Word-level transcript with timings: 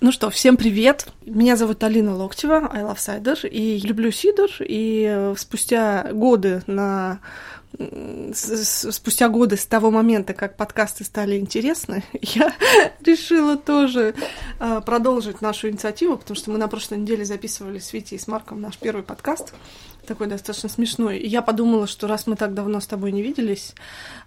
Ну 0.00 0.12
что, 0.12 0.30
всем 0.30 0.56
привет! 0.56 1.08
Меня 1.26 1.56
зовут 1.56 1.82
Алина 1.82 2.14
Локтева, 2.14 2.70
I 2.72 2.82
love 2.82 2.98
cider, 2.98 3.48
и 3.48 3.80
люблю 3.80 4.12
сидр, 4.12 4.48
и 4.60 5.04
э, 5.10 5.34
спустя 5.36 6.12
годы 6.12 6.62
на 6.68 7.18
спустя 8.34 9.28
годы 9.28 9.56
с 9.56 9.66
того 9.66 9.90
момента, 9.90 10.34
как 10.34 10.56
подкасты 10.56 11.04
стали 11.04 11.38
интересны, 11.38 12.02
я 12.20 12.52
решила 13.04 13.56
тоже 13.56 14.14
э, 14.58 14.80
продолжить 14.84 15.40
нашу 15.40 15.68
инициативу, 15.68 16.16
потому 16.16 16.36
что 16.36 16.50
мы 16.50 16.58
на 16.58 16.68
прошлой 16.68 16.98
неделе 16.98 17.24
записывали 17.24 17.78
с 17.78 17.92
Витей 17.92 18.16
и 18.16 18.20
с 18.20 18.26
Марком 18.26 18.60
наш 18.60 18.78
первый 18.78 19.02
подкаст 19.02 19.54
такой 20.08 20.26
достаточно 20.26 20.68
смешной. 20.68 21.18
И 21.18 21.28
я 21.28 21.42
подумала, 21.42 21.86
что 21.86 22.08
раз 22.08 22.26
мы 22.26 22.34
так 22.34 22.54
давно 22.54 22.80
с 22.80 22.86
тобой 22.86 23.12
не 23.12 23.22
виделись, 23.22 23.74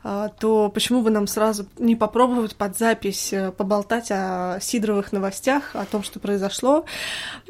а, 0.03 0.29
то 0.29 0.69
почему 0.69 1.01
бы 1.01 1.09
нам 1.09 1.27
сразу 1.27 1.65
не 1.77 1.95
попробовать 1.95 2.55
под 2.55 2.77
запись 2.77 3.33
э, 3.33 3.51
поболтать 3.51 4.11
о 4.11 4.59
сидровых 4.61 5.11
новостях, 5.11 5.71
о 5.75 5.85
том, 5.85 6.03
что 6.03 6.19
произошло. 6.19 6.85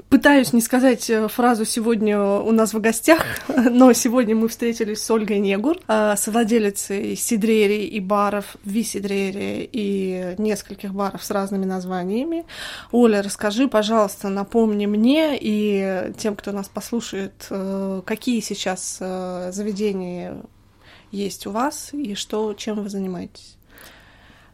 Пытаюсь 0.09 0.53
не 0.53 0.61
сказать 0.61 1.09
э, 1.09 1.27
фразу 1.27 1.65
«сегодня 1.65 2.19
у 2.19 2.51
нас 2.51 2.73
в 2.73 2.79
гостях», 2.79 3.23
но 3.47 3.93
сегодня 3.93 4.35
мы 4.35 4.47
встретились 4.47 5.03
с 5.03 5.11
Ольгой 5.11 5.39
Негур, 5.39 5.77
э, 5.87 6.15
совладелицей 6.17 7.15
сидрерий 7.15 7.85
и 7.85 7.99
баров 7.99 8.55
в 8.63 8.69
Висидрере 8.69 9.69
и 9.71 10.35
нескольких 10.37 10.93
баров 10.93 11.23
с 11.23 11.29
разными 11.29 11.65
названиями. 11.65 12.45
Оля, 12.91 13.21
расскажи, 13.21 13.67
пожалуйста, 13.67 14.29
напомни 14.29 14.87
мне 14.87 15.37
и 15.39 16.13
тем, 16.17 16.35
кто 16.35 16.51
нас 16.51 16.67
послушает, 16.67 17.47
какие 18.05 18.31
какие 18.31 18.39
сейчас 18.55 18.97
э, 19.01 19.51
заведения 19.51 20.41
есть 21.11 21.45
у 21.45 21.51
вас 21.51 21.89
и 21.91 22.15
что, 22.15 22.53
чем 22.53 22.81
вы 22.81 22.87
занимаетесь? 22.87 23.57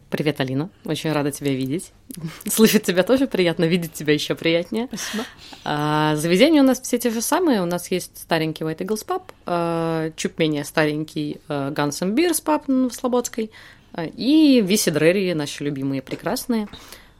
Привет, 0.09 0.39
Алина. 0.39 0.69
Очень 0.85 1.11
рада 1.11 1.31
тебя 1.31 1.51
видеть. 1.51 1.91
Слышать 2.47 2.83
тебя 2.83 3.03
тоже 3.03 3.27
приятно, 3.27 3.65
видеть 3.65 3.91
тебя 3.91 4.13
еще 4.13 4.35
приятнее. 4.35 4.87
Спасибо. 4.87 5.25
А, 5.65 6.15
заведения 6.15 6.61
у 6.61 6.65
нас 6.65 6.79
все 6.79 6.97
те 6.97 7.09
же 7.09 7.21
самые. 7.21 7.61
У 7.61 7.65
нас 7.65 7.91
есть 7.91 8.17
старенький 8.17 8.63
White 8.63 8.79
Eagles 8.79 9.05
Pub, 9.05 9.23
а, 9.45 10.11
чуть 10.15 10.39
менее 10.39 10.63
старенький 10.63 11.41
а, 11.49 11.71
Guns 11.71 12.01
and 12.01 12.15
Beers 12.15 12.41
Pub 12.41 12.89
в 12.89 12.93
Слободской 12.93 13.51
а, 13.91 14.05
и 14.05 14.61
Виси 14.61 15.33
наши 15.33 15.65
любимые 15.65 16.01
прекрасные. 16.01 16.69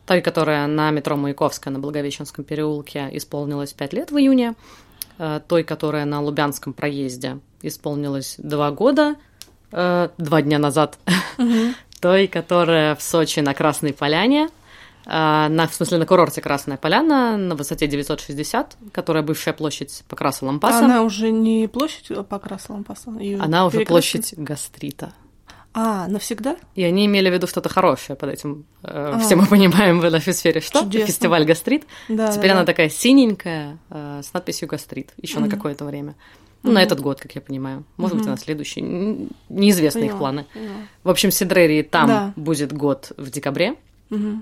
Той, 0.06 0.22
которая 0.22 0.66
на 0.68 0.90
метро 0.92 1.18
Маяковская 1.18 1.74
на 1.74 1.80
Благовещенском 1.80 2.46
переулке 2.46 3.10
исполнилась 3.12 3.74
5 3.74 3.94
лет 3.94 4.12
в 4.12 4.18
июне. 4.18 4.56
Той, 5.48 5.64
которая 5.64 6.06
на 6.06 6.22
Лубянском 6.22 6.74
проезде 6.74 7.40
исполнилась 7.62 8.36
два 8.38 8.72
года, 8.72 9.16
э, 9.72 10.10
два 10.18 10.42
дня 10.42 10.60
назад, 10.60 10.98
той, 12.00 12.28
которая 12.28 12.96
в 12.96 13.02
Сочи 13.02 13.40
на 13.40 13.54
Красной 13.54 13.94
Поляне, 13.94 14.50
э, 15.06 15.10
на, 15.10 15.68
в 15.68 15.74
смысле, 15.74 15.98
на 15.98 16.06
курорте 16.06 16.42
Красная 16.42 16.78
Поляна 16.78 17.38
на 17.38 17.56
высоте 17.56 17.88
960, 17.88 18.78
которая 18.92 19.24
бывшая 19.24 19.54
площадь 19.54 20.04
Покраса 20.08 20.46
Лампаса. 20.46 20.86
Она 20.86 21.04
уже 21.04 21.32
не 21.32 21.68
площадь 21.68 22.12
Покраса 22.28 22.74
Лампаса? 22.74 23.12
Она 23.40 23.66
уже 23.66 23.86
площадь 23.86 24.34
гастрита. 24.38 25.14
А, 25.80 26.08
навсегда? 26.08 26.56
И 26.74 26.84
они 26.84 27.06
имели 27.06 27.30
в 27.30 27.34
виду 27.34 27.46
что-то 27.46 27.70
хорошее 27.70 28.18
под 28.18 28.32
этим. 28.32 28.66
Э, 28.82 29.12
а. 29.14 29.20
Все 29.20 29.36
мы 29.36 29.46
понимаем 29.46 30.00
в 30.00 30.10
нашей 30.10 30.34
сфере, 30.34 30.60
что 30.60 30.80
Чудесно. 30.80 31.06
фестиваль 31.06 31.46
гастрит. 31.46 31.86
Да, 32.10 32.32
Теперь 32.32 32.48
да, 32.48 32.54
она 32.54 32.62
да. 32.62 32.66
такая 32.66 32.90
синенькая 32.90 33.78
э, 33.92 34.22
с 34.24 34.34
надписью 34.34 34.68
гастрит 34.68 35.14
еще 35.22 35.38
mm 35.38 35.42
на 35.42 35.50
какое-то 35.50 35.86
время. 35.86 36.16
Ну, 36.68 36.76
на 36.76 36.84
этот 36.84 37.00
год, 37.00 37.20
как 37.20 37.36
я 37.36 37.42
понимаю. 37.42 37.84
Может 37.98 38.18
быть, 38.18 38.26
на 38.26 38.38
следующий. 38.38 38.82
Неизвестны 39.50 40.02
Поняла. 40.02 40.14
их 40.14 40.20
планы. 40.20 40.46
Поняла. 40.54 40.76
В 41.04 41.10
общем, 41.10 41.32
Сидрерии 41.32 41.82
там 41.82 42.08
да. 42.08 42.34
будет 42.36 42.74
год 42.74 43.12
в 43.18 43.30
декабре. 43.30 43.76
mm 44.10 44.42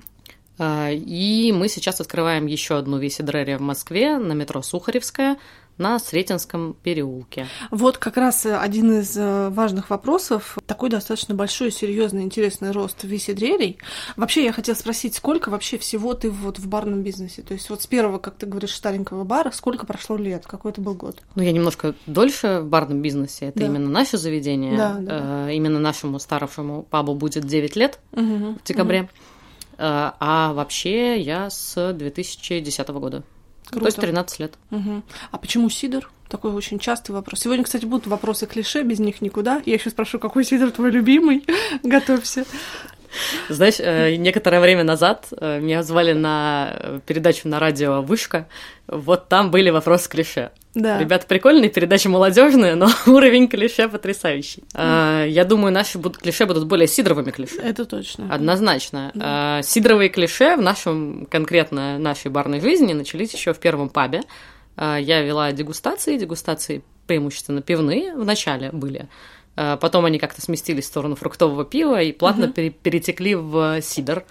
И 0.91 1.53
мы 1.55 1.67
сейчас 1.67 2.01
открываем 2.01 2.45
еще 2.45 2.77
одну 2.77 2.97
Висидрерия 2.97 3.57
в 3.57 3.61
Москве 3.61 4.17
на 4.17 4.33
метро 4.33 4.61
Сухаревская 4.61 5.37
на 5.77 5.99
Сретенском 5.99 6.75
переулке. 6.83 7.47
Вот 7.69 7.97
как 7.97 8.17
раз 8.17 8.45
э, 8.45 8.57
один 8.57 8.99
из 8.99 9.17
э, 9.17 9.49
важных 9.49 9.89
вопросов. 9.89 10.58
Такой 10.65 10.89
достаточно 10.89 11.36
большой, 11.36 11.71
серьезный, 11.71 12.23
интересный 12.23 12.71
рост 12.71 13.03
виседрерий. 13.03 13.77
Вообще 14.15 14.43
я 14.45 14.53
хотела 14.53 14.75
спросить, 14.75 15.15
сколько 15.15 15.49
вообще 15.49 15.77
всего 15.77 16.14
ты 16.14 16.30
вот 16.30 16.59
в 16.59 16.67
барном 16.67 17.03
бизнесе? 17.03 17.41
То 17.41 17.53
есть 17.53 17.69
вот 17.69 17.81
с 17.81 17.87
первого, 17.87 18.19
как 18.19 18.35
ты 18.35 18.45
говоришь, 18.45 18.73
старенького 18.73 19.25
бара, 19.25 19.52
сколько 19.52 19.85
прошло 19.85 20.15
лет? 20.15 20.45
Какой 20.45 20.71
это 20.71 20.80
был 20.81 20.93
год? 20.93 21.21
Ну, 21.35 21.43
я 21.43 21.52
немножко 21.52 21.93
дольше 22.05 22.61
в 22.61 22.67
барном 22.67 23.02
бизнесе. 23.02 23.47
Это 23.47 23.59
да. 23.59 23.65
именно 23.65 23.89
наше 23.89 24.17
заведение. 24.17 24.77
Да, 24.77 24.97
да. 24.99 25.47
Э, 25.49 25.53
именно 25.53 25.80
нашему 25.80 26.19
старшему 26.19 26.83
пабу 26.83 27.15
будет 27.15 27.45
9 27.45 27.75
лет 27.75 27.99
угу, 28.14 28.55
в 28.55 28.64
декабре. 28.64 29.02
Угу. 29.02 29.09
А 29.77 30.53
вообще 30.53 31.19
я 31.19 31.49
с 31.49 31.93
2010 31.93 32.87
года. 32.89 33.23
Круто. 33.70 33.80
То 33.81 33.86
есть 33.87 33.99
13 33.99 34.39
лет. 34.39 34.53
Угу. 34.71 35.03
А 35.31 35.37
почему 35.37 35.70
сидр? 35.70 36.09
Такой 36.30 36.52
очень 36.52 36.80
частый 36.80 37.14
вопрос. 37.14 37.39
Сегодня, 37.42 37.64
кстати, 37.64 37.86
будут 37.86 38.08
вопросы 38.08 38.48
клише, 38.48 38.81
без 38.83 38.99
них 38.99 39.21
никуда. 39.21 39.61
Я 39.65 39.76
еще 39.76 39.89
спрошу, 39.89 40.20
какой 40.20 40.43
сидр 40.43 40.71
твой 40.71 40.92
любимый? 40.92 41.45
Готовься. 41.83 42.45
Знаешь, 43.48 43.76
э, 43.80 44.15
некоторое 44.15 44.59
время 44.59 44.83
назад 44.83 45.27
э, 45.31 45.59
меня 45.59 45.83
звали 45.83 46.14
на 46.14 47.02
передачу 47.05 47.48
на 47.48 47.59
радио 47.59 48.02
«Вышка». 48.02 48.48
Вот 48.87 49.30
там 49.30 49.52
были 49.52 49.70
вопросы 49.70 50.09
клише. 50.09 50.52
Да. 50.75 50.99
Ребята 50.99 51.25
прикольные, 51.25 51.69
передача 51.69 52.09
молодежная, 52.09 52.75
но 52.75 52.89
уровень 53.08 53.47
клише 53.47 53.87
потрясающий. 53.87 54.61
Mm. 54.61 54.75
А, 54.75 55.25
я 55.25 55.45
думаю, 55.45 55.71
наши 55.73 55.97
будут, 55.97 56.17
клише 56.17 56.45
будут 56.45 56.67
более 56.67 56.87
сидровыми 56.87 57.31
клише. 57.31 57.55
Это 57.55 57.86
точно. 57.86 58.33
Однозначно. 58.33 59.11
Да. 59.14 59.59
А, 59.59 59.61
сидровые 59.64 60.09
клише 60.09 60.58
в 60.58 60.61
нашем, 60.61 61.27
конкретно 61.31 61.97
нашей 61.97 62.30
барной 62.30 62.59
жизни 62.59 62.91
начались 62.91 63.33
еще 63.33 63.53
в 63.53 63.59
первом 63.59 63.87
пабе. 63.87 64.21
А, 64.75 64.97
я 64.97 65.21
вела 65.21 65.52
дегустации, 65.53 66.17
дегустации 66.17 66.83
преимущественно 67.08 67.61
пивные 67.61 68.14
в 68.14 68.25
начале 68.25 68.69
были. 68.71 69.08
А, 69.55 69.77
потом 69.77 70.03
они 70.03 70.19
как-то 70.19 70.41
сместились 70.41 70.83
в 70.83 70.87
сторону 70.87 71.15
фруктового 71.15 71.64
пива 71.64 72.02
и 72.02 72.11
плавно 72.11 72.45
mm-hmm. 72.45 72.69
перетекли 72.83 73.35
в 73.35 73.81
сидр. 73.81 74.25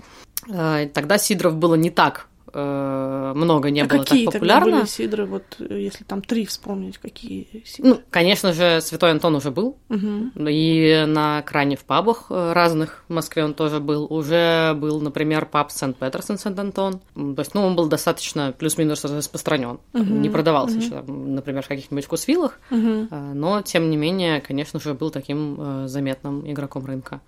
А, 0.53 0.87
тогда 0.88 1.16
сидров 1.16 1.56
было 1.56 1.75
не 1.75 1.91
так 1.91 2.28
э, 2.54 3.32
много 3.34 3.70
не 3.70 3.81
а 3.81 3.87
было 3.87 3.98
какие 3.98 4.25
так 4.25 4.34
популярно. 4.34 4.65
Тогда 4.65 4.78
были 4.78 4.88
сидры, 4.88 5.26
вот 5.26 5.44
если 5.59 6.04
там 6.04 6.22
три 6.22 6.47
вспомнить, 6.47 6.98
какие 6.98 7.62
сидры? 7.65 7.91
Ну, 7.91 8.00
конечно 8.10 8.53
же, 8.53 8.81
Святой 8.81 9.10
Антон 9.10 9.34
уже 9.34 9.50
был, 9.50 9.76
угу. 9.88 10.31
и 10.48 11.04
на 11.06 11.42
кране 11.42 11.76
в 11.76 11.84
пабах 11.84 12.26
э, 12.31 12.53
разных 12.53 13.04
в 13.09 13.12
Москве 13.12 13.44
он 13.44 13.54
тоже 13.54 13.81
был. 13.81 14.06
Уже 14.10 14.75
был, 14.75 15.00
например, 15.00 15.47
паб 15.47 15.70
Сент-Петерсон, 15.70 16.38
Сент-Антон. 16.38 17.00
То 17.15 17.34
есть, 17.38 17.54
ну, 17.54 17.62
он 17.65 17.76
был 17.76 17.88
достаточно 17.88 18.53
плюс-минус 18.56 19.04
распространен. 19.04 19.81
Угу. 19.92 20.04
Не 20.04 20.31
продавался 20.31 20.76
угу. 20.76 20.84
еще, 20.84 21.03
например, 21.03 21.62
в 21.62 21.69
каких-нибудь 21.69 22.04
вкусвиллах, 22.04 22.59
угу. 22.71 23.09
но, 23.10 23.62
тем 23.62 23.91
не 23.91 23.97
менее, 23.97 24.41
конечно 24.41 24.81
же, 24.81 24.94
был 24.94 25.10
таким 25.10 25.56
э, 25.59 25.88
заметным 25.88 26.50
игроком 26.50 26.86
рынка. 26.86 27.21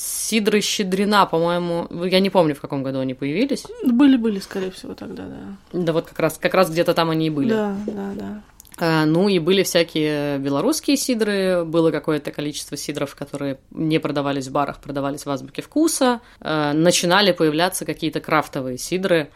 Сидра 0.00 0.58
и 0.58 0.60
Щедрина, 0.60 1.26
по-моему, 1.26 1.88
я 2.04 2.20
не 2.20 2.30
помню, 2.30 2.54
в 2.54 2.60
каком 2.60 2.84
году 2.84 3.00
они 3.00 3.14
появились. 3.14 3.66
Были-были, 3.84 4.38
скорее 4.38 4.70
всего, 4.70 4.94
тогда, 4.94 5.24
да. 5.24 5.56
Да 5.72 5.92
вот 5.92 6.06
как 6.06 6.20
раз, 6.20 6.38
как 6.38 6.54
раз 6.54 6.70
где-то 6.70 6.94
там 6.94 7.10
они 7.10 7.26
и 7.26 7.30
были. 7.30 7.50
Да, 7.50 7.76
да, 7.86 8.12
да. 8.14 8.42
А, 8.76 9.04
ну 9.06 9.28
и 9.28 9.40
были 9.40 9.64
всякие 9.64 10.38
белорусские 10.38 10.96
сидры, 10.96 11.64
было 11.64 11.90
какое-то 11.90 12.30
количество 12.30 12.76
сидров, 12.76 13.16
которые 13.16 13.58
не 13.72 13.98
продавались 13.98 14.46
в 14.46 14.52
барах, 14.52 14.80
продавались 14.80 15.26
в 15.26 15.30
азбуке 15.30 15.62
вкуса. 15.62 16.20
А, 16.40 16.72
начинали 16.72 17.32
появляться 17.32 17.84
какие-то 17.84 18.20
крафтовые 18.20 18.78
сидры, 18.78 19.30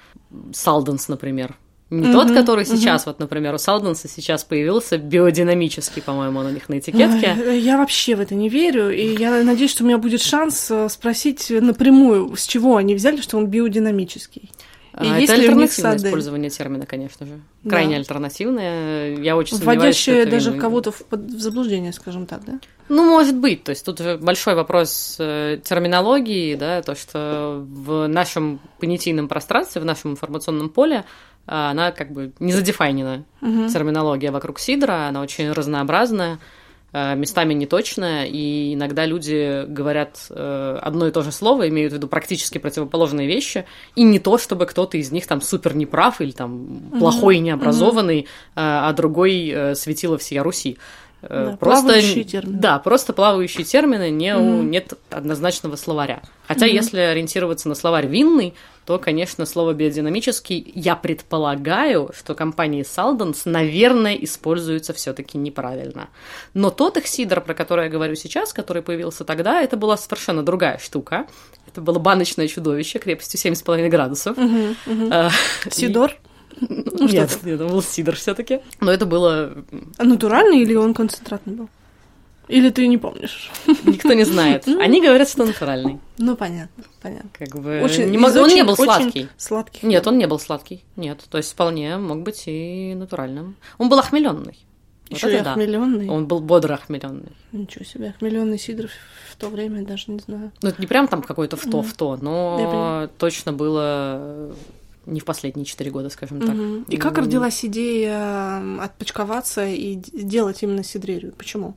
Салденс, 0.53 1.09
например, 1.09 1.57
не 1.93 2.09
угу, 2.09 2.13
тот, 2.13 2.33
который 2.33 2.65
угу. 2.65 2.75
сейчас, 2.75 3.07
вот, 3.07 3.19
например, 3.19 3.55
у 3.55 3.59
Салденса 3.59 4.09
сейчас 4.09 4.45
появился 4.45 4.97
биодинамический, 4.97 6.01
по-моему, 6.01 6.41
он 6.41 6.47
у 6.47 6.51
них 6.51 6.69
на 6.69 6.79
этикетке. 6.79 7.59
Я 7.59 7.77
вообще 7.77 8.17
в 8.17 8.21
это 8.21 8.35
не 8.35 8.49
верю, 8.49 8.91
и 8.91 9.15
я 9.17 9.43
надеюсь, 9.43 9.71
что 9.71 9.85
у 9.85 9.87
меня 9.87 9.99
будет 9.99 10.23
шанс 10.23 10.71
э, 10.71 10.89
спросить 10.89 11.51
напрямую, 11.51 12.35
с 12.35 12.47
чего 12.47 12.77
они 12.77 12.95
взяли, 12.95 13.21
что 13.21 13.37
он 13.37 13.47
биодинамический. 13.47 14.51
И 15.01 15.07
а, 15.07 15.19
это 15.19 15.33
альтернативное 15.33 15.97
использование 15.97 16.51
термина, 16.51 16.85
конечно 16.85 17.25
же. 17.25 17.41
Крайне 17.67 17.93
да. 17.93 17.97
альтернативное. 17.97 19.17
Я 19.17 19.37
очень 19.39 19.57
Вводящее 19.57 20.27
даже 20.27 20.53
кого-то 20.53 20.93
в, 20.93 21.03
в 21.11 21.41
заблуждение, 21.41 21.95
скажем 21.95 22.27
так, 22.27 22.45
да? 22.45 22.61
Ну, 22.91 23.09
может 23.09 23.35
быть. 23.35 23.65
То 23.65 23.71
есть 23.71 23.87
тут 23.87 24.03
большой 24.21 24.55
вопрос 24.55 25.17
э, 25.19 25.59
терминологии, 25.65 26.57
да, 26.57 26.83
то, 26.83 26.95
что 26.95 27.65
в 27.67 28.07
нашем 28.07 28.61
понятийном 28.81 29.29
пространстве, 29.29 29.81
в 29.81 29.87
нашем 29.87 30.11
информационном 30.11 30.69
поле 30.69 31.05
она 31.47 31.91
как 31.91 32.13
бы 32.13 32.33
не 32.39 32.53
задефайнена. 32.53 33.25
Угу. 33.41 33.69
Терминология 33.69 34.31
вокруг 34.31 34.59
сидра, 34.59 35.09
она 35.09 35.21
очень 35.21 35.51
разнообразная, 35.51 36.39
а, 36.95 37.15
местами 37.15 37.55
неточная, 37.55 38.27
и 38.27 38.75
иногда 38.75 39.07
люди 39.07 39.65
говорят 39.67 40.27
э, 40.29 40.79
одно 40.83 41.07
и 41.07 41.11
то 41.11 41.23
же 41.23 41.33
слово, 41.33 41.71
имеют 41.71 41.93
в 41.93 41.97
виду 41.97 42.07
практически 42.07 42.59
противоположные 42.59 43.27
вещи, 43.27 43.65
и 43.97 44.03
не 44.03 44.19
то, 44.19 44.37
чтобы 44.37 44.67
кто-то 44.67 44.99
из 44.99 45.11
них 45.11 45.27
там 45.27 45.41
супер 45.41 45.75
неправ 45.75 46.21
или 46.21 46.33
там 46.33 46.93
плохой 46.99 47.37
и 47.37 47.41
необразованный, 47.41 48.21
угу. 48.21 48.29
а 48.57 48.93
другой 48.93 49.49
э, 49.49 49.75
светило 49.75 50.19
всея 50.19 50.43
Руси. 50.43 50.77
Э, 51.23 51.51
Да, 51.53 51.57
просто, 51.57 51.85
плавающие 51.87 52.25
термины. 52.25 52.59
Да, 52.59 52.79
просто 52.81 53.13
плавающие 53.13 53.65
термины, 53.65 54.11
не 54.11 54.37
у- 54.37 54.41
Мгм. 54.41 54.71
нет 54.71 54.93
однозначного 55.11 55.77
словаря. 55.77 56.23
Хотя, 56.49 56.67
Мгм. 56.67 56.75
если 56.75 56.99
ориентироваться 56.99 57.69
на 57.69 57.75
словарь 57.77 58.07
винный, 58.09 58.55
то, 58.87 58.99
конечно, 58.99 59.47
слово 59.47 59.73
биодинамический, 59.75 60.73
я 60.75 60.97
предполагаю, 60.97 62.11
что 62.19 62.35
компании 62.35 62.83
Салденс, 62.83 63.45
наверное, 63.45 64.15
используется 64.17 64.93
все-таки 64.93 65.39
неправильно. 65.39 66.09
Но 66.55 66.71
тот 66.71 66.97
их 66.97 67.07
сидр, 67.07 67.41
про 67.41 67.55
который 67.55 67.85
я 67.85 67.91
говорю 67.91 68.17
сейчас, 68.17 68.53
который 68.53 68.83
появился 68.83 69.25
тогда, 69.25 69.63
это 69.63 69.77
была 69.77 69.97
совершенно 69.97 70.43
другая 70.43 70.79
штука. 70.79 71.27
Это 71.69 71.81
было 71.81 72.01
баночное 72.01 72.49
чудовище 72.49 72.99
крепостью 72.99 73.39
7,5 73.39 73.89
градусов. 73.89 74.37
Мгм, 74.37 74.77
мгм. 74.87 75.09
А, 75.13 75.31
Сидор? 75.71 76.11
и- 76.11 76.15
Ну, 77.03 77.09
что 77.09 77.17
Нет, 77.19 77.39
это 77.45 77.67
был 77.67 77.83
сидр 77.83 78.15
все-таки. 78.17 78.61
Но 78.81 78.91
это 78.91 79.07
было... 79.07 79.65
А 79.99 80.05
натуральный 80.05 80.61
или 80.61 80.75
он 80.75 80.95
концентратный 80.95 81.55
был? 81.55 81.69
Или 82.49 82.71
ты 82.71 82.87
не 82.89 82.99
помнишь? 82.99 83.51
Никто 83.85 84.13
не 84.13 84.25
знает. 84.25 84.67
Они 84.81 85.01
говорят, 85.01 85.29
что 85.29 85.45
натуральный. 85.47 86.01
Ну, 86.19 86.37
понятно, 86.37 86.85
понятно. 87.01 87.31
Как 87.33 87.49
бы... 87.61 87.81
Очень- 87.83 88.11
не 88.11 88.19
мог- 88.19 88.35
Он 88.35 88.49
не 88.49 88.65
был 88.65 88.77
сладкий. 88.77 89.29
Сладких. 89.37 89.83
Нет, 89.85 90.07
он 90.07 90.19
не 90.19 90.27
был 90.27 90.39
сладкий. 90.39 90.85
Нет, 90.97 91.21
то 91.31 91.39
есть 91.39 91.53
вполне 91.53 91.97
мог 91.99 92.23
быть 92.23 92.43
и 92.47 92.95
натуральным. 92.97 93.57
Он 93.79 93.89
был 93.89 93.99
охмеленный. 93.99 94.59
Вот 95.09 95.19
Еще 95.19 95.31
и 95.31 95.35
это 95.35 95.45
да. 95.45 95.51
охмеленный. 95.53 96.09
Он 96.09 96.27
был 96.27 96.41
бодро 96.41 96.75
охмеленный. 96.75 97.33
Ничего 97.53 97.85
себе, 97.85 98.09
охмеленный 98.11 98.59
сидр 98.59 98.89
в- 98.89 99.37
то 99.37 99.49
время, 99.49 99.85
даже 99.85 100.05
не 100.09 100.19
знаю. 100.21 100.53
Ну, 100.63 100.69
это 100.69 100.81
не 100.81 100.87
прям 100.87 101.09
там 101.09 101.21
какой-то 101.23 101.57
в 101.57 101.63
то, 101.65 101.83
в 101.83 101.93
то, 101.95 102.17
но 102.21 103.09
точно 103.19 103.53
было 103.53 104.55
не 105.07 105.21
в 105.21 105.25
последние 105.25 105.65
четыре 105.65 105.91
года, 105.91 106.11
скажем 106.11 106.41
так. 106.41 106.55
Мгм. 106.55 106.85
И 106.89 106.97
как 106.97 107.19
родилась 107.19 107.65
идея 107.65 108.83
отпочковаться 108.83 109.67
и 109.67 109.97
делать 109.97 110.63
именно 110.63 110.85
сидрерию? 110.85 111.33
Почему? 111.37 111.75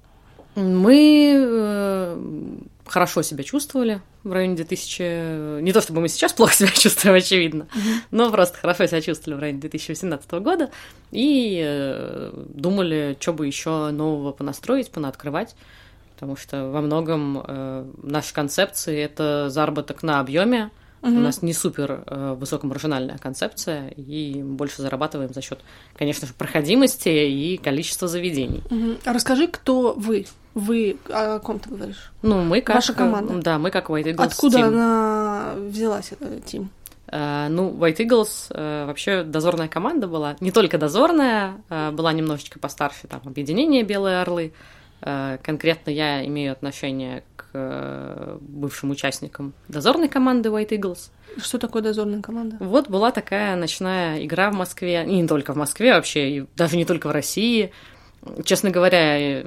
Мы 0.55 1.33
э, 1.37 2.17
хорошо 2.85 3.21
себя 3.23 3.43
чувствовали 3.43 4.01
в 4.23 4.31
районе 4.31 4.55
2000... 4.55 5.61
Не 5.61 5.73
то 5.73 5.81
чтобы 5.81 6.01
мы 6.01 6.07
сейчас 6.07 6.33
плохо 6.33 6.53
себя 6.53 6.69
чувствуем, 6.73 7.15
очевидно, 7.15 7.67
но 8.11 8.31
просто 8.31 8.57
хорошо 8.57 8.85
себя 8.85 9.01
чувствовали 9.01 9.37
в 9.37 9.41
районе 9.41 9.59
2018 9.59 10.31
года 10.33 10.69
и 11.11 11.61
э, 11.63 12.31
думали, 12.53 13.17
что 13.19 13.33
бы 13.33 13.47
еще 13.47 13.89
нового 13.89 14.31
понастроить, 14.31 14.91
понаоткрывать, 14.91 15.55
потому 16.13 16.37
что 16.37 16.69
во 16.69 16.81
многом 16.81 17.43
э, 17.45 17.85
наши 18.01 18.33
концепции— 18.33 18.97
это 18.99 19.49
заработок 19.49 20.03
на 20.03 20.19
объеме, 20.21 20.71
У 21.05 21.09
Мгм. 21.09 21.23
нас 21.23 21.43
не 21.43 21.53
супер 21.53 22.03
э, 22.07 22.35
высокомаржинальная 22.39 23.19
концепция, 23.19 23.89
и 23.89 24.41
больше 24.41 24.81
зарабатываем 24.81 25.31
за 25.33 25.41
счет, 25.41 25.59
конечно 25.95 26.27
же, 26.27 26.33
проходимости 26.33 27.09
и 27.09 27.57
количества 27.57 28.07
заведений. 28.07 28.63
Мгм. 28.71 28.97
А 29.05 29.13
расскажи, 29.13 29.47
кто 29.47 29.93
вы? 29.95 30.25
Вы 30.55 30.97
о 31.09 31.37
ком 31.39 31.59
ты 31.59 31.69
говоришь? 31.69 32.11
Ну, 32.23 32.41
мы 32.43 32.61
как... 32.61 32.77
Ваша 32.77 32.93
команда. 32.93 33.35
Да, 33.35 33.59
мы 33.59 33.69
как 33.69 33.89
White 33.91 34.15
Eagles 34.15 34.25
Откуда 34.25 34.57
Team. 34.59 34.63
она 34.67 35.53
взялась, 35.57 36.11
эта 36.11 36.39
Тим? 36.41 36.69
Э, 37.07 37.49
ну, 37.49 37.69
White 37.69 37.97
Eagles 37.97 38.47
э, 38.49 38.85
вообще 38.87 39.23
дозорная 39.23 39.67
команда 39.67 40.07
была. 40.07 40.37
Не 40.39 40.51
только 40.51 40.79
дозорная, 40.79 41.57
э, 41.69 41.91
была 41.91 42.13
немножечко 42.13 42.57
постарше, 42.57 43.07
там, 43.07 43.21
объединение 43.25 43.83
«Белые 43.83 44.21
орлы». 44.21 44.53
Конкретно 45.43 45.91
я 45.91 46.25
имею 46.25 46.51
отношение 46.53 47.23
к 47.55 47.57
э, 47.57 48.37
бывшим 48.41 48.91
участникам 48.91 49.53
дозорной 49.69 50.09
команды 50.09 50.49
White 50.49 50.69
Eagles. 50.71 51.09
Что 51.37 51.57
такое 51.57 51.81
дозорная 51.81 52.21
команда? 52.21 52.57
Вот 52.59 52.89
была 52.89 53.11
такая 53.11 53.55
ночная 53.55 54.23
игра 54.25 54.51
в 54.51 54.55
Москве, 54.55 55.03
и 55.05 55.15
не 55.15 55.25
только 55.27 55.53
в 55.53 55.55
Москве 55.55 55.93
вообще, 55.93 56.29
и 56.29 56.45
даже 56.57 56.75
не 56.75 56.83
только 56.85 57.07
в 57.07 57.11
России. 57.11 57.71
Честно 58.43 58.71
говоря, 58.71 59.41
э, 59.41 59.45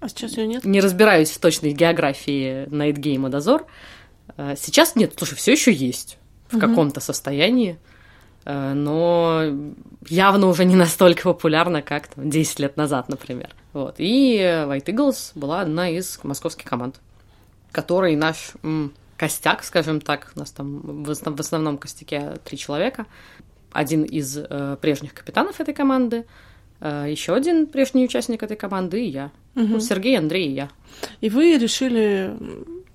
А 0.00 0.08
сейчас 0.10 0.36
ее 0.36 0.46
нет? 0.46 0.64
не 0.64 0.80
разбираюсь 0.80 1.30
в 1.30 1.38
точной 1.40 1.72
географии 1.72 2.66
Найтгейма 2.70 3.30
Дозор. 3.30 3.64
Э, 4.36 4.54
Сейчас 4.58 4.94
нет, 4.94 5.14
слушай, 5.16 5.34
все 5.36 5.52
еще 5.52 5.72
есть 5.72 6.18
в 6.48 6.56
Мгм. 6.56 6.60
каком-то 6.68 7.00
состоянии, 7.00 7.78
но 8.44 9.42
явно 10.08 10.46
уже 10.46 10.64
не 10.64 10.74
настолько 10.76 11.22
популярна, 11.24 11.82
как 11.82 12.08
там, 12.08 12.30
10 12.30 12.58
лет 12.60 12.76
назад, 12.78 13.08
например. 13.10 13.50
Вот. 13.74 13.96
И 13.98 14.38
White 14.38 14.86
Eagles 14.86 15.32
была 15.34 15.60
одна 15.60 15.90
из 15.90 16.18
московских 16.22 16.64
команд, 16.68 17.00
которой 17.72 18.16
наш 18.16 18.52
м, 18.62 18.92
костяк, 19.16 19.64
скажем 19.64 20.00
так, 20.00 20.32
у 20.36 20.38
нас 20.40 20.50
там 20.52 20.80
в 21.04 21.10
основ- 21.10 21.36
в 21.36 21.40
основном 21.40 21.78
костяке 21.78 22.34
три 22.44 22.56
человека, 22.58 23.06
один 23.72 24.02
из 24.04 24.36
э, 24.38 24.76
прежних 24.80 25.12
капитанов 25.14 25.60
этой 25.60 25.74
команды, 25.74 26.24
еще 26.80 27.34
один 27.34 27.66
прежний 27.66 28.04
участник 28.04 28.42
этой 28.44 28.56
команды 28.56 29.04
и 29.04 29.08
я. 29.08 29.32
Мгм. 29.56 29.72
Ну, 29.72 29.80
Сергей, 29.80 30.16
Андрей 30.16 30.46
и 30.46 30.52
я. 30.52 30.68
И 31.20 31.28
вы 31.28 31.58
решили 31.58 32.32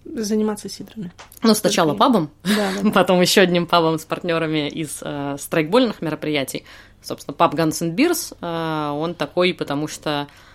заниматься 0.06 0.70
сидрами? 0.70 1.12
Ну, 1.42 1.54
сначала 1.54 1.94
пабом, 1.94 2.30
Да, 2.44 2.72
да, 2.82 2.92
потом 2.94 3.20
еще 3.20 3.42
одним 3.42 3.68
пабом 3.68 4.00
с 4.00 4.06
партнерами 4.06 4.70
из 4.70 5.00
э, 5.02 5.36
страйкбольных 5.38 6.02
мероприятий. 6.02 6.64
Собственно, 7.02 7.36
паб 7.36 7.56
Guns 7.56 7.82
and 7.82 7.94
Beers, 7.96 8.36
э, 8.40 8.92
он 8.98 9.16
такой, 9.16 9.54
потому 9.54 9.90
что 9.90 10.28
э, 10.30 10.53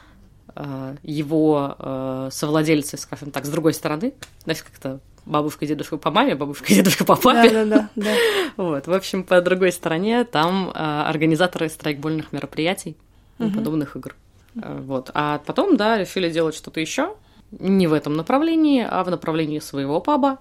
его 1.02 1.76
э, 1.78 2.28
совладельцы, 2.32 2.96
скажем 2.96 3.30
так, 3.30 3.44
с 3.44 3.48
другой 3.48 3.74
стороны, 3.74 4.14
знаешь, 4.44 4.62
как-то 4.62 5.00
бабушка 5.28 5.64
и 5.64 5.68
дедушка 5.68 5.96
по 5.98 6.10
маме, 6.10 6.34
бабушка 6.34 6.72
и 6.72 6.74
дедушка 6.76 7.04
по 7.04 7.16
папе. 7.16 7.50
Да, 7.50 7.64
да, 7.64 7.76
да, 7.76 7.88
да. 8.04 8.14
Вот, 8.56 8.86
в 8.86 8.92
общем, 8.92 9.24
по 9.24 9.40
другой 9.40 9.72
стороне 9.72 10.24
там 10.24 10.70
э, 10.70 10.72
организаторы 10.72 11.68
страйкбольных 11.68 12.32
мероприятий 12.32 12.96
и 13.38 13.48
подобных 13.50 13.96
игр. 13.96 14.16
Э, 14.60 14.80
Вот. 14.80 15.10
А 15.14 15.40
потом, 15.44 15.76
да, 15.76 15.98
решили 15.98 16.30
делать 16.30 16.54
что-то 16.54 16.80
еще. 16.80 17.14
Не 17.50 17.86
в 17.86 17.92
этом 17.92 18.14
направлении, 18.14 18.86
а 18.88 19.04
в 19.04 19.10
направлении 19.10 19.58
своего 19.58 20.00
паба. 20.00 20.38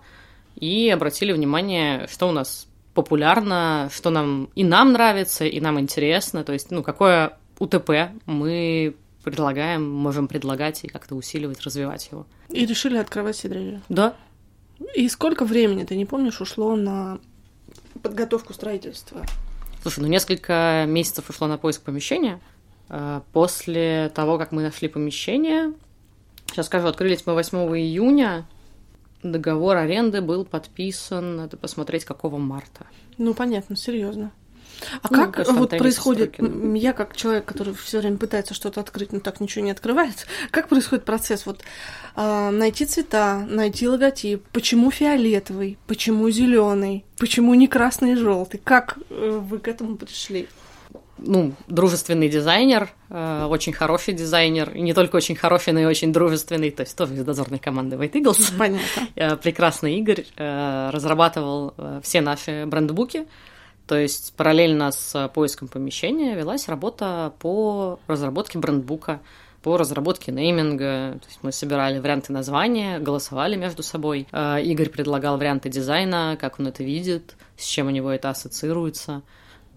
И 0.56 0.90
обратили 0.90 1.32
внимание, 1.32 2.08
что 2.08 2.28
у 2.28 2.32
нас 2.32 2.68
популярно, 2.94 3.90
что 3.94 4.10
нам 4.10 4.50
и 4.56 4.64
нам 4.64 4.92
нравится, 4.92 5.46
и 5.46 5.60
нам 5.62 5.80
интересно. 5.80 6.44
То 6.44 6.54
есть, 6.54 6.72
ну, 6.72 6.82
какое 6.82 7.38
УТП 7.60 7.92
мы 8.26 8.96
предлагаем, 9.28 9.92
можем 9.92 10.30
предлагать 10.30 10.86
и 10.86 10.88
как-то 10.88 11.14
усиливать, 11.16 11.60
развивать 11.60 12.08
его. 12.10 12.26
И 12.48 12.66
решили 12.66 12.96
открывать 12.96 13.36
сидрерию. 13.36 13.82
Да, 13.90 14.16
И 14.96 15.10
сколько 15.10 15.44
времени, 15.44 15.84
ты 15.84 15.98
не 15.98 16.06
помнишь, 16.06 16.40
ушло 16.40 16.78
на 16.78 17.20
подготовку 18.02 18.54
строительства? 18.54 19.26
Слушай, 19.82 20.00
ну 20.00 20.08
несколько 20.08 20.86
месяцев 20.88 21.30
ушло 21.30 21.48
на 21.48 21.58
поиск 21.58 21.82
помещения. 21.82 22.40
Э, 22.88 23.20
После 23.34 24.10
того, 24.16 24.38
как 24.38 24.54
мы 24.54 24.62
нашли 24.64 24.88
помещение, 24.88 25.74
сейчас 26.50 26.68
скажу, 26.68 26.88
открылись 26.88 27.26
мы 27.26 27.34
8 27.34 27.58
июня, 27.78 28.48
договор 29.24 29.76
аренды 29.76 30.22
был 30.22 30.46
подписан, 30.46 31.36
надо 31.36 31.58
посмотреть, 31.58 32.06
какого 32.06 32.38
марта. 32.38 32.88
Ну, 33.18 33.34
понятно, 33.34 33.76
серьезно. 33.76 34.32
А 35.02 35.08
Ну, 35.10 35.32
как 35.32 35.48
вот 35.50 35.70
происходит, 35.72 36.40
м, 36.40 36.74
я 36.74 36.94
как 36.94 37.16
человек, 37.16 37.46
который 37.46 37.74
все 37.74 38.00
время 38.00 38.18
пытается 38.18 38.54
что-то 38.54 38.82
открыть, 38.82 39.14
но 39.14 39.20
так 39.20 39.40
ничего 39.40 39.66
не 39.66 39.72
открывает, 39.72 40.28
как 40.52 40.70
происходит 40.70 41.06
процесс? 41.06 41.46
Вот 41.46 41.62
а, 42.16 42.52
найти 42.52 42.86
цвета, 42.86 43.46
найти 43.48 43.88
логотип, 43.88 44.44
почему 44.52 44.92
фиолетовый, 44.92 45.78
почему 45.88 46.30
зеленый, 46.30 47.06
почему 47.18 47.54
не 47.54 47.68
красный 47.68 48.14
и 48.14 48.16
желтый? 48.16 48.60
Как 48.64 48.98
э, 49.10 49.42
вы 49.44 49.60
к 49.60 49.68
этому 49.68 49.98
пришли? 49.98 50.48
Ну, 51.20 51.54
дружественный 51.68 52.30
дизайнер, 52.30 52.90
э, 53.10 53.48
очень 53.50 53.74
хороший 53.74 54.14
дизайнер, 54.14 54.70
и 54.72 54.82
не 54.82 54.94
только 54.94 55.16
очень 55.16 55.36
хороший, 55.36 55.74
но 55.74 55.80
и 55.80 55.86
очень 55.86 56.14
дружественный, 56.14 56.70
то 56.70 56.82
есть 56.84 56.96
тоже 56.96 57.16
из 57.16 57.24
дозорной 57.24 57.58
команды 57.60 57.96
White 57.96 58.14
Eagles. 58.14 58.54
Понятно. 58.58 59.08
Э, 59.16 59.36
прекрасный 59.36 59.96
Игорь 59.98 60.26
э, 60.36 60.90
разрабатывал 60.94 61.74
э, 61.78 62.02
все 62.04 62.22
наши 62.22 62.66
брендбуки. 62.68 63.26
То 63.88 63.98
есть 63.98 64.34
параллельно 64.36 64.92
с 64.92 65.30
поиском 65.34 65.70
помещения 65.70 66.36
велась 66.36 66.68
работа 66.68 67.34
по 67.40 68.00
разработке 68.08 68.60
брендбука, 68.60 69.22
по 69.64 69.78
разработке 69.78 70.32
нейминга. 70.32 71.20
То 71.22 71.28
есть 71.28 71.40
мы 71.42 71.52
собирали 71.52 72.00
варианты 72.00 72.34
названия, 72.34 73.00
голосовали 73.00 73.56
между 73.56 73.84
собой. 73.84 74.28
Э, 74.32 74.62
Игорь 74.62 74.90
предлагал 74.90 75.38
варианты 75.38 75.70
дизайна, 75.70 76.38
как 76.40 76.60
он 76.60 76.68
это 76.68 76.84
видит, 76.84 77.36
с 77.58 77.66
чем 77.66 77.88
у 77.88 77.90
него 77.90 78.12
это 78.12 78.30
ассоциируется 78.30 79.24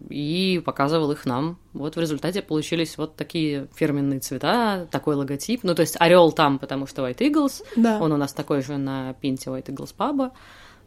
и 0.09 0.63
показывал 0.65 1.13
их 1.13 1.27
нам. 1.27 1.59
Вот 1.73 1.97
в 1.97 2.01
результате 2.01 2.43
получились 2.43 2.97
вот 2.99 3.17
такие 3.17 3.69
фирменные 3.75 4.21
цвета, 4.21 4.89
такой 4.91 5.15
логотип. 5.15 5.63
Ну, 5.63 5.75
то 5.75 5.83
есть 5.83 5.97
орел 6.01 6.33
там, 6.33 6.59
потому 6.59 6.87
что 6.87 7.07
White 7.07 7.19
Eagles, 7.19 7.63
Да. 7.77 7.99
он 8.01 8.11
у 8.13 8.17
нас 8.17 8.33
такой 8.33 8.63
же 8.63 8.77
на 8.79 9.13
пинте 9.15 9.51
White 9.51 9.67
Eagles 9.67 9.95
паба, 9.95 10.33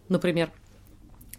например. 0.09 0.51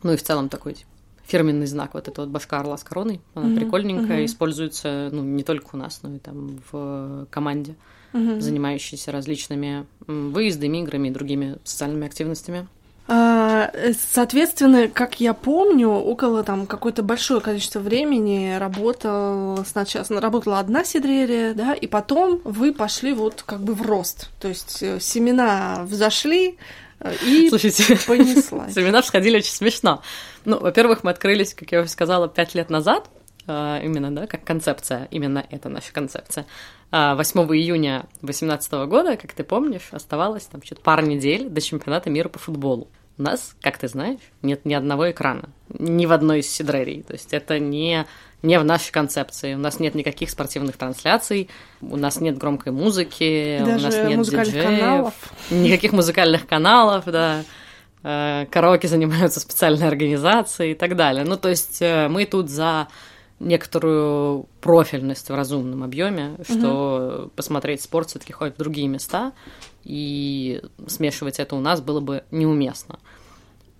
Ну 0.02 0.12
и 0.12 0.16
в 0.16 0.22
целом 0.22 0.48
такой 0.48 0.74
типа, 0.74 0.90
фирменный 1.26 1.66
знак, 1.66 1.94
вот 1.94 2.08
эта 2.08 2.20
вот 2.20 2.30
башка 2.30 2.60
орла 2.60 2.76
с 2.76 2.84
короной, 2.84 3.20
она 3.34 3.46
Мгм, 3.46 3.54
прикольненькая, 3.54 4.18
мгм. 4.18 4.26
используется, 4.26 5.08
ну, 5.12 5.22
не 5.22 5.42
только 5.42 5.70
у 5.72 5.76
нас, 5.76 6.00
но 6.02 6.14
и 6.14 6.18
там 6.18 6.60
в 6.70 7.26
команде, 7.30 7.76
Мгм. 8.12 8.40
занимающейся 8.40 9.10
различными 9.12 9.86
выездами, 10.06 10.78
играми 10.78 11.08
и 11.08 11.10
другими 11.10 11.58
социальными 11.64 12.06
активностями. 12.06 12.68
А, 13.06 13.54
А, 13.64 13.70
соответственно, 13.92 14.88
как 14.88 15.20
я 15.20 15.34
помню, 15.34 15.88
около 15.90 16.42
там 16.42 16.66
какое-то 16.66 17.02
большое 17.02 17.40
количество 17.40 17.80
времени 17.80 18.56
работала 18.58 19.62
сначала 19.64 20.04
работала 20.20 20.58
одна 20.58 20.84
сидрерия, 20.84 21.54
да, 21.54 21.74
и 21.74 21.86
потом 21.86 22.40
вы 22.44 22.72
пошли 22.72 23.12
вот 23.12 23.42
как 23.44 23.60
бы 23.60 23.74
в 23.74 23.82
рост. 23.82 24.30
То 24.40 24.48
есть 24.48 24.82
э, 24.82 25.00
семена 25.00 25.84
взошли, 25.84 26.48
э, 26.48 26.93
и 27.10 27.48
Слушайте, 27.48 27.96
понеслась. 28.06 28.74
семена 28.74 29.02
всходили 29.02 29.38
очень 29.38 29.52
смешно. 29.52 30.02
Ну, 30.44 30.58
во-первых, 30.58 31.04
мы 31.04 31.10
открылись, 31.10 31.54
как 31.54 31.72
я 31.72 31.80
уже 31.80 31.88
сказала, 31.88 32.28
пять 32.28 32.54
лет 32.54 32.70
назад, 32.70 33.10
а, 33.46 33.80
именно, 33.82 34.14
да, 34.14 34.26
как 34.26 34.44
концепция, 34.44 35.08
именно 35.10 35.44
это 35.50 35.68
наша 35.68 35.92
концепция. 35.92 36.46
8 36.90 37.40
а, 37.40 37.56
июня 37.56 38.06
2018 38.22 38.72
года, 38.88 39.16
как 39.16 39.32
ты 39.32 39.44
помнишь, 39.44 39.88
оставалось 39.90 40.44
там 40.44 40.62
что-то 40.62 40.80
пару 40.80 41.04
недель 41.04 41.48
до 41.48 41.60
чемпионата 41.60 42.08
мира 42.08 42.28
по 42.28 42.38
футболу. 42.38 42.88
У 43.16 43.22
нас, 43.22 43.54
как 43.60 43.78
ты 43.78 43.86
знаешь, 43.86 44.20
нет 44.42 44.64
ни 44.64 44.74
одного 44.74 45.10
экрана, 45.10 45.50
ни 45.68 46.06
в 46.06 46.12
одной 46.12 46.40
из 46.40 46.50
сидрерий. 46.50 47.02
То 47.02 47.12
есть 47.12 47.32
это 47.32 47.58
не, 47.58 48.06
не 48.44 48.58
в 48.58 48.64
нашей 48.64 48.92
концепции. 48.92 49.54
У 49.54 49.58
нас 49.58 49.80
нет 49.80 49.94
никаких 49.94 50.30
спортивных 50.30 50.76
трансляций, 50.76 51.48
у 51.80 51.96
нас 51.96 52.20
нет 52.20 52.36
громкой 52.36 52.72
музыки, 52.72 53.58
Даже 53.64 53.88
у 53.88 53.90
нас 53.90 53.96
нет 54.08 54.18
музыкальных 54.18 54.54
диджеев, 54.54 54.80
каналов. 54.80 55.14
никаких 55.50 55.92
музыкальных 55.92 56.46
каналов, 56.46 57.04
да. 57.06 57.42
Э, 58.02 58.44
Караоке 58.50 58.86
занимаются 58.86 59.40
специальные 59.40 59.88
организации 59.88 60.72
и 60.72 60.74
так 60.74 60.94
далее. 60.94 61.24
Ну, 61.24 61.36
то 61.36 61.48
есть 61.48 61.80
э, 61.80 62.08
мы 62.08 62.26
тут 62.26 62.50
за 62.50 62.88
некоторую 63.40 64.46
профильность 64.60 65.30
в 65.30 65.34
разумном 65.34 65.82
объеме, 65.82 66.36
что 66.48 67.30
посмотреть 67.34 67.82
спорт 67.82 68.10
все-таки 68.10 68.32
ходит 68.32 68.56
в 68.56 68.58
другие 68.58 68.88
места, 68.88 69.32
и 69.84 70.62
смешивать 70.86 71.38
это 71.38 71.56
у 71.56 71.60
нас 71.60 71.80
было 71.80 72.00
бы 72.00 72.24
неуместно. 72.30 72.98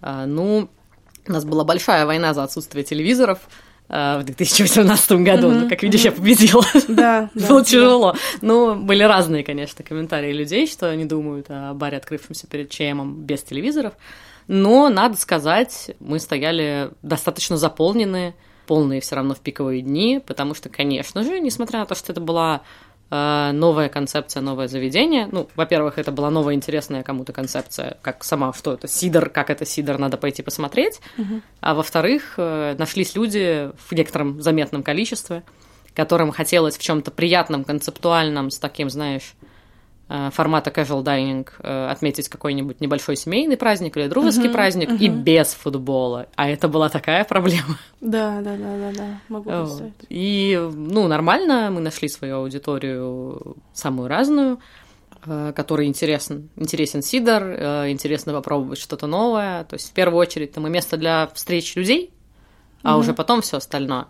А, 0.00 0.26
Ну, 0.26 0.68
у 1.26 1.33
нас 1.33 1.44
была 1.44 1.64
большая 1.64 2.04
война 2.04 2.35
за 2.35 2.42
отсутствие 2.42 2.85
телевизоров 2.85 3.40
в 3.88 4.23
2018 4.25 5.12
году. 5.23 5.49
Мгм, 5.50 5.61
Ну, 5.61 5.69
как 5.69 5.83
видишь, 5.83 6.03
я 6.03 6.12
победила. 6.12 6.64
Да, 6.88 7.31
да, 7.35 7.49
Было 7.49 7.61
да. 7.61 7.64
тяжело. 7.64 8.17
Ну, 8.41 8.75
были 8.76 9.03
разные, 9.03 9.45
конечно, 9.45 9.85
комментарии 9.85 10.33
людей, 10.33 10.67
что 10.67 10.91
они 10.91 11.05
думают 11.05 11.47
о 11.49 11.75
баре, 11.75 11.99
открывшемся 11.99 12.47
перед 12.47 12.71
ЧМом 12.71 13.23
без 13.23 13.43
телевизоров. 13.43 13.93
Но, 14.49 14.88
надо 14.88 15.17
сказать, 15.17 15.91
мы 16.00 16.19
стояли 16.19 16.91
достаточно 17.03 17.57
заполненные, 17.57 18.35
полные 18.67 19.00
все 19.00 19.17
равно 19.17 19.35
в 19.35 19.41
пиковые 19.41 19.83
дни, 19.83 20.21
потому 20.26 20.55
что, 20.55 20.69
конечно 20.69 21.23
же, 21.23 21.38
несмотря 21.41 21.81
на 21.81 21.87
то, 21.87 21.95
что 21.95 22.12
это 22.12 22.21
была 22.21 22.57
э, 22.57 22.61
новая 23.11 23.89
концепция, 23.89 24.41
новое 24.41 24.67
заведение. 24.67 25.29
Ну, 25.31 25.49
во-первых, 25.55 25.99
это 25.99 26.11
была 26.11 26.31
новая 26.31 26.55
интересная 26.55 27.03
кому-то 27.03 27.33
концепция, 27.33 27.99
как 28.03 28.25
сама, 28.25 28.53
что 28.53 28.73
это 28.73 28.89
сидор, 28.89 29.29
как 29.29 29.51
это 29.51 29.65
сидор, 29.65 29.99
надо 29.99 30.17
пойти 30.17 30.43
посмотреть. 30.43 31.01
А 31.61 31.75
во-вторых, 31.75 32.35
э, 32.39 32.75
нашлись 32.79 33.15
люди 33.15 33.71
в 33.77 33.93
некотором 33.93 34.41
заметном 34.43 34.83
количестве, 34.83 35.43
которым 35.95 36.33
хотелось 36.33 36.77
в 36.77 36.83
чем-то 36.83 37.11
приятном, 37.11 37.65
концептуальном, 37.65 38.51
с 38.51 38.59
таким, 38.59 38.91
знаешь, 38.91 39.35
формата 40.09 40.71
casual 40.71 41.03
dining 41.03 41.49
э, 41.61 41.89
отметить 41.91 42.29
какой-нибудь 42.29 42.81
небольшой 42.81 43.17
семейный 43.17 43.57
праздник 43.57 43.97
или 43.97 44.07
дружеский 44.07 44.45
Мгм, 44.49 44.53
праздник 44.53 45.01
и 45.01 45.09
мгм. 45.09 45.23
без 45.23 45.55
футбола. 45.55 46.27
А 46.37 46.49
это 46.49 46.69
была 46.69 46.89
такая 46.91 47.25
проблема. 47.25 47.79
Да, 48.01 48.43
да, 48.43 48.57
да, 48.57 48.77
да, 48.77 48.93
да, 48.93 49.21
могу 49.29 49.51
Вот. 49.51 49.65
представить. 49.67 49.95
И, 50.11 50.61
ну, 50.75 51.09
нормально, 51.09 51.71
мы 51.73 51.81
нашли 51.81 52.09
свою 52.09 52.37
аудиторию 52.37 53.57
самую 53.73 54.09
разную, 54.09 54.61
э, 55.25 55.53
которой 55.57 55.87
интересен, 55.87 56.51
интересен 56.57 57.01
сидор, 57.03 57.43
э, 57.43 57.91
интересно 57.91 58.35
попробовать 58.35 58.79
что-то 58.79 59.07
новое. 59.07 59.65
То 59.65 59.75
есть, 59.75 59.89
в 59.91 59.93
первую 59.95 60.21
очередь, 60.21 60.53
там 60.53 60.67
и 60.67 60.71
место 60.71 60.99
для 60.99 61.29
встреч 61.33 61.75
людей, 61.77 62.13
а 62.83 62.93
Мгм. 62.93 63.01
уже 63.01 63.15
потом 63.15 63.41
все 63.41 63.57
остальное. 63.57 64.07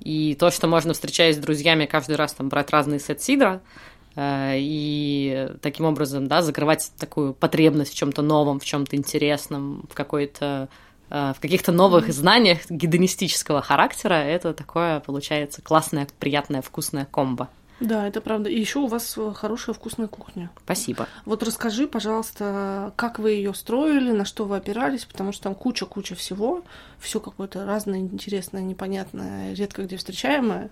И 0.00 0.34
то, 0.34 0.50
что 0.50 0.66
можно, 0.66 0.94
встречаясь 0.94 1.36
с 1.36 1.38
друзьями, 1.38 1.86
каждый 1.86 2.16
раз 2.16 2.32
там 2.32 2.48
брать 2.48 2.70
разный 2.70 2.98
сет 2.98 3.22
сидра, 3.22 3.60
э, 3.64 3.97
и 4.20 5.48
таким 5.62 5.86
образом, 5.86 6.26
да, 6.26 6.42
закрывать 6.42 6.90
такую 6.98 7.34
потребность 7.34 7.92
в 7.92 7.96
чем-то 7.96 8.22
новом, 8.22 8.58
в 8.58 8.64
чем-то 8.64 8.96
интересном, 8.96 9.86
в 9.90 9.94
какой-то 9.94 10.68
э, 11.10 11.32
в 11.36 11.40
каких-то 11.40 11.70
новых 11.70 12.12
знаниях 12.12 12.68
гедонистического 12.68 13.62
характера, 13.62 14.14
это 14.14 14.54
такое 14.54 15.00
получается 15.00 15.62
классное, 15.62 16.08
приятное, 16.18 16.62
вкусное 16.62 17.04
комбо. 17.04 17.48
Да, 17.80 18.08
это 18.08 18.20
правда. 18.20 18.50
И 18.50 18.58
еще 18.58 18.80
у 18.80 18.86
вас 18.86 19.14
э, 19.16 19.32
хорошая 19.34 19.74
вкусная 19.74 20.08
кухня. 20.08 20.50
Спасибо. 20.64 21.06
Вот 21.24 21.42
расскажи, 21.42 21.86
пожалуйста, 21.86 22.92
как 22.96 23.18
вы 23.18 23.32
ее 23.32 23.54
строили, 23.54 24.10
на 24.10 24.24
что 24.24 24.46
вы 24.46 24.56
опирались, 24.56 25.04
потому 25.04 25.32
что 25.32 25.44
там 25.44 25.54
куча-куча 25.54 26.16
всего, 26.16 26.64
все 26.98 27.20
какое-то 27.20 27.64
разное, 27.64 28.00
интересное, 28.00 28.62
непонятное, 28.62 29.54
редко 29.54 29.84
где 29.84 29.96
встречаемое. 29.96 30.70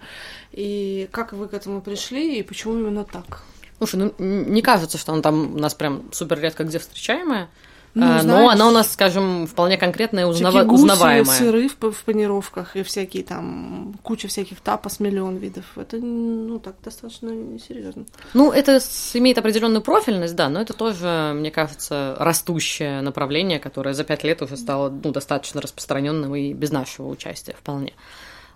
И 0.53 1.09
как 1.13 1.33
вы 1.33 1.49
к 1.49 1.55
этому 1.55 1.81
пришли, 1.81 2.39
и 2.39 2.43
почему 2.43 2.79
именно 2.79 3.05
так? 3.05 3.43
Слушай, 3.79 3.97
ну 3.97 4.15
не 4.19 4.63
кажется, 4.63 4.99
что 4.99 5.13
он 5.13 5.23
там 5.23 5.55
у 5.55 5.59
нас 5.59 5.75
прям 5.75 6.11
супер 6.13 6.41
редко 6.41 6.65
где 6.65 6.79
встречаемая, 6.79 7.49
Ну, 7.97 8.05
а, 8.05 8.23
но 8.23 8.51
она 8.51 8.69
у 8.69 8.71
нас, 8.73 8.93
скажем, 8.93 9.47
вполне 9.47 9.79
конкретная 9.79 10.27
узнава- 10.27 10.65
гуси, 10.65 10.83
узнаваемая. 10.83 11.39
сыры 11.39 11.71
в, 11.71 11.93
в 11.93 12.05
панировках 12.05 12.77
и 12.77 12.83
всякие 12.83 13.25
там 13.25 13.95
куча 14.03 14.29
всяких 14.29 14.61
тапос, 14.61 15.01
миллион 15.01 15.37
видов. 15.37 15.65
Это 15.77 15.97
ну 15.97 16.59
так 16.59 16.75
достаточно 16.85 17.31
серьезно. 17.59 18.05
Ну, 18.35 18.53
это 18.53 18.81
имеет 19.15 19.39
определенную 19.39 19.81
профильность, 19.81 20.37
да, 20.37 20.51
но 20.51 20.61
это 20.61 20.75
тоже, 20.75 21.33
мне 21.35 21.51
кажется, 21.51 22.17
растущее 22.19 23.01
направление, 23.01 23.59
которое 23.59 23.95
за 23.95 24.05
пять 24.05 24.25
лет 24.25 24.43
уже 24.43 24.59
стало 24.59 24.91
ну, 24.91 25.11
достаточно 25.11 25.63
распространенным 25.63 26.37
и 26.37 26.53
без 26.53 26.71
нашего 26.73 27.09
участия 27.09 27.55
вполне. 27.59 27.95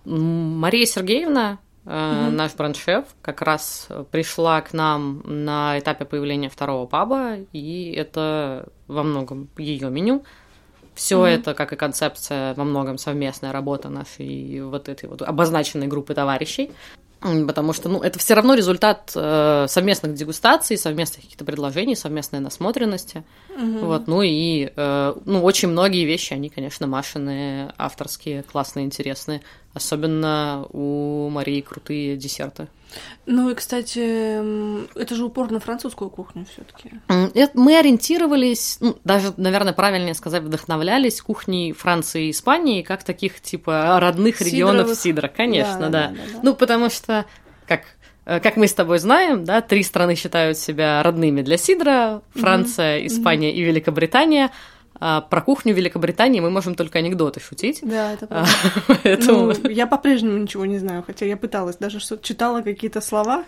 Мария 0.04 0.84
Сергеевна, 0.84 1.60
Мгм. 1.90 2.36
наш 2.36 2.54
бренд-шеф, 2.54 3.04
как 3.20 3.42
раз 3.42 3.88
пришла 4.12 4.60
к 4.60 4.72
нам 4.72 5.22
на 5.24 5.76
этапе 5.78 6.04
появления 6.04 6.48
второго 6.48 6.86
паба, 6.86 7.38
и 7.52 7.92
это 7.96 8.68
во 8.86 9.02
многом 9.02 9.48
ее 9.58 9.90
меню. 9.90 10.22
Все 10.94 11.16
Мгм. 11.16 11.26
это, 11.26 11.54
как 11.54 11.72
и 11.72 11.76
концепция, 11.76 12.54
во 12.54 12.62
многом 12.62 12.96
совместная 12.96 13.50
работа 13.52 13.88
нашей 13.88 14.60
вот 14.62 14.88
этой 14.88 15.08
вот 15.08 15.22
обозначенной 15.22 15.88
группы 15.88 16.14
товарищей. 16.14 16.70
Потому 17.20 17.74
что, 17.74 17.90
ну, 17.90 18.00
это 18.00 18.18
все 18.18 18.32
равно 18.34 18.54
результат 18.54 19.12
э, 19.14 19.66
совместных 19.68 20.14
дегустаций, 20.14 20.78
совместных 20.78 21.22
каких-то 21.24 21.44
предложений, 21.44 21.96
совместной 21.96 22.40
насмотренности. 22.40 23.24
Вот, 23.58 24.06
ну 24.06 24.22
и, 24.22 24.72
э, 24.74 25.14
ну, 25.26 25.42
очень 25.42 25.68
многие 25.68 26.06
вещи, 26.06 26.32
они, 26.32 26.48
конечно, 26.48 26.86
Машины, 26.86 27.72
авторские, 27.76 28.42
классные, 28.42 28.86
интересные. 28.86 29.42
Особенно 29.74 30.66
у 30.72 31.28
Марии 31.28 31.60
крутые 31.60 32.16
десерты. 32.16 32.66
Ну 33.26 33.50
и, 33.50 33.54
кстати, 33.54 34.00
это 34.98 35.14
же 35.14 35.24
упор 35.24 35.52
на 35.52 35.60
французскую 35.60 36.10
кухню 36.10 36.44
все-таки. 36.52 36.90
М, 37.08 37.30
это 37.34 37.56
Мы 37.56 37.78
ориентировались, 37.78 38.78
ну, 38.80 38.96
даже, 39.04 39.32
наверное, 39.36 39.72
правильнее 39.72 40.14
сказать, 40.14 40.42
вдохновлялись 40.42 41.20
кухней 41.20 41.72
Франции 41.72 42.26
и 42.26 42.30
Испании, 42.32 42.82
как 42.82 43.04
таких, 43.04 43.40
типа, 43.40 44.00
родных 44.00 44.40
регионов 44.40 44.88
Сидоровых. 44.88 44.98
сидра. 44.98 45.28
Конечно, 45.28 45.82
да. 45.82 45.88
Да, 45.88 46.08
да, 46.08 46.08
да, 46.08 46.32
да. 46.32 46.40
Ну, 46.42 46.54
потому 46.56 46.90
что, 46.90 47.09
как, 47.66 47.82
э, 48.26 48.40
как 48.40 48.56
мы 48.56 48.66
с 48.66 48.74
тобой 48.74 48.98
знаем, 48.98 49.44
да, 49.44 49.60
три 49.60 49.82
страны 49.82 50.14
считают 50.14 50.58
себя 50.58 51.02
родными 51.02 51.42
для 51.42 51.56
сидра. 51.56 52.22
Франция, 52.34 53.06
Испания 53.06 53.54
и 53.54 53.62
Великобритания. 53.62 54.50
А 55.02 55.22
про 55.22 55.40
кухню 55.40 55.72
Великобритании 55.74 56.40
мы 56.40 56.50
можем 56.50 56.74
только 56.74 56.98
анекдоты 56.98 57.40
шутить. 57.40 57.80
Да, 57.82 58.12
это 58.12 58.26
А, 58.28 58.28
правда. 58.28 59.00
Поэтому, 59.02 59.52
Ну, 59.62 59.68
я 59.70 59.86
по-прежнему 59.86 60.36
ничего 60.36 60.66
не 60.66 60.78
знаю, 60.78 61.02
хотя 61.06 61.24
я 61.24 61.36
пыталась, 61.38 61.76
даже 61.76 62.00
что 62.00 62.18
читала 62.18 62.60
какие-то 62.60 63.00
слова. 63.00 63.44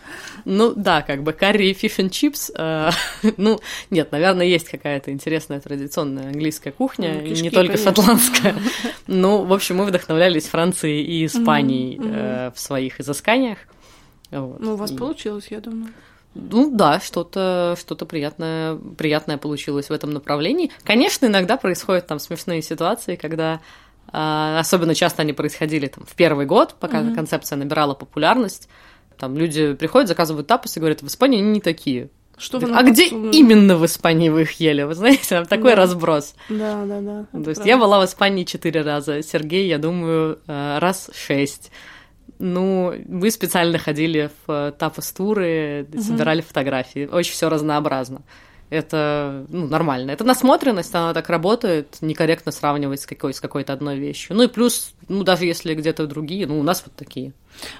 ну 0.46 0.72
да, 0.74 1.02
как 1.02 1.22
бы 1.22 1.32
карри 1.34 1.72
фиш 1.74 1.92
чипс. 2.10 2.50
ну, 3.36 3.60
нет, 3.90 4.12
наверное, 4.12 4.46
есть 4.46 4.68
какая-то 4.68 5.12
интересная 5.12 5.60
традиционная 5.60 6.28
английская 6.28 6.72
кухня, 6.72 7.20
Ну, 7.20 7.28
кишки, 7.28 7.42
не 7.42 7.50
только 7.50 7.74
конечно. 7.74 7.94
шотландская. 7.94 8.54
Ну, 9.06 9.44
в 9.44 9.52
общем, 9.52 9.76
мы 9.76 9.84
вдохновлялись 9.84 10.46
Францией 10.46 11.02
и 11.04 11.26
Испанией 11.26 12.00
э, 12.02 12.50
в 12.54 12.58
своих 12.58 12.98
изысканиях. 13.00 13.58
Вот. 14.30 14.58
Ну, 14.60 14.72
у 14.72 14.76
вас 14.76 14.90
И- 14.90 14.96
получилось, 14.96 15.48
я 15.50 15.60
думаю. 15.60 15.92
Ну 16.34 16.70
да, 16.74 16.98
что-то 17.00 17.76
что 17.78 17.94
приятное, 17.94 18.76
приятное 18.96 19.36
получилось 19.36 19.88
в 19.90 19.92
этом 19.92 20.10
направлении. 20.10 20.70
Конечно, 20.82 21.26
иногда 21.26 21.56
происходят 21.56 22.06
там 22.06 22.18
смешные 22.18 22.62
ситуации, 22.62 23.16
когда 23.16 23.60
а, 24.14 24.58
особенно 24.58 24.94
часто 24.94 25.22
они 25.22 25.32
происходили 25.32 25.86
там 25.86 26.04
в 26.04 26.14
первый 26.14 26.46
год, 26.46 26.74
пока 26.80 27.00
Мгм. 27.00 27.14
концепция 27.14 27.56
набирала 27.56 27.94
популярность. 27.94 28.68
Там 29.18 29.36
люди 29.36 29.74
приходят, 29.74 30.08
заказывают 30.08 30.46
тапос 30.46 30.76
и 30.76 30.80
говорят, 30.80 31.02
в 31.02 31.06
Испании 31.06 31.38
они 31.40 31.50
не 31.52 31.60
такие. 31.60 32.08
Что 32.38 32.58
вы 32.58 32.72
а 32.74 32.82
где 32.82 33.02
подсунули? 33.04 33.36
именно 33.36 33.76
в 33.76 33.84
Испании 33.86 34.28
вы 34.30 34.42
их 34.42 34.52
ели? 34.52 34.82
Вы 34.82 34.94
знаете, 34.94 35.22
там 35.28 35.46
такой 35.46 35.70
Да. 35.72 35.76
разброс. 35.76 36.34
Да, 36.48 36.84
да, 36.86 37.00
да. 37.00 37.24
То 37.30 37.50
есть 37.50 37.60
правда. 37.60 37.68
я 37.68 37.76
была 37.78 38.00
в 38.00 38.04
Испании 38.06 38.44
четыре 38.44 38.80
раза, 38.82 39.22
Сергей, 39.22 39.68
я 39.68 39.78
думаю, 39.78 40.40
э, 40.46 40.78
раз 40.78 41.10
шесть. 41.14 41.70
Ну, 42.44 42.92
мы 43.06 43.30
специально 43.30 43.78
ходили 43.78 44.28
в 44.46 44.74
тапос-туры, 44.76 45.86
собирали 46.00 46.40
фотографии. 46.40 47.06
Очень 47.06 47.34
все 47.34 47.48
разнообразно. 47.48 48.22
Это 48.72 49.44
ну, 49.50 49.66
нормально. 49.68 50.12
Это 50.12 50.24
насмотренность, 50.24 50.94
она 50.94 51.12
так 51.12 51.28
работает, 51.28 51.98
некорректно 52.00 52.52
сравнивать 52.52 53.02
с, 53.02 53.06
какой, 53.06 53.34
с 53.34 53.40
какой-то 53.40 53.74
одной 53.74 53.98
вещью. 53.98 54.34
Ну 54.34 54.44
и 54.44 54.46
плюс, 54.46 54.94
ну 55.08 55.24
даже 55.24 55.44
если 55.44 55.74
где-то 55.74 56.06
другие, 56.06 56.46
ну 56.46 56.58
у 56.58 56.62
нас 56.62 56.82
вот 56.86 56.94
такие. 56.96 57.34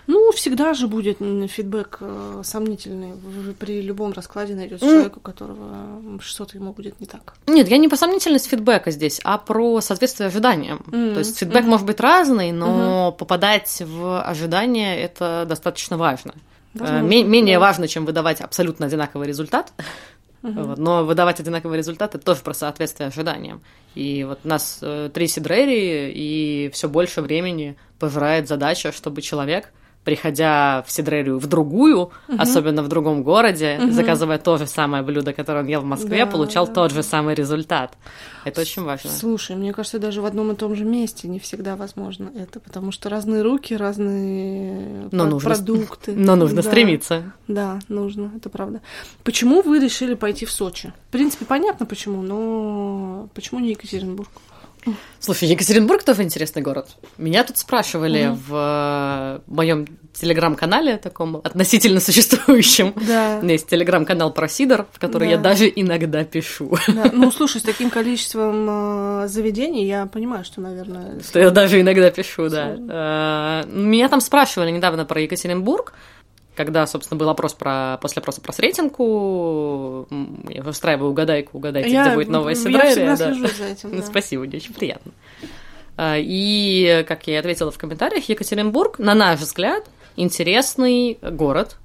Ну, 0.06 0.32
всегда 0.32 0.74
же 0.74 0.86
будет 0.86 1.16
фидбэк 1.18 1.96
э, 2.00 2.42
сомнительный. 2.44 3.14
Вы 3.14 3.54
при 3.54 3.80
любом 3.80 4.12
раскладе 4.12 4.54
найдете 4.54 4.84
mm. 4.84 4.88
человека, 4.88 5.16
у 5.16 5.20
которого 5.20 6.20
что-то 6.20 6.58
ему 6.58 6.74
будет 6.74 7.00
не 7.00 7.06
так. 7.06 7.36
Нет, 7.46 7.68
я 7.68 7.78
не 7.78 7.88
по 7.88 7.96
сомнительность 7.96 8.48
фидбэка 8.48 8.90
здесь, 8.90 9.18
а 9.24 9.38
про 9.38 9.80
соответствие 9.80 10.26
ожиданиям. 10.26 10.84
Mm. 10.88 11.14
То 11.14 11.20
есть 11.20 11.38
фидбэк 11.38 11.64
mm-hmm. 11.64 11.68
может 11.68 11.86
быть 11.86 12.00
разный, 12.00 12.52
но 12.52 13.14
mm-hmm. 13.14 13.18
попадать 13.18 13.80
в 13.80 14.20
ожидания 14.20 15.00
это 15.00 15.46
достаточно 15.48 15.96
важно. 15.96 16.34
Возможно, 16.74 17.06
Менее 17.06 17.56
да. 17.56 17.60
важно, 17.60 17.86
чем 17.86 18.06
выдавать 18.06 18.40
абсолютно 18.40 18.86
одинаковый 18.86 19.28
результат. 19.28 19.72
Uh-huh. 20.42 20.64
Вот. 20.64 20.78
Но 20.78 21.04
выдавать 21.04 21.38
одинаковый 21.40 21.78
результат 21.78 22.14
это 22.14 22.24
тоже 22.24 22.42
про 22.42 22.52
соответствие 22.52 23.08
ожиданиям. 23.08 23.62
И 23.94 24.24
вот 24.24 24.44
нас 24.44 24.78
э, 24.82 25.10
три 25.12 25.28
сидрери, 25.28 26.10
и 26.12 26.70
все 26.72 26.88
больше 26.88 27.22
времени 27.22 27.76
пожирает 27.98 28.48
задача, 28.48 28.90
чтобы 28.90 29.22
человек 29.22 29.72
приходя 30.04 30.82
в 30.86 30.90
Сидрерию 30.90 31.38
в 31.38 31.46
другую, 31.46 32.00
угу. 32.00 32.10
особенно 32.38 32.82
в 32.82 32.88
другом 32.88 33.22
городе, 33.22 33.78
угу. 33.80 33.92
заказывая 33.92 34.38
то 34.38 34.58
же 34.58 34.66
самое 34.66 35.02
блюдо, 35.02 35.32
которое 35.32 35.60
он 35.60 35.66
ел 35.66 35.80
в 35.80 35.84
Москве, 35.84 36.24
да, 36.24 36.30
получал 36.30 36.66
да. 36.66 36.72
тот 36.72 36.92
же 36.92 37.02
самый 37.02 37.34
резузультат. 37.34 37.96
Это 38.44 38.60
очень 38.60 38.82
важно. 38.82 39.10
Слушай, 39.10 39.54
мне 39.56 39.72
кажется, 39.72 39.98
даже 39.98 40.20
в 40.20 40.26
одном 40.26 40.52
и 40.52 40.56
том 40.56 40.74
же 40.74 40.84
месте 40.84 41.28
не 41.28 41.38
всегда 41.38 41.76
возможно 41.76 42.30
это, 42.34 42.58
потому 42.58 42.90
что 42.90 43.08
разные 43.08 43.42
руки, 43.42 43.74
разные 43.74 45.08
но 45.12 45.26
нужно, 45.26 45.50
продукты. 45.50 46.12
Но 46.16 46.36
нужно 46.36 46.62
да, 46.62 46.68
стремиться. 46.68 47.32
Да, 47.46 47.78
нужно, 47.88 48.32
это 48.36 48.48
правда. 48.48 48.80
Почему 49.22 49.62
вы 49.62 49.78
решили 49.78 50.14
пойти 50.14 50.46
в 50.46 50.50
Сочи? 50.50 50.92
В 51.08 51.12
принципе, 51.12 51.44
понятно 51.44 51.86
почему, 51.86 52.22
но 52.22 53.28
почему 53.34 53.60
не 53.60 53.70
Екатеринбург? 53.70 54.30
Слушай, 55.20 55.48
Екатеринбург 55.48 56.02
тоже 56.02 56.22
интересный 56.22 56.62
город. 56.62 56.88
Меня 57.16 57.44
тут 57.44 57.56
спрашивали 57.56 58.22
mm. 58.22 58.38
в 58.48 59.40
э, 59.46 59.52
моем 59.52 59.86
телеграм-канале 60.12 60.96
таком 60.96 61.36
относительно 61.36 62.00
существующем. 62.00 62.92
Да. 63.06 63.38
У 63.40 63.44
меня 63.44 63.52
есть 63.52 63.68
телеграм-канал 63.68 64.32
про 64.32 64.48
Сидор, 64.48 64.86
в 64.92 64.98
который 64.98 65.28
да. 65.28 65.34
я 65.34 65.38
даже 65.38 65.72
иногда 65.74 66.24
пишу. 66.24 66.76
Да. 66.88 67.10
Ну, 67.12 67.30
слушай, 67.30 67.60
с 67.60 67.64
таким 67.64 67.90
количеством 67.90 69.22
э, 69.22 69.28
заведений 69.28 69.86
я 69.86 70.06
понимаю, 70.06 70.44
что, 70.44 70.60
наверное... 70.60 71.20
Что 71.20 71.38
я 71.38 71.50
даже 71.50 71.80
иногда 71.80 72.10
пишу, 72.10 72.48
да. 72.48 73.62
Э, 73.64 73.68
меня 73.68 74.08
там 74.08 74.20
спрашивали 74.20 74.70
недавно 74.70 75.04
про 75.04 75.20
Екатеринбург, 75.20 75.94
когда, 76.54 76.86
собственно, 76.86 77.18
был 77.18 77.28
опрос 77.28 77.54
про, 77.54 77.98
после 78.00 78.20
опроса 78.20 78.40
про 78.40 78.52
Сретенку, 78.52 80.06
я 80.48 80.62
устраиваю 80.62 81.10
угадайку, 81.10 81.58
угадайте, 81.58 81.90
я, 81.90 82.06
где 82.06 82.14
будет 82.14 82.28
новая 82.28 82.54
Сидрерия. 82.54 83.10
Я 83.10 83.16
да. 83.16 83.34
за 83.34 83.64
этим, 83.64 83.96
да. 83.96 84.02
Спасибо, 84.02 84.44
мне 84.44 84.56
очень 84.56 84.74
приятно. 84.74 85.12
А, 85.96 86.16
и, 86.18 87.04
как 87.08 87.26
я 87.26 87.38
ответила 87.38 87.70
в 87.70 87.78
комментариях, 87.78 88.28
Екатеринбург, 88.28 88.98
на 88.98 89.14
наш 89.14 89.40
взгляд, 89.40 89.84
интересный 90.16 91.18
город, 91.22 91.76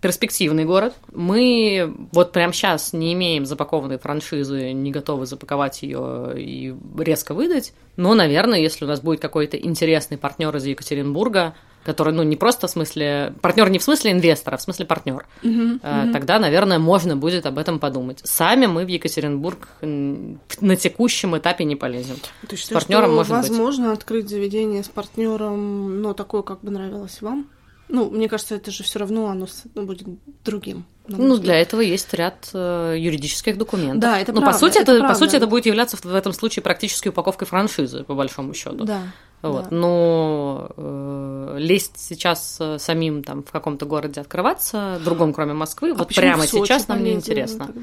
перспективный 0.00 0.64
город. 0.64 0.94
Мы 1.12 1.94
вот 2.12 2.32
прямо 2.32 2.52
сейчас 2.52 2.92
не 2.92 3.12
имеем 3.12 3.44
запакованной 3.44 3.98
франшизы, 3.98 4.72
не 4.72 4.90
готовы 4.90 5.26
запаковать 5.26 5.82
ее 5.82 6.32
и 6.36 6.74
резко 6.98 7.34
выдать. 7.34 7.72
Но, 7.96 8.14
наверное, 8.14 8.58
если 8.58 8.84
у 8.84 8.88
нас 8.88 9.00
будет 9.00 9.20
какой-то 9.20 9.58
интересный 9.58 10.16
партнер 10.16 10.54
из 10.56 10.64
Екатеринбурга, 10.64 11.54
который, 11.84 12.12
ну, 12.12 12.22
не 12.22 12.36
просто 12.36 12.66
в 12.66 12.70
смысле... 12.70 13.34
Партнер 13.40 13.70
не 13.70 13.78
в 13.78 13.82
смысле 13.82 14.12
инвестора, 14.12 14.56
а 14.56 14.58
в 14.58 14.62
смысле 14.62 14.84
партнер. 14.84 15.26
Uh-huh, 15.42 15.80
uh-huh. 15.80 16.12
Тогда, 16.12 16.38
наверное, 16.38 16.78
можно 16.78 17.16
будет 17.16 17.46
об 17.46 17.58
этом 17.58 17.78
подумать. 17.78 18.20
Сами 18.22 18.66
мы 18.66 18.84
в 18.84 18.88
Екатеринбург 18.88 19.68
на 19.80 20.76
текущем 20.76 21.38
этапе 21.38 21.64
не 21.64 21.76
полезем. 21.76 22.16
То 22.46 22.54
есть, 22.54 22.66
с 22.66 22.68
партнером 22.68 23.14
может 23.14 23.32
возможно 23.32 23.90
быть. 23.90 23.98
открыть 23.98 24.28
заведение 24.28 24.84
с 24.84 24.88
партнером, 24.88 26.02
но 26.02 26.12
такое, 26.12 26.42
как 26.42 26.60
бы 26.60 26.70
нравилось 26.70 27.22
вам? 27.22 27.48
Ну, 27.90 28.10
мне 28.10 28.28
кажется, 28.28 28.54
это 28.54 28.70
же 28.70 28.84
все 28.84 28.98
равно 28.98 29.26
оно 29.26 29.46
будет 29.74 30.06
другим. 30.44 30.84
Ну, 31.08 31.38
для 31.38 31.56
этого 31.56 31.80
есть 31.80 32.12
ряд 32.14 32.50
э, 32.54 32.94
юридических 32.96 33.58
документов. 33.58 34.00
Да, 34.00 34.20
это 34.20 34.32
Но 34.32 34.40
правда, 34.40 34.58
по 34.58 34.66
сути, 34.66 34.78
это, 34.78 34.92
это, 34.92 35.00
правда. 35.00 35.14
по 35.14 35.18
сути, 35.18 35.36
это 35.36 35.46
будет 35.48 35.66
являться 35.66 35.96
в, 35.96 36.04
в 36.04 36.14
этом 36.14 36.32
случае 36.32 36.62
практически 36.62 37.08
упаковкой 37.08 37.48
франшизы, 37.48 38.04
по 38.04 38.14
большому 38.14 38.54
счету. 38.54 38.84
Да. 38.84 39.02
Вот. 39.42 39.64
Да. 39.64 39.76
Но 39.76 40.70
э, 40.76 41.56
лезть 41.58 41.98
сейчас 41.98 42.58
э, 42.60 42.78
самим 42.78 43.24
там 43.24 43.42
в 43.42 43.50
каком-то 43.50 43.86
городе 43.86 44.20
открываться, 44.20 45.00
другом, 45.04 45.32
кроме 45.32 45.54
Москвы, 45.54 45.90
а 45.90 45.94
вот 45.94 46.14
прямо 46.14 46.46
сейчас 46.46 46.86
нам 46.86 47.02
не 47.02 47.12
интересно. 47.12 47.74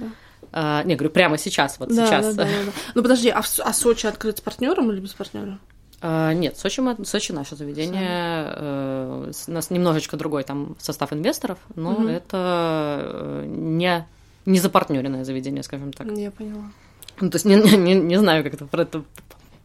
А, 0.54 0.84
не, 0.84 0.96
говорю, 0.96 1.12
прямо 1.12 1.38
сейчас, 1.38 1.78
вот 1.80 1.90
да, 1.90 2.06
сейчас. 2.06 2.34
Да, 2.34 2.46
да, 2.46 2.50
да, 2.50 2.66
да. 2.68 2.72
Ну 2.96 3.02
подожди, 3.02 3.30
а, 3.30 3.42
в, 3.42 3.60
а 3.60 3.74
Сочи 3.74 4.08
открыт 4.08 4.38
с 4.38 4.42
партнером 4.42 4.90
или 4.92 5.02
без 5.02 5.14
партнера? 5.14 5.60
А, 6.02 6.34
нет, 6.34 6.58
Сочи, 6.58 6.80
мы, 6.80 7.04
Сочи 7.06 7.32
наше 7.32 7.56
заведение. 7.56 8.54
Э, 8.56 9.32
у 9.48 9.52
нас 9.52 9.70
немножечко 9.72 10.16
другой 10.16 10.44
там 10.44 10.76
состав 10.80 11.12
инвесторов, 11.14 11.58
но 11.76 11.94
угу. 11.94 12.08
это 12.08 13.00
э, 13.04 13.46
не, 13.48 14.06
не 14.46 14.60
запартнеренное 14.60 15.24
заведение, 15.24 15.64
скажем 15.64 15.92
так. 15.94 16.08
Я 16.12 16.32
поняла. 16.32 16.72
Ну, 17.20 17.30
то 17.32 17.36
есть 17.36 17.46
не, 17.46 17.56
не, 17.56 17.96
не 17.96 18.20
знаю, 18.20 18.44
как 18.44 18.54
это, 18.54 18.68
это 18.72 19.04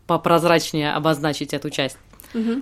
попрозрачнее 0.07 0.93
обозначить 0.93 1.53
эту 1.53 1.69
часть. 1.71 1.99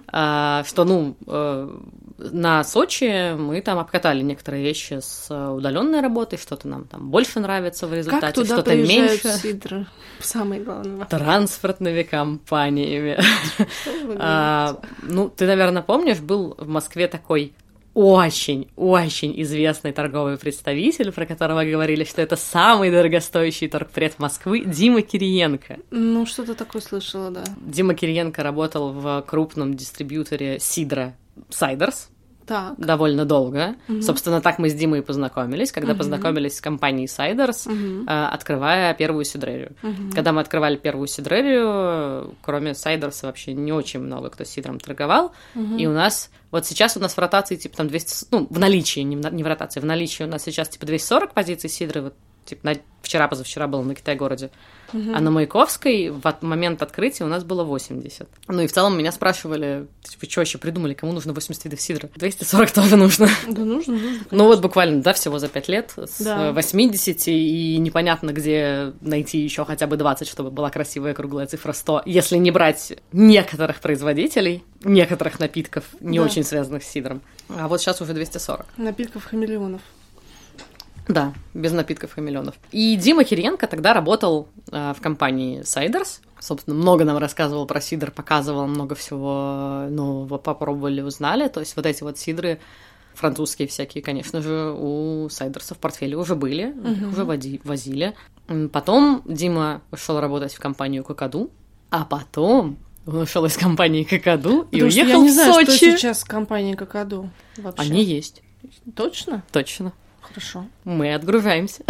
А, 0.08 0.64
что, 0.64 0.84
ну, 0.84 1.16
э, 1.26 1.78
на 2.18 2.64
Сочи 2.64 3.34
мы 3.34 3.60
там 3.60 3.78
обкатали 3.78 4.22
некоторые 4.22 4.62
вещи 4.62 5.00
с 5.00 5.30
удаленной 5.30 6.00
работой, 6.00 6.38
что-то 6.38 6.68
нам 6.68 6.84
там 6.84 7.10
больше 7.10 7.40
нравится 7.40 7.86
в 7.86 7.94
результате, 7.94 8.44
что-то 8.44 8.74
меньше. 8.74 9.28
Сидры? 9.28 9.86
Самый 10.18 10.60
главный 10.60 11.04
Транспортными 11.06 12.02
компаниями. 12.02 13.18
а, 14.18 14.80
ну, 15.02 15.28
ты, 15.28 15.46
наверное, 15.46 15.82
помнишь, 15.82 16.18
был 16.18 16.54
в 16.58 16.68
Москве 16.68 17.08
такой 17.08 17.54
очень-очень 17.94 19.40
известный 19.42 19.92
торговый 19.92 20.36
представитель, 20.36 21.12
про 21.12 21.26
которого 21.26 21.64
говорили, 21.64 22.04
что 22.04 22.22
это 22.22 22.36
самый 22.36 22.90
дорогостоящий 22.90 23.68
торгпред 23.68 24.18
Москвы, 24.18 24.64
Дима 24.64 25.02
Кириенко. 25.02 25.78
Ну, 25.90 26.26
что-то 26.26 26.54
такое 26.54 26.82
слышала, 26.82 27.30
да. 27.30 27.44
Дима 27.60 27.94
Кириенко 27.94 28.42
работал 28.42 28.92
в 28.92 29.24
крупном 29.26 29.74
дистрибьюторе 29.74 30.58
Сидра 30.60 31.16
Сайдерс, 31.48 32.10
так. 32.50 32.74
довольно 32.78 33.24
долго. 33.24 33.76
Угу. 33.88 34.02
Собственно, 34.02 34.40
так 34.40 34.58
мы 34.58 34.68
с 34.68 34.74
Димой 34.74 35.02
познакомились, 35.02 35.72
когда 35.72 35.92
угу. 35.92 35.98
познакомились 35.98 36.56
с 36.56 36.60
компанией 36.60 37.06
Сайдерс, 37.06 37.66
угу. 37.66 38.04
открывая 38.06 38.92
первую 38.94 39.24
сидрерию. 39.24 39.72
Угу. 39.82 40.14
Когда 40.14 40.32
мы 40.32 40.40
открывали 40.40 40.76
первую 40.76 41.06
сидрерию, 41.06 42.34
кроме 42.42 42.74
Сайдерса 42.74 43.26
вообще 43.26 43.54
не 43.54 43.72
очень 43.72 44.00
много 44.00 44.30
кто 44.30 44.44
сидром 44.44 44.80
торговал, 44.80 45.32
угу. 45.54 45.76
и 45.76 45.86
у 45.86 45.92
нас 45.92 46.30
вот 46.50 46.66
сейчас 46.66 46.96
у 46.96 47.00
нас 47.00 47.14
в 47.14 47.18
ротации 47.18 47.56
типа 47.56 47.76
там 47.76 47.88
200, 47.88 48.26
ну, 48.32 48.46
в 48.50 48.58
наличии, 48.58 49.00
не 49.00 49.16
в, 49.16 49.32
не 49.32 49.44
в 49.44 49.46
ротации, 49.46 49.80
в 49.80 49.84
наличии 49.84 50.24
у 50.24 50.26
нас 50.26 50.42
сейчас 50.42 50.68
типа 50.68 50.86
240 50.86 51.32
позиций 51.32 51.70
сидры, 51.70 52.02
вот 52.02 52.14
типа 52.44 52.66
на 52.66 52.74
вчера-позавчера 53.02 53.68
был 53.68 53.82
на 53.82 53.94
Китай-городе. 53.94 54.46
Угу. 54.46 54.52
А 54.92 55.20
на 55.20 55.30
Маяковской 55.30 56.10
в 56.10 56.22
момент 56.42 56.82
открытия 56.82 57.24
у 57.24 57.28
нас 57.28 57.44
было 57.44 57.64
80. 57.64 58.28
Ну 58.48 58.60
и 58.60 58.66
в 58.66 58.72
целом 58.72 58.96
меня 58.98 59.12
спрашивали, 59.12 59.86
вы 60.20 60.28
что 60.28 60.40
вообще 60.40 60.58
придумали, 60.58 60.94
кому 60.94 61.12
нужно 61.12 61.32
80 61.32 61.64
видов 61.64 61.80
сидра? 61.80 62.10
240 62.14 62.70
тоже 62.70 62.96
нужно. 62.96 63.28
Да 63.48 63.64
нужно, 63.64 63.94
нужно. 63.94 64.08
Конечно. 64.10 64.26
Ну 64.30 64.44
вот 64.44 64.60
буквально, 64.60 65.02
да, 65.02 65.12
всего 65.12 65.38
за 65.38 65.48
5 65.48 65.68
лет 65.68 65.94
с 65.96 66.20
да. 66.22 66.52
80 66.52 67.28
и 67.28 67.78
непонятно, 67.78 68.32
где 68.32 68.92
найти 69.00 69.38
еще 69.38 69.64
хотя 69.64 69.86
бы 69.86 69.96
20, 69.96 70.28
чтобы 70.28 70.50
была 70.50 70.70
красивая 70.70 71.14
круглая 71.14 71.46
цифра 71.46 71.72
100, 71.72 72.02
если 72.06 72.36
не 72.36 72.50
брать 72.50 72.94
некоторых 73.12 73.80
производителей, 73.80 74.64
некоторых 74.84 75.38
напитков, 75.40 75.84
не 76.00 76.18
да. 76.18 76.24
очень 76.24 76.44
связанных 76.44 76.82
с 76.82 76.88
сидром. 76.88 77.20
А 77.48 77.68
вот 77.68 77.80
сейчас 77.80 78.00
уже 78.00 78.14
240. 78.14 78.66
Напитков 78.78 79.24
хамелеонов. 79.24 79.80
Да, 81.12 81.34
без 81.54 81.72
напитков 81.72 82.16
и 82.16 82.20
миллионов. 82.20 82.54
И 82.72 82.96
Дима 82.96 83.24
Кириенко 83.24 83.66
тогда 83.66 83.92
работал 83.92 84.48
э, 84.70 84.94
в 84.96 85.00
компании 85.00 85.62
Сайдерс. 85.62 86.20
Собственно, 86.38 86.76
много 86.76 87.04
нам 87.04 87.18
рассказывал 87.18 87.66
про 87.66 87.80
сидр, 87.80 88.10
показывал 88.10 88.66
много 88.66 88.94
всего 88.94 89.86
нового, 89.90 90.38
попробовали, 90.38 91.00
узнали. 91.00 91.48
То 91.48 91.60
есть 91.60 91.76
вот 91.76 91.86
эти 91.86 92.02
вот 92.02 92.18
сидры 92.18 92.60
французские 93.14 93.68
всякие, 93.68 94.02
конечно 94.02 94.40
же, 94.40 94.74
у 94.76 95.28
Сайдерса 95.28 95.74
в 95.74 95.78
портфеле 95.78 96.16
уже 96.16 96.36
были, 96.36 96.72
uh-huh. 96.74 97.12
уже 97.12 97.24
води, 97.24 97.60
возили. 97.64 98.14
Потом 98.72 99.22
Дима 99.26 99.82
ушел 99.90 100.20
работать 100.20 100.54
в 100.54 100.60
компанию 100.60 101.04
Кокаду, 101.04 101.50
а 101.90 102.04
потом 102.04 102.78
он 103.06 103.16
ушел 103.18 103.44
из 103.44 103.56
компании 103.56 104.04
Кокаду 104.04 104.68
и 104.70 104.82
уехал 104.82 105.08
я 105.08 105.18
не 105.18 105.28
в 105.28 105.32
знаю, 105.32 105.52
Сочи. 105.54 105.76
Что 105.76 105.98
сейчас 105.98 106.24
компания 106.24 106.76
Кокаду 106.76 107.30
вообще? 107.56 107.82
Они 107.82 108.04
есть. 108.04 108.42
Точно? 108.94 109.42
Точно. 109.52 109.92
Хорошо. 110.20 110.66
Мы 110.84 111.14
отгружаемся. 111.14 111.82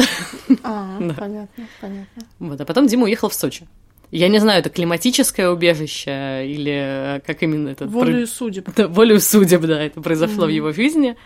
А, 0.63 0.99
да. 1.01 1.15
понятно, 1.15 1.67
понятно. 1.81 2.23
Вот, 2.39 2.61
а 2.61 2.65
потом 2.65 2.87
Дима 2.87 3.05
уехал 3.05 3.29
в 3.29 3.35
Сочи. 3.35 3.67
Я 4.11 4.29
не 4.29 4.39
знаю, 4.41 4.61
это 4.61 4.71
климатическое 4.71 5.51
убежище 5.51 6.45
или 6.47 7.23
как 7.25 7.43
именно 7.43 7.69
это... 7.69 7.87
Волею 7.87 8.27
про... 8.27 8.35
судеб. 8.35 8.69
Да, 8.77 8.89
волею 8.89 9.21
судеб, 9.21 9.61
да, 9.63 9.81
это 9.83 10.01
произошло 10.01 10.45
mm-hmm. 10.45 10.49
в 10.49 10.55
его 10.55 10.73
жизни. 10.73 11.17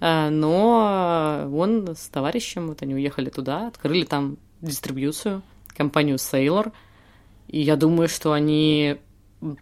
А, 0.00 0.30
но 0.30 1.48
он 1.52 1.94
с 1.96 2.08
товарищем, 2.08 2.68
вот 2.68 2.82
они 2.82 2.94
уехали 2.94 3.30
туда, 3.30 3.66
открыли 3.66 4.04
там 4.04 4.38
дистрибьюцию, 4.60 5.42
компанию 5.76 6.16
Sailor, 6.16 6.72
и 7.48 7.60
я 7.60 7.76
думаю, 7.76 8.08
что 8.08 8.32
они 8.32 8.96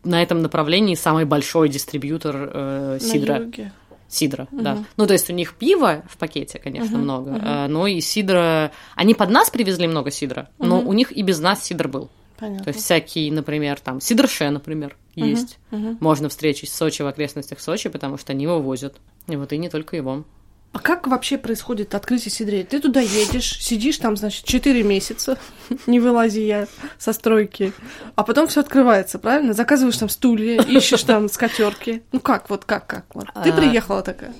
на 0.04 0.22
этом 0.22 0.42
направлении 0.42 0.94
самый 0.94 1.24
большой 1.24 1.68
дистрибьютор 1.68 2.50
э, 2.52 2.98
сидра. 3.00 3.34
На 3.34 3.44
юге. 3.44 3.72
Сидра, 4.08 4.48
Мгм. 4.50 4.62
да. 4.62 4.84
Ну, 4.96 5.06
то 5.06 5.12
есть 5.12 5.28
у 5.28 5.34
них 5.34 5.54
пива 5.54 6.02
в 6.08 6.16
пакете, 6.16 6.58
конечно, 6.58 6.96
Мгм, 6.96 7.02
много, 7.04 7.38
а, 7.42 7.68
но 7.68 7.86
и 7.86 8.00
сидра... 8.00 8.72
Они 8.96 9.14
под 9.14 9.30
нас 9.30 9.50
привезли 9.50 9.86
много 9.86 10.10
сидра, 10.10 10.48
но 10.58 10.78
Мгм. 10.78 10.88
у 10.88 10.92
них 10.94 11.12
и 11.12 11.22
без 11.22 11.40
нас 11.40 11.62
сидр 11.62 11.88
был. 11.88 12.10
Понятно. 12.38 12.64
То 12.64 12.68
есть 12.68 12.84
всякие, 12.84 13.30
например, 13.32 13.78
там, 13.80 14.00
сидорше, 14.00 14.48
например, 14.48 14.96
Мгм, 15.14 15.28
есть. 15.28 15.58
мгм. 15.70 15.98
Можно 16.00 16.28
встретить 16.28 16.70
в 16.70 16.74
Сочи, 16.74 17.02
в 17.02 17.06
окрестностях 17.06 17.60
Сочи, 17.60 17.88
потому 17.88 18.16
что 18.16 18.32
они 18.32 18.44
его 18.44 18.60
возят. 18.60 18.96
И 19.26 19.36
вот 19.36 19.52
и 19.52 19.58
не 19.58 19.68
только 19.68 19.96
его. 19.96 20.24
А 20.72 20.80
как 20.80 21.06
вообще 21.06 21.38
происходит 21.38 21.94
открытие 21.94 22.30
сидрей? 22.30 22.62
Ты 22.62 22.78
туда 22.80 23.00
едешь, 23.00 23.58
сидишь 23.60 23.96
там, 23.98 24.16
значит, 24.16 24.44
4 24.44 24.82
месяца, 24.82 25.38
не 25.86 25.98
вылази 25.98 26.40
я 26.40 26.66
со 26.98 27.12
стройки, 27.12 27.72
а 28.16 28.22
потом 28.22 28.46
все 28.48 28.60
открывается, 28.60 29.18
правильно? 29.18 29.54
Заказываешь 29.54 29.96
там 29.96 30.08
стулья, 30.08 30.60
ищешь 30.62 31.02
там 31.04 31.28
скатерки. 31.28 32.02
Ну 32.12 32.20
как, 32.20 32.50
вот 32.50 32.64
как, 32.64 32.86
как? 32.86 33.04
Вот. 33.14 33.26
Ты 33.42 33.50
А. 33.50 33.52
приехала 33.52 34.02
такая. 34.02 34.32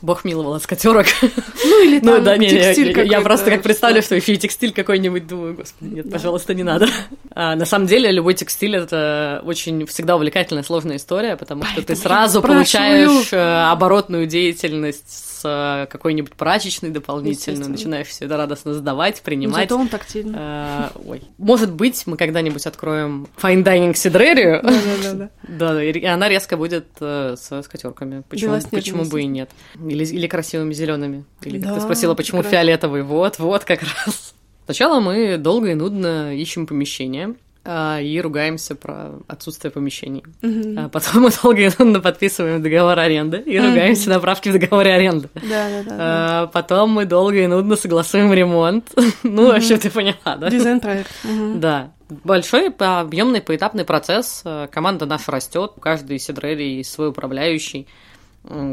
Бог 0.00 0.24
миловал 0.24 0.54
от 0.54 0.62
скатерок. 0.62 1.06
Ну 1.22 1.84
или 1.84 1.98
там 2.04 2.16
Ну 2.18 2.20
да, 2.22 2.36
не, 2.36 2.48
текстиль 2.50 2.98
я- 3.06 3.20
просто 3.22 3.50
как 3.50 3.62
представлю, 3.62 4.02
что- 4.02 4.14
еще 4.14 4.34
и 4.34 4.36
текстиль 4.36 4.72
какой-нибудь, 4.72 5.26
думаю, 5.26 5.54
господи, 5.54 5.94
нет, 5.94 6.06
Да. 6.08 6.12
пожалуйста, 6.18 6.52
не 6.54 6.62
надо. 6.62 6.88
А, 7.34 7.56
на 7.56 7.64
самом 7.66 7.86
деле, 7.86 8.10
любой 8.10 8.34
текстиль 8.34 8.76
это 8.76 9.42
очень 9.46 9.86
всегда 9.86 10.16
увлекательная, 10.16 10.62
сложная 10.62 10.96
история, 10.96 11.36
потому 11.36 11.62
что 11.64 11.76
ты 11.76 11.86
Поэтому 11.86 11.98
сразу 12.00 12.42
получаешь 12.42 13.32
э, 13.32 13.70
оборотную 13.70 14.26
деятельность 14.26 15.33
с 15.44 15.88
какой-нибудь 15.90 16.32
прачечной 16.32 16.90
дополнительной, 16.90 17.32
Естественно. 17.34 17.68
начинаешь 17.68 18.06
все 18.08 18.24
это 18.24 18.36
радостно 18.38 18.72
сдавать, 18.72 19.16
Ну, 19.18 19.24
принимать. 19.24 19.68
Зато 19.68 19.80
он 19.80 19.88
тактильный. 19.88 20.34
Э, 20.36 20.88
Ой. 21.04 21.22
Может 21.36 21.72
быть, 21.72 22.06
мы 22.06 22.16
когда-нибудь 22.16 22.66
откроем 22.66 23.28
fine 23.40 23.62
dining 23.62 23.94
сидрерию, 23.94 24.60
Да-да-да. 24.62 25.30
да, 25.48 25.84
и 25.84 26.04
она 26.04 26.28
резко 26.28 26.56
будет 26.56 26.86
э, 27.00 27.36
с 27.38 27.62
скатерками. 27.62 28.22
Почему, 28.28 28.58
почему 28.70 29.04
бы 29.04 29.20
и 29.22 29.26
нет? 29.26 29.50
Или, 29.74 30.04
или 30.04 30.26
красивыми 30.26 30.72
зелеными. 30.72 31.24
Или 31.42 31.60
как 31.60 31.68
Да, 31.70 31.74
ты 31.74 31.80
спросила, 31.82 32.14
почему 32.14 32.42
фиолетовый? 32.42 33.02
Вот, 33.02 33.38
вот 33.38 33.64
как 33.64 33.80
раз. 34.06 34.34
Сначала 34.64 34.98
мы 35.00 35.36
долго 35.36 35.72
и 35.72 35.74
нудно 35.74 36.34
ищем 36.34 36.66
помещение 36.66 37.34
и 37.66 38.20
ругаемся 38.22 38.74
про 38.74 39.12
отсутствие 39.26 39.70
помещений. 39.70 40.22
Мгм. 40.42 40.78
А 40.78 40.88
потом 40.88 41.22
мы 41.22 41.30
долго 41.42 41.60
и 41.60 41.70
нудно 41.78 42.00
подписываем 42.00 42.62
договор 42.62 42.98
аренды 42.98 43.38
и 43.38 43.58
Мгм. 43.58 43.68
ругаемся 43.70 44.10
на 44.10 44.20
правки 44.20 44.50
в 44.50 44.52
договоре 44.52 44.92
аренды. 44.94 45.28
Да-да-да. 45.34 45.96
А, 45.98 46.46
потом 46.48 46.90
мы 46.90 47.06
долго 47.06 47.36
и 47.42 47.46
нудно 47.46 47.76
согласуем 47.76 48.32
ремонт. 48.32 48.92
Ну, 49.22 49.46
вообще, 49.48 49.78
ты 49.78 49.90
поняла, 49.90 50.36
да? 50.36 50.50
Дизайн-проект. 50.50 51.10
Мгм. 51.24 51.60
Да. 51.60 51.92
Большой 52.22 52.68
объемный 52.68 53.40
поэтапный 53.40 53.84
процесс. 53.84 54.42
Э, 54.44 54.68
Команда 54.70 55.06
наша 55.06 55.32
растет. 55.32 55.72
У 55.76 55.80
каждой 55.80 56.18
сидрерии 56.18 56.76
есть 56.78 56.92
свой 56.92 57.08
управляющий, 57.08 57.88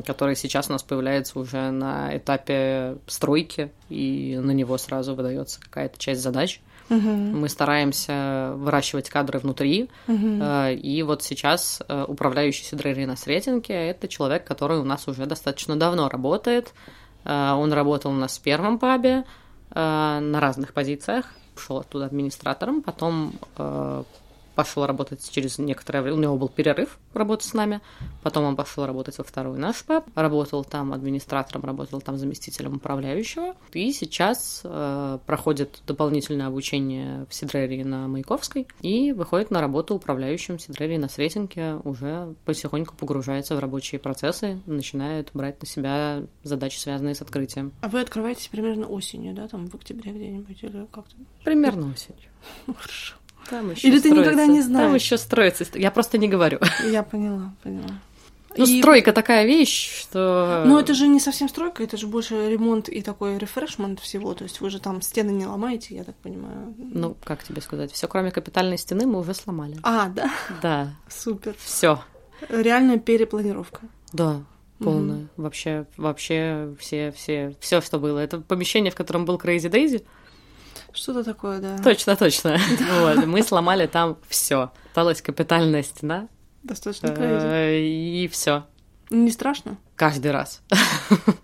который 0.06 0.36
сейчас 0.36 0.68
у 0.70 0.74
нас 0.74 0.84
появляется 0.84 1.40
уже 1.40 1.72
на 1.72 2.16
этапе 2.18 2.98
стройки, 3.08 3.72
и 3.90 4.38
на 4.44 4.52
него 4.52 4.78
сразу 4.78 5.16
выдается 5.16 5.62
какая-то 5.62 5.98
часть 5.98 6.22
задач. 6.22 6.60
Мгм. 6.92 7.40
Мы 7.40 7.48
стараемся 7.48 8.52
выращивать 8.58 9.10
кадры 9.10 9.40
внутри, 9.40 9.90
э, 10.08 10.74
и 10.74 11.04
вот 11.04 11.24
сейчас 11.24 11.82
э, 11.88 12.06
управляющий 12.06 12.66
сидрерией 12.66 13.06
на 13.06 13.16
Сретенке– 13.16 13.74
это 13.90 14.10
человек, 14.10 14.44
который 14.44 14.78
у 14.78 14.84
нас 14.84 15.08
уже 15.08 15.26
достаточно 15.26 15.78
давно 15.78 16.10
работает. 16.10 16.74
Э, 17.24 17.54
Он 17.54 17.72
работал 17.72 18.12
у 18.12 18.16
нас 18.16 18.38
в 18.38 18.42
первом 18.42 18.78
пабе 18.78 19.24
на 19.74 20.42
разных 20.42 20.74
позициях, 20.74 21.28
шел 21.56 21.78
оттуда 21.78 22.06
администратором, 22.08 22.82
потом 22.82 23.36
пошел 24.56 24.86
работать 24.86 25.28
через 25.30 25.58
некоторое 25.58 26.02
время, 26.02 26.18
у 26.18 26.22
него 26.22 26.38
был 26.38 26.50
перерыв 26.50 27.00
работать 27.14 27.48
с 27.48 27.54
нами, 27.54 27.82
потом 28.24 28.46
он 28.46 28.56
пошел 28.56 28.86
работать 28.86 29.18
во 29.18 29.24
второй 29.24 29.58
наш 29.58 29.84
паб, 29.84 30.06
работал 30.16 30.64
там 30.64 30.94
администратором, 30.94 31.64
работал 31.64 32.02
там 32.02 32.18
заместителем 32.18 32.76
управляющего, 32.76 33.56
и 33.74 33.92
сейчас 33.92 34.62
э, 34.64 35.20
проходит 35.26 35.82
дополнительное 35.88 36.48
обучение 36.48 37.26
в 37.30 37.34
Сидрерии 37.34 37.84
на 37.84 38.08
Маяковской 38.08 38.68
и 38.82 39.12
выходит 39.12 39.52
на 39.52 39.62
работу 39.62 39.96
управляющим 39.96 40.60
Сидрерии 40.60 40.98
на 40.98 41.10
Сретенке, 41.10 41.76
уже 41.84 42.34
потихоньку 42.46 42.96
погружается 42.96 43.56
в 43.56 43.60
рабочие 43.60 44.00
процессы, 44.00 44.60
начинает 44.66 45.30
брать 45.34 45.62
на 45.62 45.68
себя 45.68 46.24
задачи, 46.44 46.80
связанные 46.80 47.16
с 47.16 47.22
открытием. 47.22 47.74
А 47.82 47.90
вы 47.90 48.02
открываетесь 48.02 48.48
примерно 48.48 48.88
осенью, 48.88 49.34
да, 49.34 49.48
там 49.48 49.68
в 49.68 49.76
октябре 49.76 50.12
где-нибудь 50.12 50.64
или 50.64 50.86
как-то? 50.92 51.16
Примерно 51.44 51.92
осенью. 51.92 52.30
Хорошо. 52.66 53.16
Там 53.50 53.72
еще 53.72 53.88
Или 53.88 54.00
ты 54.00 54.10
никогда 54.12 54.32
строится- 54.32 54.52
не 54.54 54.62
знаешь? 54.62 54.86
Там 54.88 54.96
еще 54.96 55.18
строится. 55.18 55.66
Я 55.76 55.92
просто 55.92 56.18
не 56.18 56.28
говорю. 56.30 56.60
Я 56.92 57.04
поняла, 57.04 57.54
поняла. 57.64 57.90
Ну, 58.58 58.66
И- 58.66 58.80
стройка 58.80 59.14
такая 59.14 59.46
вещь, 59.46 60.02
что... 60.02 60.64
Ну, 60.66 60.78
это 60.78 60.94
же 60.94 61.08
не 61.08 61.22
совсем 61.22 61.48
стройка, 61.48 61.84
это 61.84 61.96
же 61.96 62.08
больше 62.08 62.50
ремонт 62.50 62.90
и 62.90 63.02
такой 63.02 63.38
рефрешмент 63.38 64.02
всего. 64.02 64.34
То 64.34 64.44
есть 64.44 64.60
вы 64.60 64.70
же 64.70 64.80
там 64.80 65.02
стены 65.02 65.32
не 65.32 65.46
ломаете, 65.46 65.96
я 65.96 66.04
так 66.04 66.16
понимаю. 66.16 66.74
Ну, 66.78 67.16
как 67.24 67.44
тебе 67.46 67.62
сказать, 67.62 67.94
все 67.94 68.08
кроме 68.10 68.30
капитальной 68.32 68.78
стены 68.78 69.06
мы 69.06 69.20
уже 69.20 69.34
сломали. 69.34 69.78
А, 69.84 70.10
да, 70.10 70.30
Да, 70.62 70.94
супер. 71.10 71.56
все. 71.64 72.02
Реальная 72.50 72.98
перепланировка. 72.98 73.82
Да, 74.12 74.42
полная. 74.80 75.28
Вообще, 75.38 75.86
вообще 75.96 76.76
все, 76.78 77.14
все, 77.16 77.56
все, 77.62 77.80
что 77.80 78.00
было. 78.00 78.20
Это 78.20 78.40
помещение, 78.42 78.92
в 78.92 78.96
котором 78.96 79.24
был 79.26 79.38
Crazy 79.38 79.70
Daisy. 79.72 80.04
Что-то 80.94 81.24
такое, 81.24 81.60
да. 81.60 81.78
Точно, 81.78 82.16
точно. 82.16 82.58
Вот, 83.00 83.26
мы 83.26 83.44
сломали 83.44 83.88
там 83.88 84.18
все. 84.28 84.72
Осталась 84.88 85.22
капитальная 85.22 85.84
стена, 85.84 86.28
Достаточно 86.64 87.08
э, 87.18 87.80
и 87.80 88.28
все. 88.28 88.66
Не 89.10 89.32
страшно? 89.32 89.78
Каждый 89.96 90.32
раз. 90.32 90.62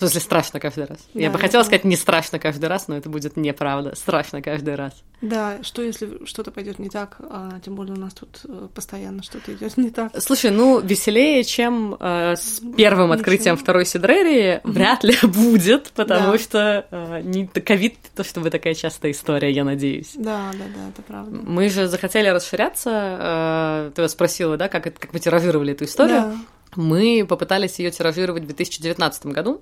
В 0.00 0.08
смысле, 0.08 0.20
страшно 0.20 0.60
каждый 0.60 0.86
раз. 0.86 0.98
Я 1.14 1.26
Да, 1.28 1.32
бы 1.34 1.38
я 1.38 1.42
хотела 1.42 1.48
поняла. 1.48 1.64
сказать 1.64 1.84
не 1.84 1.96
страшно 1.96 2.38
каждый 2.38 2.66
раз, 2.66 2.88
но 2.88 2.96
это 2.96 3.08
будет 3.10 3.36
неправда. 3.36 3.94
Страшно 3.94 4.40
каждый 4.40 4.74
раз. 4.74 4.92
Да, 5.20 5.58
что 5.62 5.82
если 5.82 6.24
что-то 6.24 6.50
пойдет 6.50 6.78
не 6.78 6.88
так, 6.88 7.16
а 7.20 7.60
тем 7.62 7.74
более 7.74 7.94
у 7.94 7.98
нас 7.98 8.14
тут 8.14 8.40
э, 8.48 8.68
постоянно 8.74 9.22
что-то 9.22 9.52
идет 9.52 9.76
не 9.76 9.90
так. 9.90 10.12
Слушай, 10.18 10.50
ну, 10.50 10.80
веселее, 10.80 11.44
чем 11.44 11.96
э, 12.00 12.34
с 12.36 12.60
первым 12.76 13.08
Ничего. 13.10 13.20
открытием 13.20 13.56
второй 13.58 13.84
Сидрерии, 13.84 14.60
вряд 14.64 15.04
ли 15.04 15.14
будет, 15.22 15.90
потому 15.94 16.32
Да. 16.32 16.38
что 16.38 16.86
э, 16.90 17.20
не 17.22 17.46
ковид 17.46 17.96
то 18.16 18.24
чтобы 18.24 18.48
такая 18.48 18.72
частая 18.74 19.12
история, 19.12 19.50
я 19.52 19.64
надеюсь. 19.64 20.12
Да, 20.14 20.50
да, 20.52 20.64
да, 20.74 20.88
это 20.88 21.02
правда. 21.02 21.38
Мы 21.44 21.68
же 21.68 21.86
захотели 21.88 22.28
расширяться. 22.28 22.90
э, 22.90 23.90
ты 23.94 24.08
спросила, 24.08 24.56
да, 24.56 24.68
как, 24.68 24.84
как 24.84 25.12
мы 25.12 25.20
тиражировали 25.20 25.72
эту 25.72 25.84
историю. 25.84 26.20
Да. 26.22 26.36
Мы 26.76 27.26
попытались 27.28 27.78
ее 27.78 27.90
тиражировать 27.90 28.44
в 28.44 28.46
2019 28.46 29.26
году. 29.26 29.60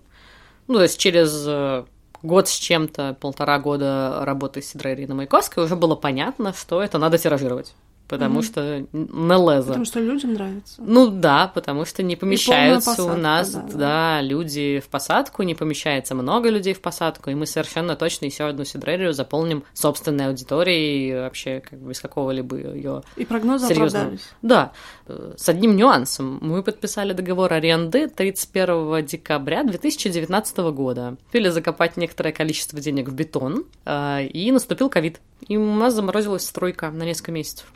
Ну, 0.69 0.75
то 0.75 0.83
есть 0.83 0.99
через 0.99 1.45
э, 1.47 1.85
год 2.23 2.49
с 2.49 2.53
чем-то, 2.53 3.17
полтора 3.21 3.59
года 3.59 4.21
работы 4.23 4.63
с 4.63 4.67
Сидрерии 4.71 5.07
на 5.07 5.15
Маяковской 5.15 5.65
уже 5.65 5.77
было 5.77 5.97
понятно, 5.97 6.53
что 6.53 6.83
это 6.83 6.99
надо 6.99 7.19
тиражировать. 7.19 7.75
Потому 8.09 8.37
Мгм. 8.37 8.43
что 8.43 8.87
на 8.93 9.35
лезо. 9.37 9.69
Потому 9.69 9.85
что 9.85 10.01
людям 10.01 10.33
нравится. 10.33 10.75
Ну 10.79 11.09
да, 11.09 11.51
потому 11.55 11.85
что 11.85 12.03
не 12.03 12.17
помещаются 12.17 12.91
у 12.93 12.97
посадка, 12.97 13.17
нас, 13.21 13.51
да, 13.53 13.61
да, 13.63 13.77
да. 13.79 14.21
люди 14.23 14.81
в 14.83 14.89
посадку, 14.89 15.43
не 15.43 15.55
помещается 15.55 16.15
много 16.15 16.49
людей 16.49 16.73
в 16.73 16.81
посадку, 16.81 17.29
и 17.31 17.35
мы 17.35 17.45
совершенно 17.45 17.97
точно 17.97 18.25
еще 18.25 18.45
одну 18.45 18.65
сидрерию 18.65 19.13
заполним 19.13 19.63
собственной 19.75 20.29
аудиторией, 20.29 21.21
вообще 21.21 21.61
как 21.61 21.79
бы 21.81 21.91
без 21.91 22.01
какого-либо 22.01 22.57
ее 22.57 23.03
И 23.17 23.27
прогнозы 23.27 23.67
Серьезно. 23.69 23.99
оправдались. 23.99 24.29
да, 24.41 24.73
э, 25.07 25.35
с 25.37 25.49
одним 25.49 25.77
нюансом. 25.77 26.39
Мы 26.41 26.63
подписали 26.63 27.13
договор 27.13 27.53
аренды 27.53 28.09
31 28.09 29.03
декабря 29.05 29.65
2019 29.65 30.71
года. 30.73 31.17
Успели 31.27 31.51
закопать 31.51 31.97
некоторое 31.99 32.33
количество 32.33 32.81
денег 32.81 33.09
в 33.09 33.15
бетон, 33.15 33.67
э, 33.85 34.25
и 34.25 34.51
наступил 34.51 34.89
ковид. 34.89 35.21
И 35.47 35.57
у 35.57 35.75
нас 35.75 35.95
заморозилась 35.95 36.47
стройка 36.47 36.91
на 36.91 37.03
несколько 37.05 37.33
месяцев. 37.33 37.67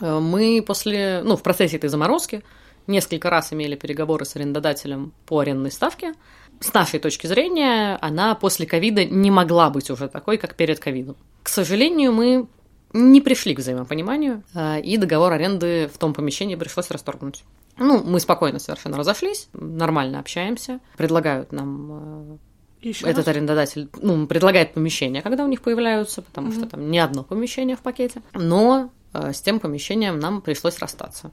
Э, 0.00 0.18
Мы 0.20 0.62
после, 0.66 1.22
ну, 1.24 1.36
в 1.36 1.42
процессе 1.42 1.76
этой 1.76 1.88
заморозки 1.88 2.42
несколько 2.86 3.30
раз 3.30 3.52
имели 3.52 3.76
переговоры 3.76 4.24
с 4.24 4.36
арендодателем 4.36 5.12
по 5.26 5.40
арендной 5.40 5.70
ставке. 5.70 6.14
С 6.60 6.72
нашей 6.74 7.00
точки 7.00 7.26
зрения, 7.26 7.98
она 8.00 8.34
после 8.34 8.66
ковида 8.66 9.04
не 9.04 9.30
могла 9.30 9.70
быть 9.70 9.90
уже 9.90 10.08
такой, 10.08 10.38
как 10.38 10.54
перед 10.54 10.78
ковидом. 10.78 11.16
К 11.42 11.48
сожалению, 11.48 12.12
мы 12.12 12.46
не 12.92 13.20
пришли 13.20 13.54
к 13.54 13.58
взаимопониманию, 13.58 14.42
э, 14.54 14.80
и 14.80 14.96
договор 14.96 15.32
аренды 15.32 15.88
в 15.92 15.98
том 15.98 16.12
помещении 16.14 16.54
пришлось 16.56 16.90
расторгнуть. 16.90 17.44
Ну, 17.78 18.02
мы 18.04 18.20
спокойно 18.20 18.58
совершенно 18.58 18.98
разошлись, 18.98 19.48
нормально 19.54 20.20
общаемся, 20.20 20.78
предлагают 20.98 21.52
нам 21.52 21.88
э, 21.90 22.36
Еще 22.82 23.06
этот 23.06 23.26
арендодатель, 23.28 23.88
ну, 24.00 24.26
предлагает 24.26 24.74
помещения, 24.74 25.22
когда 25.22 25.44
у 25.44 25.48
них 25.48 25.62
появляются, 25.62 26.20
потому 26.20 26.48
Мгм. 26.48 26.56
что 26.56 26.66
там 26.68 26.90
не 26.90 26.98
одно 26.98 27.22
помещение 27.24 27.76
в 27.76 27.80
пакете. 27.80 28.22
Но 28.34 28.90
с 29.12 29.40
тем 29.40 29.60
помещением 29.60 30.18
нам 30.18 30.40
пришлось 30.40 30.78
расстаться. 30.78 31.32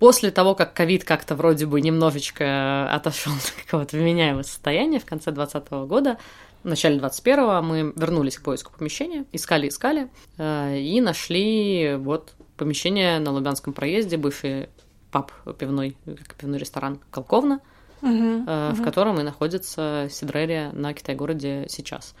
После 0.00 0.30
того, 0.30 0.54
как 0.54 0.72
ковид 0.72 1.04
как-то 1.04 1.34
вроде 1.34 1.66
бы 1.66 1.80
немножечко 1.80 2.90
отошел 2.90 3.34
до 3.34 3.62
какого-то 3.64 3.96
вменяемого 3.98 4.42
состояния 4.42 4.98
в 4.98 5.04
конце 5.04 5.30
2020 5.30 5.70
года, 5.88 6.18
в 6.62 6.68
начале 6.68 6.98
21-го 6.98 7.62
мы 7.62 7.92
вернулись 7.96 8.38
к 8.38 8.42
поиску 8.42 8.72
помещения, 8.76 9.24
искали-искали, 9.32 10.10
э, 10.38 10.78
и 10.78 11.00
нашли 11.00 11.96
вот 11.96 12.32
помещение 12.56 13.18
на 13.18 13.30
Лубянском 13.32 13.72
проезде, 13.72 14.16
бывший 14.16 14.68
паб 15.10 15.32
пивной, 15.58 15.96
как 16.04 16.34
пивной 16.34 16.58
ресторан 16.58 17.00
Колковна, 17.10 17.60
э, 18.02 18.06
в 18.06 18.74
мгм. 18.74 18.84
котором 18.84 19.20
и 19.20 19.22
находится 19.22 20.08
Сидрерия 20.10 20.70
на 20.72 20.94
Китай-городе 20.94 21.66
сейчас. 21.68 22.14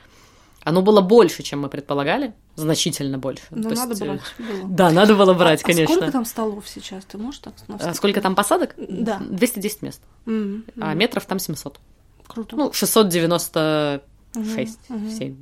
Оно 0.64 0.82
было 0.82 1.00
больше, 1.00 1.42
чем 1.42 1.60
мы 1.60 1.68
предполагали, 1.68 2.34
значительно 2.56 3.18
больше. 3.18 3.42
Ну, 3.50 3.62
То 3.70 3.74
надо 3.76 3.90
есть, 3.90 4.02
э, 4.02 4.04
брать 4.06 4.20
было. 4.38 4.68
Да, 4.68 4.90
надо 4.90 5.14
было 5.14 5.34
брать, 5.34 5.60
А- 5.60 5.64
а 5.64 5.66
конечно. 5.66 5.94
сколько 5.94 6.12
там 6.12 6.24
столов 6.24 6.68
сейчас? 6.68 7.04
Ты 7.04 7.18
можешь 7.18 7.40
так 7.40 7.54
А 7.68 7.94
сколько 7.94 8.20
там 8.20 8.34
посадок? 8.34 8.74
Да. 8.76 9.18
210 9.20 9.82
мест. 9.82 10.02
М, 10.26 10.64
А 10.80 10.94
метров 10.94 11.24
там 11.26 11.38
700. 11.38 11.78
Круто. 12.26 12.56
Ну, 12.56 12.72
696, 12.72 14.02
Мгм, 14.88 14.98
мгм. 14.98 15.10
7. 15.10 15.36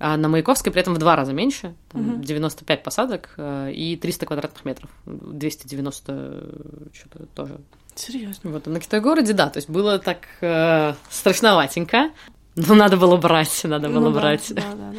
А 0.00 0.16
на 0.16 0.28
Маяковской 0.28 0.70
при 0.70 0.80
этом 0.80 0.94
в 0.94 0.98
два 0.98 1.16
раза 1.16 1.32
меньше. 1.32 1.74
Там 1.90 2.02
Мгм. 2.02 2.22
95 2.22 2.82
посадок 2.84 3.30
э, 3.36 3.72
и 3.72 3.96
300 3.96 4.26
квадратных 4.26 4.64
метров. 4.64 4.90
290 5.06 6.92
что-то 6.92 7.26
тоже. 7.34 7.58
Серьезно. 7.96 8.50
Вот, 8.50 8.68
а 8.68 8.70
на 8.70 8.78
Китай-городе, 8.78 9.32
да, 9.32 9.48
то 9.48 9.56
есть 9.58 9.68
было 9.68 9.98
так 9.98 10.18
э, 10.40 10.94
страшноватенько. 11.10 12.10
Но 12.54 12.74
надо 12.74 12.96
было 12.96 13.16
брать, 13.16 13.60
надо 13.64 13.88
было 13.88 14.08
Ну 14.08 14.12
брать. 14.12 14.52
Да, 14.54 14.62
да, 14.62 14.92
да. 14.92 14.98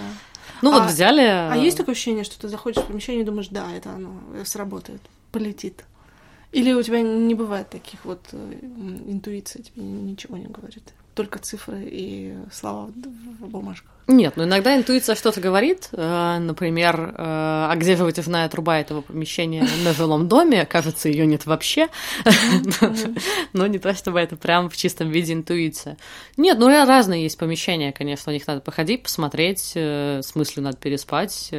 Ну 0.61 0.71
вот 0.71 0.83
А- 0.83 0.87
взяли... 0.87 1.21
А 1.21 1.55
есть 1.55 1.77
такое 1.77 1.93
ощущение, 1.93 2.23
что 2.23 2.39
ты 2.39 2.47
заходишь 2.47 2.81
в 2.83 2.87
помещение 2.87 3.23
и 3.23 3.25
думаешь, 3.25 3.47
да, 3.49 3.71
это 3.71 3.91
оно 3.91 4.19
э, 4.33 4.43
сработает, 4.45 5.01
полетит? 5.31 5.85
Или 6.51 6.73
у 6.73 6.81
тебя 6.81 7.01
не 7.01 7.35
бывает 7.35 7.69
таких 7.69 8.03
вот 8.05 8.21
э, 8.31 8.53
интуиций, 9.07 9.63
тебе 9.63 9.83
ничего 9.83 10.37
не 10.37 10.47
говорит? 10.47 10.83
Только 11.15 11.39
цифры 11.39 11.83
и 11.85 12.35
слова 12.51 12.87
в 12.87 13.47
бумажках. 13.47 13.91
Нет, 14.11 14.37
ну 14.37 14.45
иногда 14.45 14.75
интуиция 14.75 15.13
что-то 15.15 15.39
говорит. 15.39 15.89
э, 15.91 16.37
Например, 16.39 16.99
э, 16.99 17.13
а 17.15 17.75
где 17.75 17.95
же 17.95 18.03
вытяжная 18.03 18.49
труба 18.49 18.79
этого 18.79 19.01
помещения 19.01 19.63
на 19.83 19.93
жилом 19.93 20.27
доме? 20.27 20.65
Кажется, 20.65 21.09
ее 21.09 21.27
нет 21.27 21.45
вообще. 21.45 21.89
Но 23.53 23.67
не 23.67 23.77
то, 23.77 23.93
чтобы 23.93 24.19
это 24.19 24.35
прям 24.35 24.67
в 24.71 24.75
чистом 24.75 25.11
виде 25.11 25.33
интуиция. 25.33 25.95
Нет, 26.37 26.57
ну 26.57 26.69
ра- 26.71 26.87
разные 26.87 27.21
есть 27.21 27.37
помещения, 27.37 27.91
конечно, 27.91 28.31
у 28.31 28.33
них 28.33 28.47
надо 28.47 28.61
походить, 28.61 29.03
посмотреть, 29.03 29.73
э, 29.75 30.21
с 30.23 30.33
мыслью 30.33 30.63
надо 30.63 30.77
переспать. 30.77 31.51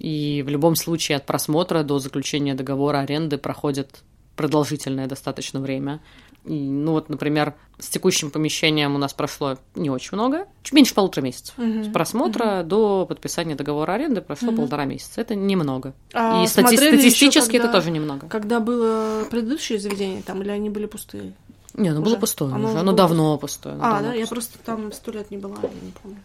И 0.00 0.42
в 0.44 0.48
любом 0.48 0.74
случае 0.74 1.18
от 1.18 1.26
просмотра 1.26 1.84
до 1.84 2.00
заключения 2.00 2.54
договора 2.54 2.98
аренды 2.98 3.38
проходит 3.38 4.02
продолжительное 4.34 5.06
достаточно 5.06 5.60
время. 5.60 6.00
И, 6.44 6.54
ну 6.54 6.92
вот, 6.92 7.08
например, 7.08 7.54
с 7.78 7.88
текущим 7.88 8.30
помещением 8.30 8.94
у 8.94 8.98
нас 8.98 9.12
прошло 9.12 9.58
не 9.76 9.90
очень 9.90 10.10
много, 10.16 10.46
чуть 10.64 10.72
меньше 10.72 10.92
полутора 10.94 11.24
месяцев. 11.24 11.54
Мгм. 11.56 11.84
С 11.84 11.88
просмотра 11.88 12.62
до 12.64 13.06
подписания 13.06 13.54
договора 13.54 13.92
аренды 13.92 14.20
прошло 14.22 14.48
Мгм. 14.48 14.56
полтора 14.62 14.84
месяца. 14.84 15.20
Это 15.20 15.34
немного. 15.36 15.92
А 16.12 16.42
И 16.42 16.46
стати- 16.48 16.76
статистически 16.76 17.56
это 17.56 17.66
когда- 17.66 17.72
тоже 17.78 17.90
немного. 17.92 18.28
Когда 18.28 18.58
было 18.60 19.24
предыдущее 19.30 19.78
заведение 19.78 20.22
там, 20.22 20.42
или 20.42 20.50
они 20.50 20.68
были 20.68 20.86
пустые? 20.86 21.32
Не, 21.74 21.92
было 21.92 22.02
уже? 22.06 22.16
пустое 22.18 22.52
Оно 22.52 22.64
уже. 22.64 22.72
было 22.72 22.80
Оно 22.80 22.92
давно 22.92 23.38
пустое. 23.38 23.74
оно 23.76 23.84
а, 23.84 23.90
давно 23.92 24.08
да, 24.08 24.14
я 24.14 24.20
пустое. 24.22 24.36
просто 24.40 24.58
там 24.64 24.92
сто 24.92 25.10
лет 25.12 25.30
не 25.30 25.38
была, 25.38 25.56
я 25.62 25.68
не 25.68 25.92
помню. 26.02 26.18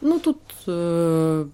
Ну, 0.00 0.18
тут 0.18 0.38
э, 0.66 1.46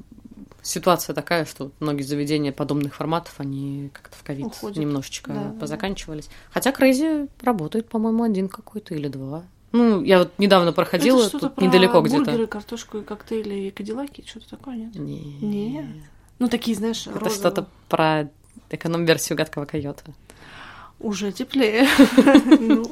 ситуация 0.64 1.14
такая, 1.14 1.44
что 1.44 1.70
многие 1.78 2.02
заведения 2.02 2.50
подобных 2.52 2.94
форматов, 2.94 3.34
они 3.38 3.90
как-то 3.92 4.16
в 4.16 4.22
ковид 4.24 4.46
немножечко 4.76 5.32
Да, 5.32 5.44
да, 5.44 5.60
позаканчивались. 5.60 6.28
Хотя 6.50 6.72
Крейзи 6.72 7.28
работает, 7.42 7.88
по-моему, 7.88 8.24
один 8.24 8.48
какой-то 8.48 8.94
или 8.94 9.08
два. 9.08 9.44
Ну, 9.72 10.02
я 10.02 10.20
вот 10.20 10.32
недавно 10.38 10.72
проходила, 10.72 11.22
это 11.22 11.38
тут 11.38 11.54
про 11.56 11.64
недалеко 11.64 12.00
где-то. 12.00 12.24
бургеры, 12.24 12.46
картошку 12.46 12.98
и 12.98 13.02
коктейли 13.02 13.54
и 13.54 13.70
кадиллаки, 13.70 14.24
что-то 14.26 14.50
такое, 14.50 14.76
нет? 14.76 14.94
Не. 14.94 15.36
Нет. 15.40 15.86
Ну, 16.38 16.48
такие, 16.48 16.76
знаешь, 16.76 17.02
Это 17.06 17.18
розовые. 17.18 17.34
что-то 17.34 17.66
про 17.88 18.28
эконом-версию 18.70 19.36
гадкого 19.36 19.64
койота. 19.66 20.04
Уже 21.00 21.32
теплее. 21.32 21.86
Ну, 22.60 22.86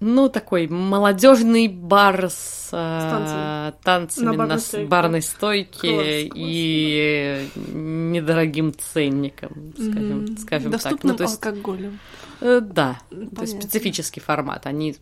Ну, 0.00 0.28
такой 0.30 0.66
молодежный 0.66 1.68
бар 1.68 2.30
с, 2.30 2.70
э, 2.72 3.10
танцами. 3.10 3.74
танцами 3.84 4.24
На 4.24 4.32
на, 4.32 4.38
барной 4.38 4.58
с- 4.58 4.66
стойке. 4.66 4.86
барной 4.88 5.22
стойке 5.22 5.70
Класс, 5.80 6.30
класс. 6.30 6.32
и 6.36 7.48
недорогим 7.74 8.72
ценником, 8.76 9.72
скажем, 9.74 10.18
Мгм. 10.22 10.36
скажем 10.38 10.72
так. 10.72 10.80
Доступным 10.82 11.12
Ну, 11.12 11.16
то 11.18 11.24
есть, 11.24 11.46
алкоголем. 11.46 11.98
э, 12.40 12.60
да, 12.62 12.98
то 13.10 13.16
Понятно. 13.16 13.40
есть 13.42 13.62
специфический 13.62 14.20
формат. 14.20 14.66
Они, 14.66 14.96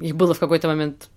их 0.00 0.16
было 0.16 0.32
в 0.32 0.38
какой-то 0.38 0.68
момент 0.68 1.10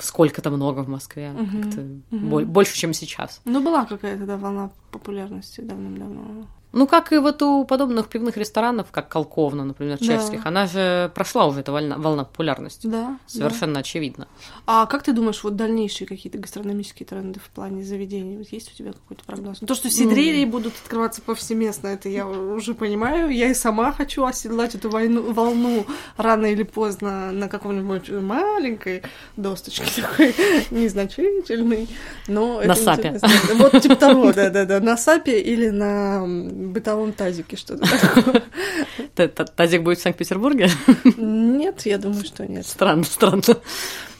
сколько-то 0.00 0.50
много 0.50 0.80
в 0.80 0.88
Москве, 0.88 1.30
Мгм. 1.32 1.62
как-то 1.62 1.82
бо- 2.10 2.44
больше, 2.44 2.76
чем 2.76 2.94
сейчас. 2.94 3.40
Ну, 3.44 3.62
была 3.62 3.84
какая-то 3.86 4.24
да, 4.24 4.36
волна 4.36 4.70
популярности 4.92 5.60
давным-давно. 5.60 6.46
Ну, 6.72 6.86
как 6.86 7.12
и 7.12 7.18
вот 7.18 7.40
у 7.42 7.64
подобных 7.64 8.08
пивных 8.08 8.36
ресторанов, 8.36 8.88
как 8.90 9.08
Колковна, 9.08 9.64
например, 9.64 9.96
Да. 9.98 10.04
чешских, 10.06 10.44
она 10.44 10.66
же 10.66 11.10
прошла 11.14 11.46
уже 11.46 11.60
эта 11.60 11.72
волна, 11.72 11.96
волна 11.96 12.24
популярности. 12.24 12.86
Да. 12.86 13.18
Совершенно 13.26 13.80
очевидно. 13.80 14.26
да. 14.28 14.52
А 14.66 14.86
как 14.86 15.02
ты 15.02 15.12
думаешь, 15.12 15.42
вот 15.42 15.56
дальнейшие 15.56 16.06
какие-то 16.06 16.38
гастрономические 16.38 17.06
тренды 17.06 17.40
в 17.40 17.48
плане 17.50 17.82
заведений? 17.84 18.36
Вот 18.36 18.48
есть 18.48 18.70
у 18.72 18.76
тебя 18.76 18.92
какой-то 18.92 19.24
прогноз? 19.24 19.62
Ну, 19.62 19.66
То, 19.66 19.74
что 19.74 19.88
сидрерии 19.88 20.44
будут 20.44 20.74
открываться 20.82 21.22
повсеместно, 21.22 21.88
это 21.88 22.08
я 22.10 22.26
уже 22.26 22.74
понимаю. 22.74 23.30
Я 23.30 23.48
и 23.50 23.54
сама 23.54 23.90
хочу 23.92 24.24
оседлать 24.24 24.74
эту 24.74 24.90
войну, 24.90 25.32
волну 25.32 25.86
рано 26.18 26.46
или 26.46 26.64
поздно 26.64 27.32
на 27.32 27.48
каком-нибудь 27.48 28.10
маленькой 28.10 29.02
досточке 29.36 29.86
такой 30.02 30.34
незначительной. 30.70 31.88
Но 32.26 32.58
На 32.58 32.72
это 32.72 32.74
сапе. 32.76 33.08
интересно. 33.08 33.28
Вот 33.54 33.80
типа 33.82 33.96
того, 33.96 34.32
да-да-да. 34.32 34.80
На 34.80 34.96
сапе 34.96 35.40
или 35.40 35.68
на 35.70 36.26
бытовом 36.58 37.12
тазике 37.12 37.56
что-то 37.56 37.84
такое. 38.14 38.42
Тазик 39.56 39.82
будет 39.82 39.98
в 39.98 40.02
Санкт-Петербурге? 40.02 40.68
Нет, 41.16 41.82
я 41.86 41.98
думаю, 41.98 42.24
что 42.24 42.46
нет. 42.46 42.66
Странно, 42.66 43.04
странно. 43.04 43.42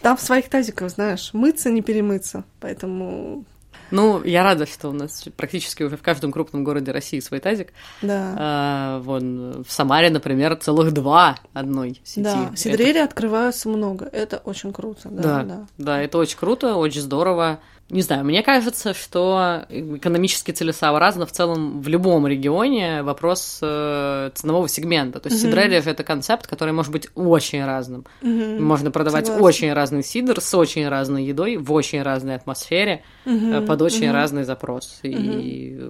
Там 0.03 0.17
своих 0.19 0.49
тазиках, 0.49 0.91
знаешь, 0.91 1.31
мыться 1.33 1.71
не 1.71 1.83
перемыться, 1.83 2.45
поэтому 2.61 3.45
Ну, 3.91 4.23
я 4.23 4.45
рада, 4.45 4.67
что 4.67 4.91
у 4.91 4.93
нас 4.93 5.25
практически 5.37 5.83
уже 5.83 5.97
в 5.97 6.03
каждом 6.03 6.31
крупном 6.31 6.63
городе 6.63 6.93
России 6.93 7.19
свой 7.21 7.41
тазик. 7.41 7.73
да. 8.03 8.35
А, 8.39 8.99
вон, 9.01 9.65
в 9.67 9.73
Самаре, 9.73 10.11
например, 10.11 10.55
целых 10.57 10.93
два 10.93 11.37
одной 11.53 12.01
сети. 12.05 12.23
Да, 12.23 12.47
Это- 12.49 12.57
сидрери 12.57 12.99
открываются 13.01 13.69
много. 13.69 14.05
Это 14.13 14.37
очень 14.39 14.73
круто. 14.73 15.09
Да, 15.11 15.23
Да, 15.23 15.43
да. 15.43 15.67
да, 15.79 16.03
это 16.03 16.19
очень 16.19 16.39
круто, 16.39 16.77
очень 16.77 17.01
здорово. 17.01 17.59
Не 17.91 18.03
знаю, 18.03 18.23
мне 18.23 18.43
кажется, 18.43 18.93
что 18.93 19.65
экономически 19.71 20.51
целесообразно 20.51 21.25
в 21.25 21.33
целом 21.33 21.81
в 21.81 21.89
любом 21.89 22.27
регионе 22.27 23.03
вопрос 23.03 23.61
э, 23.63 24.31
ценового 24.35 24.69
сегмента. 24.69 25.21
То 25.21 25.31
есть 25.31 25.43
Мгм. 25.43 25.51
сидрерия 25.53 25.81
же 25.81 25.91
это 25.91 26.05
концепт, 26.05 26.47
который 26.47 26.75
может 26.75 26.93
быть 26.93 27.09
очень 27.15 27.65
разным. 27.65 28.05
Мгм. 28.21 28.63
Можно 28.63 28.91
продавать 28.91 29.27
Согласна. 29.27 29.47
очень 29.47 29.73
разный 29.73 30.05
сидр 30.05 30.39
с 30.41 30.55
очень 30.55 30.87
разной 30.87 31.25
едой, 31.25 31.57
в 31.57 31.73
очень 31.73 32.03
разной 32.03 32.35
атмосфере. 32.35 33.05
Э, 33.25 33.65
под 33.67 33.81
очень 33.81 34.09
Мгм. 34.09 34.15
разный 34.15 34.45
запрос. 34.45 35.01
И 35.03 35.89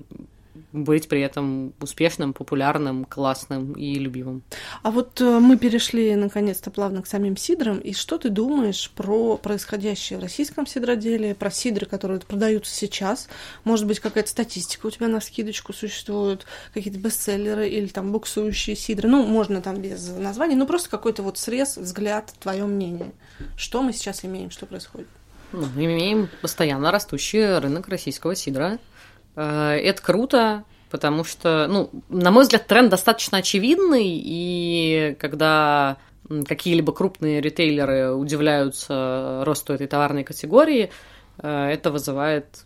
быть 0.73 1.09
при 1.09 1.21
этом 1.21 1.73
успешным, 1.81 2.33
популярным, 2.33 3.05
классным 3.05 3.73
и 3.73 3.95
любимым. 3.95 4.43
А 4.83 4.91
вот 4.91 5.21
э, 5.21 5.39
мы 5.39 5.57
перешли 5.57 6.15
наконец-то 6.15 6.71
плавно 6.71 7.03
к 7.03 7.07
самим 7.07 7.37
сидрам. 7.37 7.79
И 7.79 7.95
что 7.95 8.19
ты 8.19 8.29
думаешь 8.29 8.91
про 8.95 9.37
происходящее 9.37 10.19
в 10.19 10.23
российском 10.23 10.67
сидроделе, 10.67 11.35
про 11.35 11.51
сидры, 11.51 11.87
которые 11.87 12.21
продаются 12.21 12.75
сейчас? 12.75 13.29
Может 13.65 13.87
быть, 13.87 14.01
какая-то 14.01 14.29
статистика 14.29 14.87
у 14.87 14.91
тебя 14.91 15.09
на 15.09 15.21
скидочку 15.21 15.73
существует, 15.73 16.45
какие-то 16.75 16.99
бестселлеры 16.99 17.69
или 17.69 17.87
там 17.87 18.13
буксующие 18.13 18.77
сидры? 18.77 19.09
Ну, 19.09 19.25
можно 19.25 19.63
там 19.63 19.81
без 19.81 20.09
названий, 20.09 20.55
ну 20.55 20.67
просто 20.67 20.91
какой-то 20.91 21.23
вот 21.23 21.39
срез, 21.39 21.77
взгляд, 21.77 22.33
твое 22.41 22.65
мнение. 22.67 23.13
Что 23.57 23.83
мы 23.83 23.93
сейчас 23.93 24.25
имеем, 24.25 24.51
что 24.51 24.67
происходит? 24.67 25.09
Ну, 25.53 25.67
мы 25.75 25.87
имеем 25.87 26.29
постоянно 26.43 26.91
растущий 26.91 27.59
рынок 27.59 27.89
российского 27.89 28.35
сидра. 28.35 28.79
Э, 29.39 29.79
Это 29.81 30.03
круто, 30.03 30.65
потому 30.91 31.23
что, 31.23 31.67
ну, 31.69 31.91
на 32.09 32.31
мой 32.33 32.43
взгляд, 32.43 32.67
тренд 32.67 32.91
достаточно 32.91 33.39
очевидный, 33.39 34.07
и 34.07 35.17
когда 35.21 35.97
какие-либо 36.47 36.93
крупные 36.93 37.41
ритейлеры 37.41 38.13
удивляются 38.13 39.43
росту 39.47 39.73
этой 39.73 39.87
товарной 39.87 40.25
категории, 40.25 40.91
э, 41.39 41.69
это 41.71 41.93
вызывает 41.93 42.65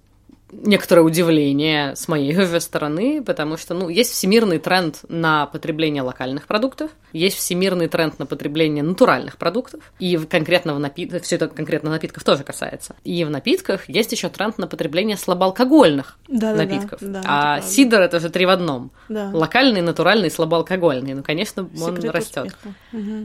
некоторое 0.53 1.03
удивление 1.03 1.97
с 1.97 2.09
моей 2.09 2.35
стороны, 2.61 3.23
потому 3.23 3.57
что, 3.57 3.75
ну, 3.75 3.89
есть 3.89 4.13
всемирный 4.13 4.59
тренд 4.59 5.01
на 5.09 5.47
потребление 5.47 6.03
локальных 6.03 6.47
продуктов, 6.47 6.91
есть 7.13 7.37
всемирный 7.37 7.89
тренд 7.89 8.19
на 8.19 8.27
потребление 8.27 8.85
натуральных 8.85 9.39
продуктов, 9.39 9.81
и 9.99 10.17
конкретно 10.19 10.75
в 10.75 10.79
напитках, 10.79 11.23
все 11.23 11.37
это 11.37 11.49
конкретно 11.49 11.91
напитков 11.91 12.23
тоже 12.25 12.45
касается. 12.45 12.95
И 13.05 13.25
в 13.25 13.31
напитках 13.31 13.89
есть 13.89 14.13
еще 14.13 14.29
тренд 14.29 14.59
на 14.59 14.67
потребление 14.67 15.17
слабоалкогольных 15.17 16.19
Да-да-да, 16.29 16.63
напитков. 16.63 17.01
да, 17.01 17.21
это 17.21 17.29
а 17.29 17.55
правда. 17.55 17.69
сидр 17.69 18.01
это 18.01 18.21
же 18.21 18.31
три 18.31 18.47
в 18.47 18.51
одном. 18.51 18.93
Да. 19.09 19.31
Локальный, 19.33 19.81
натуральный, 19.81 20.31
слабоалкогольный. 20.31 21.15
Ну, 21.15 21.23
конечно, 21.23 21.63
он 21.63 21.97
Секрет 21.97 22.15
растет. 22.15 22.57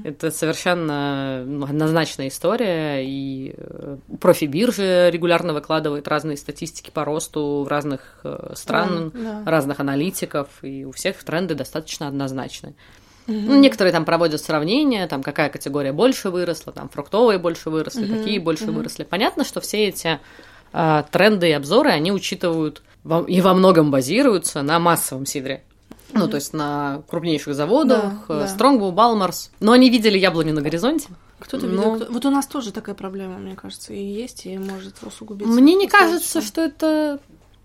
Это 0.04 0.32
совершенно 0.32 1.44
ну, 1.46 1.66
однозначная 1.66 2.30
история, 2.30 3.06
и 3.06 3.54
э, 3.58 3.98
профибиржа 4.20 5.10
регулярно 5.10 5.54
выкладывает 5.54 6.08
разные 6.08 6.38
статистики 6.38 6.90
по 6.92 7.04
росту 7.04 7.17
в 7.64 7.68
разных 7.68 8.20
э, 8.24 8.54
стран, 8.56 9.12
Да, 9.14 9.42
да. 9.46 9.52
разных 9.52 9.80
аналитиков, 9.80 10.48
и 10.62 10.86
у 10.86 10.92
всех 10.92 11.24
тренды 11.24 11.56
достаточно 11.56 12.08
однозначны. 12.08 12.76
Ну, 13.28 13.60
некоторые 13.60 13.92
там 13.92 14.06
проводят 14.06 14.40
сравнения, 14.42 15.06
там 15.08 15.22
какая 15.22 15.50
категория 15.50 15.92
больше 15.92 16.30
выросла, 16.30 16.72
там 16.72 16.88
фруктовые 16.88 17.40
больше 17.40 17.70
выросли, 17.70 18.06
Мгм, 18.06 18.18
какие 18.20 18.40
больше 18.40 18.66
мгм. 18.68 18.76
выросли. 18.76 19.04
Понятно, 19.04 19.44
что 19.44 19.60
все 19.60 19.88
эти 19.90 20.20
э, 20.74 21.04
тренды 21.12 21.50
и 21.50 21.52
обзоры, 21.52 21.90
они 21.92 22.12
учитывают 22.14 22.82
во- 23.04 23.24
и 23.26 23.42
во 23.42 23.54
многом 23.54 23.92
базируются 23.92 24.62
на 24.62 24.80
массовом 24.80 25.26
сидре. 25.26 25.64
Ну, 26.14 26.28
то 26.28 26.36
есть 26.36 26.54
на 26.54 27.02
крупнейших 27.10 27.54
заводах, 27.56 28.26
Да, 28.28 28.40
да. 28.40 28.48
Стронгбоу, 28.48 28.92
Балмарс. 28.92 29.52
Но 29.60 29.72
они 29.74 29.90
видели 29.90 30.18
яблоню 30.18 30.54
на 30.54 30.62
горизонте. 30.62 31.10
Кто-то 31.40 31.68
Ну. 31.68 31.72
видел, 31.94 32.06
кто- 32.06 32.14
Вот 32.14 32.26
у 32.26 32.30
нас 32.32 32.48
тоже 32.48 32.72
такая 32.72 32.96
проблема, 32.96 33.38
мне 33.38 33.56
кажется, 33.56 33.94
и 33.94 34.02
есть, 34.04 34.46
и 34.46 34.58
может 34.58 34.96
усугубиться. 35.04 35.52
Мне 35.54 35.76
не 35.76 35.88
кажется, 35.88 36.42
что 36.42 36.62
это 36.62 37.20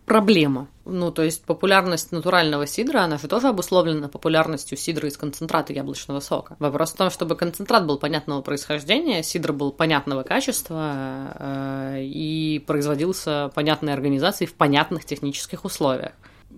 проблема. 0.05 0.67
Ну, 0.85 1.13
то 1.13 1.23
есть 1.23 1.45
популярность 1.45 2.11
натурального 2.13 2.67
сидра, 2.67 3.03
она 3.03 3.17
же 3.17 3.29
тоже 3.29 3.49
обусловлена 3.49 4.09
популярностью 4.09 4.77
сидра 4.77 5.09
из 5.09 5.17
концентрата 5.17 5.73
яблочного 5.73 6.19
сока. 6.21 6.57
Вопрос 6.59 6.91
в 6.93 6.97
том, 6.97 7.09
чтобы 7.09 7.37
концентрат 7.37 7.87
был 7.87 7.99
понятного 7.99 8.43
происхождения, 8.43 9.23
сидр 9.23 9.53
был 9.53 9.71
понятного 9.71 10.25
качества 10.25 11.33
э, 11.39 12.03
и 12.03 12.63
производился 12.67 13.51
понятной 13.55 13.93
организацией 13.95 14.49
в 14.49 14.55
понятных 14.55 15.05
технических 15.05 15.65
условиях. 15.65 16.13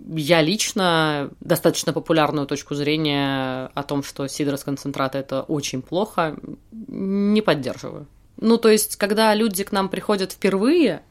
Я 0.07 0.42
лично 0.42 1.30
достаточно 1.40 1.92
популярную 1.92 2.46
точку 2.46 2.74
зрения 2.74 3.70
о 3.74 3.83
том, 3.83 4.02
что 4.02 4.26
сидр 4.28 4.54
из 4.54 4.64
концентрата 4.64 5.18
это 5.18 5.42
очень 5.42 5.83
плохо, 5.83 6.37
не 6.70 7.40
поддерживаю. 7.40 8.07
Ну, 8.37 8.59
то 8.59 8.68
есть, 8.68 8.96
когда 8.96 9.35
люди 9.35 9.64
к 9.64 9.72
нам 9.72 9.88
приходят 9.88 10.33
впервые, 10.33 11.02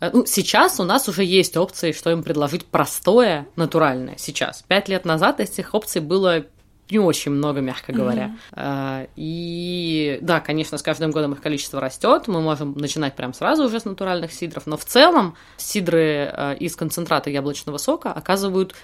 э, 0.00 0.10
ну, 0.12 0.24
сейчас 0.26 0.80
у 0.80 0.84
нас 0.84 1.08
уже 1.08 1.24
есть 1.24 1.56
опции, 1.56 1.92
что 1.92 2.10
им 2.10 2.22
предложить 2.22 2.64
простое, 2.64 3.46
натуральное. 3.56 4.16
Сейчас. 4.16 4.64
Пять 4.66 4.88
лет 4.88 5.04
назад 5.04 5.40
этих 5.40 5.74
опций 5.74 6.00
было 6.00 6.44
не 6.90 6.98
очень 6.98 7.32
много, 7.32 7.60
мягко 7.60 7.92
говоря. 7.92 8.36
Э, 8.52 9.06
И 9.16 10.18
да, 10.22 10.40
конечно, 10.40 10.78
с 10.78 10.82
каждым 10.82 11.10
годом 11.10 11.32
их 11.32 11.40
количество 11.40 11.80
растет. 11.80 12.28
Мы 12.28 12.40
можем 12.40 12.72
начинать 12.72 13.14
прям 13.14 13.34
сразу 13.34 13.64
уже 13.64 13.80
с 13.80 13.84
натуральных 13.84 14.32
сидров, 14.32 14.66
но 14.66 14.76
в 14.76 14.84
целом 14.84 15.34
сидры 15.56 16.30
э, 16.32 16.56
из 16.60 16.76
концентрата 16.76 17.30
яблочного 17.30 17.78
сока 17.78 18.12
оказывают 18.12 18.74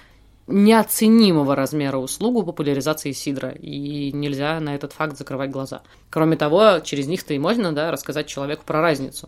неоценимого 0.47 1.55
размера 1.55 1.97
услугу 1.97 2.43
популяризации 2.43 3.11
сидра, 3.13 3.49
и 3.49 4.11
нельзя 4.11 4.59
на 4.59 4.75
этот 4.75 4.93
факт 4.93 5.17
закрывать 5.17 5.49
глаза. 5.49 5.81
Кроме 6.09 6.37
того, 6.37 6.79
через 6.83 7.07
них-то 7.07 7.33
и 7.33 7.39
можно 7.39 7.73
да, 7.73 7.91
рассказать 7.91 8.27
человеку 8.27 8.63
про 8.65 8.81
разницу. 8.81 9.27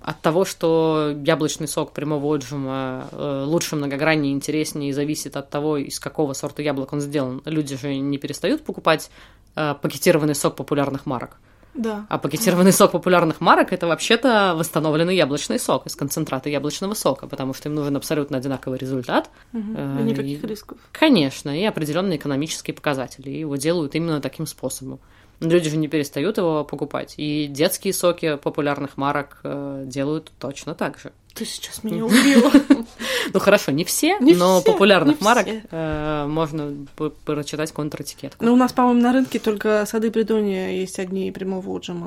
От 0.00 0.20
того, 0.22 0.44
что 0.44 1.14
яблочный 1.24 1.68
сок 1.68 1.92
прямого 1.92 2.34
отжима 2.34 3.08
э, 3.12 3.44
лучше, 3.46 3.76
многограннее, 3.76 4.32
интереснее, 4.32 4.94
зависит 4.94 5.36
от 5.36 5.50
того, 5.50 5.76
из 5.76 6.00
какого 6.00 6.32
сорта 6.32 6.62
яблок 6.62 6.92
он 6.94 7.00
сделан. 7.00 7.42
Люди 7.44 7.76
же 7.76 7.94
не 7.96 8.16
перестают 8.16 8.64
покупать 8.64 9.10
э, 9.56 9.74
пакетированный 9.80 10.34
сок 10.34 10.56
популярных 10.56 11.04
марок. 11.04 11.36
Да. 11.74 12.06
А 12.08 12.18
пакетированный 12.18 12.72
сок 12.72 12.92
популярных 12.92 13.40
марок 13.40 13.72
это 13.72 13.86
вообще-то 13.86 14.54
восстановленный 14.56 15.16
яблочный 15.16 15.58
сок 15.58 15.86
из 15.86 15.96
концентрата 15.96 16.48
яблочного 16.48 16.94
сока, 16.94 17.26
потому 17.26 17.52
что 17.54 17.68
им 17.68 17.74
нужен 17.74 17.96
абсолютно 17.96 18.38
одинаковый 18.38 18.78
результат. 18.78 19.28
Э, 19.52 19.98
И 20.00 20.02
никаких 20.04 20.44
и- 20.44 20.46
рисков. 20.46 20.78
Конечно, 20.92 21.50
и 21.58 21.64
определенные 21.64 22.16
экономические 22.18 22.74
показатели. 22.74 23.30
И 23.30 23.40
его 23.40 23.56
делают 23.56 23.94
именно 23.94 24.20
таким 24.20 24.46
способом. 24.46 25.00
Люди 25.40 25.68
же 25.68 25.76
не 25.76 25.88
перестают 25.88 26.38
его 26.38 26.64
покупать. 26.64 27.14
И 27.16 27.48
детские 27.48 27.92
соки 27.92 28.36
популярных 28.36 28.96
марок 28.96 29.40
э, 29.42 29.82
делают 29.86 30.30
точно 30.38 30.74
так 30.76 30.96
же. 30.98 31.12
Ты 31.34 31.44
сейчас 31.44 31.82
меня 31.82 32.04
убила. 32.04 32.52
Ну 33.32 33.40
хорошо, 33.40 33.72
не 33.72 33.84
все, 33.84 34.18
Не 34.18 34.34
но 34.34 34.60
все, 34.60 34.70
популярных 34.70 35.20
марок 35.20 35.46
э, 35.48 36.26
можно 36.28 36.86
прочитать 37.24 37.72
контратикетку. 37.72 38.44
Ну, 38.44 38.52
у 38.52 38.56
нас, 38.56 38.72
по-моему, 38.72 39.00
на 39.00 39.12
рынке 39.12 39.38
только 39.38 39.84
сады 39.86 40.10
Придонья 40.10 40.70
есть 40.70 40.98
одни 40.98 41.30
прямого 41.32 41.68
отжима, 41.70 42.06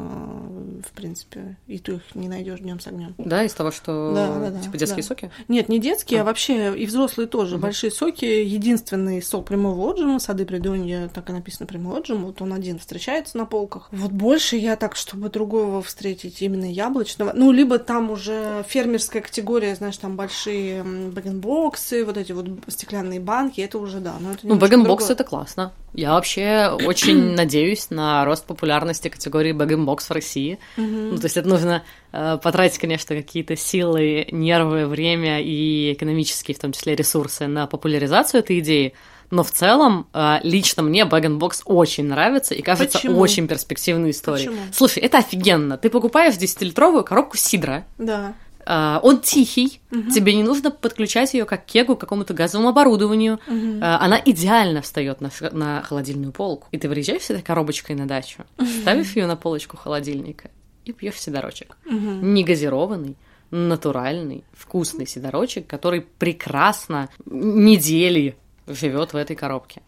в 0.87 0.91
принципе. 0.95 1.57
И 1.67 1.79
ты 1.79 1.93
их 1.93 2.01
не 2.15 2.27
найдешь 2.29 2.59
днем 2.59 2.79
с 2.79 2.87
огнем. 2.87 3.15
Да, 3.17 3.43
из 3.43 3.53
того, 3.53 3.71
что 3.71 4.13
Да, 4.13 4.39
да, 4.39 4.49
да, 4.51 4.59
типа 4.61 4.77
детские 4.77 5.01
да. 5.03 5.07
соки. 5.07 5.31
Нет, 5.47 5.69
не 5.69 5.79
детские, 5.79 6.19
а, 6.19 6.23
А. 6.23 6.25
вообще 6.25 6.77
и 6.77 6.85
взрослые 6.85 7.27
тоже. 7.27 7.57
Большие 7.57 7.91
соки. 7.91 8.25
Единственный 8.25 9.21
сок 9.21 9.45
прямого 9.45 9.91
отжима, 9.91 10.19
сады 10.19 10.45
Придонья, 10.45 11.09
так 11.09 11.29
и 11.29 11.33
написано 11.33 11.67
прямой 11.67 11.99
отжим. 11.99 12.25
Вот 12.25 12.41
он 12.41 12.53
один 12.53 12.79
встречается 12.79 13.37
на 13.37 13.45
полках. 13.45 13.89
Вот 13.91 14.11
больше 14.11 14.55
я 14.55 14.75
так, 14.75 14.95
чтобы 14.95 15.29
другого 15.29 15.81
встретить 15.81 16.41
именно 16.41 16.71
яблочного. 16.71 17.31
Ну, 17.33 17.51
либо 17.51 17.79
там 17.79 18.11
уже 18.11 18.63
фермерская 18.67 19.21
категория, 19.21 19.75
знаешь, 19.75 19.97
там 19.97 20.15
большие 20.15 20.56
м, 20.57 21.11
бэгенбоксы, 21.11 22.03
вот 22.05 22.17
эти 22.17 22.31
вот 22.31 22.47
стеклянные 22.67 23.19
банки, 23.19 23.61
это 23.61 23.77
уже 23.77 23.99
да. 23.99 24.15
Но 24.19 24.31
это 24.31 24.39
Ну, 24.43 24.55
bag-in-box 24.55 25.09
это 25.09 25.23
классно. 25.23 25.71
Я 25.93 26.13
вообще 26.13 26.69
очень 26.85 27.17
надеюсь 27.35 27.89
на 27.89 28.23
рост 28.25 28.45
популярности 28.45 29.07
категории 29.09 29.51
bag-in-box 29.51 30.09
в 30.09 30.13
России. 30.13 30.59
Мгм. 30.77 31.09
Ну, 31.11 31.17
то 31.17 31.25
есть 31.25 31.37
это 31.37 31.47
нужно 31.47 31.83
э, 32.11 32.37
потратить, 32.41 32.77
конечно, 32.77 33.15
какие-то 33.15 33.55
силы, 33.55 34.27
нервы, 34.31 34.85
время 34.87 35.41
и 35.41 35.93
экономические, 35.93 36.55
в 36.55 36.59
том 36.59 36.71
числе, 36.71 36.95
ресурсы 36.95 37.47
на 37.47 37.67
популяризацию 37.67 38.39
этой 38.39 38.59
идеи. 38.59 38.93
Но 39.29 39.43
в 39.43 39.51
целом, 39.51 40.07
э, 40.13 40.37
лично 40.43 40.83
мне 40.83 41.03
bag-in-box 41.03 41.63
очень 41.65 42.05
нравится 42.05 42.53
и 42.53 42.61
кажется 42.61 42.97
Почему? 42.97 43.19
очень 43.19 43.47
перспективной 43.47 44.11
историей. 44.11 44.47
Почему? 44.47 44.61
Слушай, 44.71 45.03
это 45.03 45.17
офигенно. 45.17 45.77
Ты 45.77 45.89
покупаешь 45.89 46.35
10-литровую 46.35 47.03
коробку 47.03 47.35
сидра, 47.35 47.85
Да. 47.97 48.33
Э, 48.67 48.99
он 49.01 49.21
тихий, 49.21 49.79
Мгм. 49.91 50.11
тебе 50.11 50.35
не 50.35 50.43
нужно 50.43 50.69
подключать 50.71 51.33
ее 51.33 51.45
как 51.45 51.65
кегу 51.65 51.95
к 51.95 51.99
какому-то 52.01 52.33
газовому 52.33 52.69
оборудованию. 52.69 53.39
Э, 53.47 53.97
Она 53.99 54.21
идеально 54.23 54.81
встает 54.81 55.21
на, 55.21 55.31
на 55.51 55.81
холодильную 55.83 56.31
полку. 56.33 56.67
И 56.71 56.77
ты 56.77 56.89
приезжаешь 56.89 57.23
с 57.23 57.29
этой 57.31 57.41
коробочкой 57.41 57.95
на 57.95 58.05
дачу, 58.07 58.43
ставишь 58.81 59.15
ее 59.15 59.27
на 59.27 59.35
полочку 59.37 59.77
холодильника 59.77 60.49
и 60.85 60.91
пьешь 60.93 61.19
сидорочек. 61.19 61.77
Мгм. 61.85 62.33
Не 62.33 62.43
газированный, 62.43 63.15
натуральный, 63.51 64.43
вкусный 64.53 65.07
сидорочек, 65.07 65.67
который 65.67 66.01
прекрасно 66.01 67.09
недели 67.25 68.35
живет 68.67 69.13
в 69.13 69.15
этой 69.15 69.35
коробке. 69.35 69.81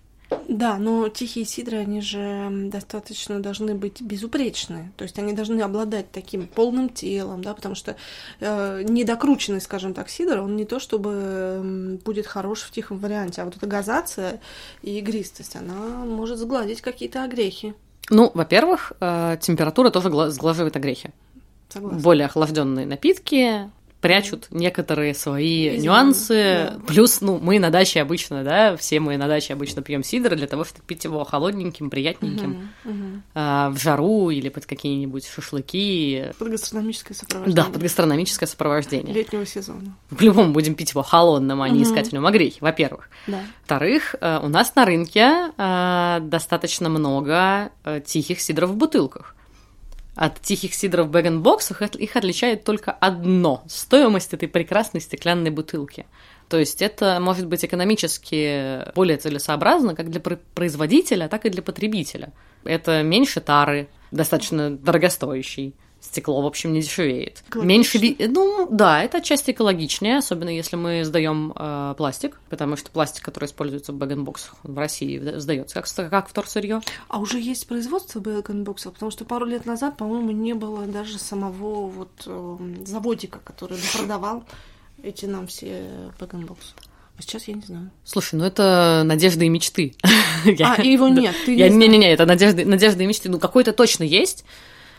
Да, 0.48 0.78
но 0.78 1.10
тихие 1.10 1.46
сидры, 1.46 1.78
они 1.78 2.02
же 2.02 2.50
достаточно 2.72 3.40
должны 3.40 3.74
быть 3.76 4.02
безупречные. 4.02 4.92
То 4.98 5.04
есть 5.04 5.18
они 5.18 5.34
должны 5.34 5.62
обладать 5.62 6.12
таким 6.12 6.48
полным 6.48 6.90
телом, 6.90 7.44
да, 7.44 7.54
потому 7.54 7.76
что 7.76 7.96
э, 8.40 8.84
недокрученный, 8.84 9.62
скажем 9.62 9.94
так, 9.94 10.10
сидр, 10.10 10.40
он 10.40 10.56
не 10.56 10.66
то 10.66 10.80
чтобы 10.80 12.00
будет 12.04 12.28
хорош 12.28 12.62
в 12.62 12.72
тихом 12.72 12.98
варианте, 12.98 13.42
а 13.42 13.46
вот 13.46 13.58
эта 13.58 13.68
газация 13.68 14.40
и 14.82 15.00
игристость, 15.00 15.56
она 15.56 16.06
может 16.06 16.38
сгладить 16.38 16.82
какие-то 16.82 17.24
огрехи. 17.24 17.74
Ну, 18.10 18.32
во-первых, 18.34 18.94
э, 19.00 19.38
температура 19.42 19.92
тоже 19.92 20.10
гла- 20.10 20.30
сглаживает 20.30 20.76
огрехи. 20.76 21.12
Согласна. 21.70 22.00
Более 22.00 22.26
охлажденные 22.26 22.88
напитки 22.88 23.70
прячут 24.02 24.48
некоторые 24.52 25.14
свои 25.14 25.70
Изюмы, 25.70 25.84
нюансы. 25.84 26.70
да. 26.74 26.80
Плюс, 26.88 27.22
ну, 27.22 27.38
мы 27.42 27.60
на 27.60 27.70
даче 27.70 28.02
обычно, 28.02 28.44
да, 28.44 28.78
все 28.78 29.00
мы 29.00 29.18
на 29.18 29.28
даче 29.28 29.54
обычно 29.54 29.82
пьем 29.82 30.04
сидр 30.04 30.36
для 30.36 30.48
того, 30.48 30.64
чтобы 30.64 30.84
пить 30.86 31.04
его 31.04 31.24
холодненьким, 31.26 31.90
приятненьким, 31.90 32.70
Мгм, 32.84 32.94
мгм. 32.94 33.24
а, 33.36 33.70
в 33.72 33.78
жару 33.80 34.30
или 34.30 34.50
под 34.50 34.66
какие-нибудь 34.66 35.28
шашлыки. 35.28 36.32
Под 36.40 36.50
гастрономическое 36.50 37.16
сопровождение. 37.16 37.56
Да, 37.56 37.64
под 37.72 37.82
гастрономическое 37.82 38.48
сопровождение. 38.48 39.14
летнего 39.14 39.46
сезона. 39.46 39.96
По-любому 40.18 40.54
будем 40.54 40.76
пить 40.76 40.92
его 40.92 41.04
холодным, 41.04 41.62
а 41.62 41.70
не 41.70 41.82
Мгм. 41.82 41.84
искать 41.84 42.10
в 42.10 42.14
нем 42.14 42.26
огрехи, 42.26 42.58
во-первых. 42.62 43.10
Да. 43.28 43.42
Во-вторых, 43.62 44.16
э, 44.22 44.40
у 44.42 44.48
нас 44.48 44.74
на 44.76 44.86
рынке 44.86 45.52
э, 45.58 46.20
достаточно 46.22 46.90
много 46.90 47.70
э, 47.84 48.02
тихих 48.06 48.40
сидров 48.42 48.70
в 48.72 48.76
бутылках. 48.76 49.36
От 50.20 50.42
тихих 50.42 50.74
сидров 50.74 51.08
в 51.08 51.12
бэгенбоксах 51.12 51.82
их- 51.82 52.18
отличает 52.18 52.66
только 52.66 52.92
одно– 52.92 53.64
стоимость 53.70 54.34
этой 54.34 54.50
прекрасной 54.50 55.00
стеклянной 55.00 55.50
бутылки. 55.50 56.06
То 56.50 56.60
есть 56.60 56.82
это 56.82 57.20
может 57.22 57.48
быть 57.48 57.64
экономически 57.64 58.92
более 58.96 59.16
целесообразно 59.16 59.96
как 59.96 60.10
для 60.10 60.20
про- 60.20 60.40
производителя, 60.56 61.30
так 61.30 61.46
и 61.46 61.50
для 61.50 61.62
потребителя. 61.62 62.34
Это 62.66 63.02
меньше 63.02 63.40
тары, 63.40 63.88
достаточно 64.12 64.70
дорогостоящий. 64.70 65.74
Стекло, 66.02 66.42
в 66.42 66.46
общем, 66.46 66.74
не 66.74 66.82
дешевеет. 66.82 67.44
Меньше 67.56 67.98
ви... 67.98 68.16
Ну, 68.20 68.68
да, 68.72 69.04
это 69.04 69.18
отчасти 69.18 69.52
экологичнее, 69.52 70.18
особенно 70.18 70.50
если 70.50 70.76
мы 70.76 71.04
сдаем 71.04 71.54
э, 71.56 71.94
пластик, 71.98 72.40
потому 72.50 72.78
что 72.78 72.90
пластик, 72.92 73.24
который 73.24 73.46
используется 73.46 73.92
в 73.92 73.96
bag-in-box 73.96 74.42
ах 74.42 74.56
в 74.64 74.78
России, 74.78 75.20
сдается 75.38 75.76
как, 75.82 76.10
как 76.10 76.30
вторсырье. 76.30 76.82
А 77.08 77.20
уже 77.20 77.40
есть 77.40 77.68
производство 77.68 78.20
bag-in-box 78.20 78.77
ов, 78.77 78.94
потому 78.94 79.12
что 79.12 79.26
пару 79.26 79.46
лет 79.46 79.66
назад, 79.66 79.98
по-моему, 79.98 80.32
не 80.32 80.54
было 80.54 80.86
даже 80.86 81.20
самого 81.20 81.88
вот 81.88 82.12
э, 82.26 82.58
заводика, 82.86 83.40
который 83.44 83.78
продавал 83.94 84.44
эти 85.04 85.26
нам 85.26 85.48
все 85.48 86.12
bag-in-box 86.20 86.65
ы. 86.65 86.74
А 87.18 87.22
сейчас 87.22 87.50
я 87.50 87.54
не 87.54 87.62
знаю. 87.62 87.92
Слушай, 88.06 88.36
ну 88.36 88.46
это 88.46 89.02
надежды 89.06 89.46
и 89.46 89.50
мечты. 89.50 89.94
А, 90.62 90.82
его 90.82 91.10
нет, 91.10 91.36
ты 91.46 91.54
не 91.54 91.70
Не-не-не, 91.70 92.14
это 92.14 92.26
надежды, 92.26 92.64
надежды 92.64 93.04
и 93.04 93.08
мечты. 93.08 93.30
Ну, 93.30 93.40
какой-то 93.40 93.74
точно 93.74 94.04
есть. 94.04 94.46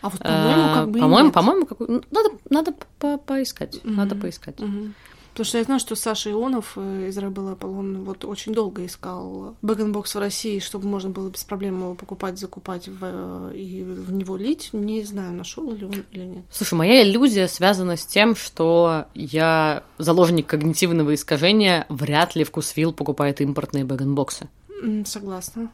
А 0.01 0.09
вот, 0.09 0.19
по-моему, 0.19 0.73
как 0.73 0.89
бы 0.89 0.99
По-моему, 0.99 1.31
по-моему, 1.31 1.65
какой... 1.65 1.87
Ну, 1.87 2.01
надо, 2.11 2.29
надо 2.49 2.73
по 2.99 3.17
поискать, 3.17 3.75
mm-hmm. 3.75 3.91
надо 3.91 4.15
поискать. 4.15 4.55
Mm-hmm. 4.57 4.91
Потому 5.31 5.45
что 5.45 5.57
я 5.59 5.63
знаю, 5.63 5.79
что 5.79 5.95
Саша 5.95 6.29
Ионов 6.29 6.73
э, 6.75 7.07
из 7.07 7.17
Rebel 7.17 7.57
Apple, 7.57 7.79
он 7.79 8.03
вот 8.03 8.25
очень 8.25 8.53
долго 8.53 8.85
искал 8.85 9.55
bag-in-box 9.61 10.15
в 10.15 10.19
России, 10.19 10.59
чтобы 10.59 10.87
можно 10.87 11.09
было 11.09 11.29
без 11.29 11.45
проблем 11.45 11.79
его 11.79 11.95
покупать, 11.95 12.37
закупать 12.37 12.89
в, 12.89 13.51
и 13.53 13.81
в 13.83 14.11
него 14.11 14.35
лить. 14.35 14.71
Не 14.73 15.03
знаю, 15.03 15.31
нашел 15.31 15.71
ли 15.71 15.85
он 15.85 15.93
или 16.11 16.25
нет. 16.25 16.43
Слушай, 16.51 16.73
моя 16.73 17.01
иллюзия 17.03 17.47
связана 17.47 17.95
с 17.95 18.05
тем, 18.05 18.35
что 18.35 19.05
я 19.13 19.83
заложник 19.97 20.47
когнитивного 20.47 21.13
искажения, 21.13 21.85
вряд 21.87 22.35
ли 22.35 22.43
ВкусВилл 22.43 22.91
покупает 22.91 23.39
импортные 23.39 23.85
bag-in-box 23.85 24.38
ы. 24.38 24.49
Согласна. 25.05 25.69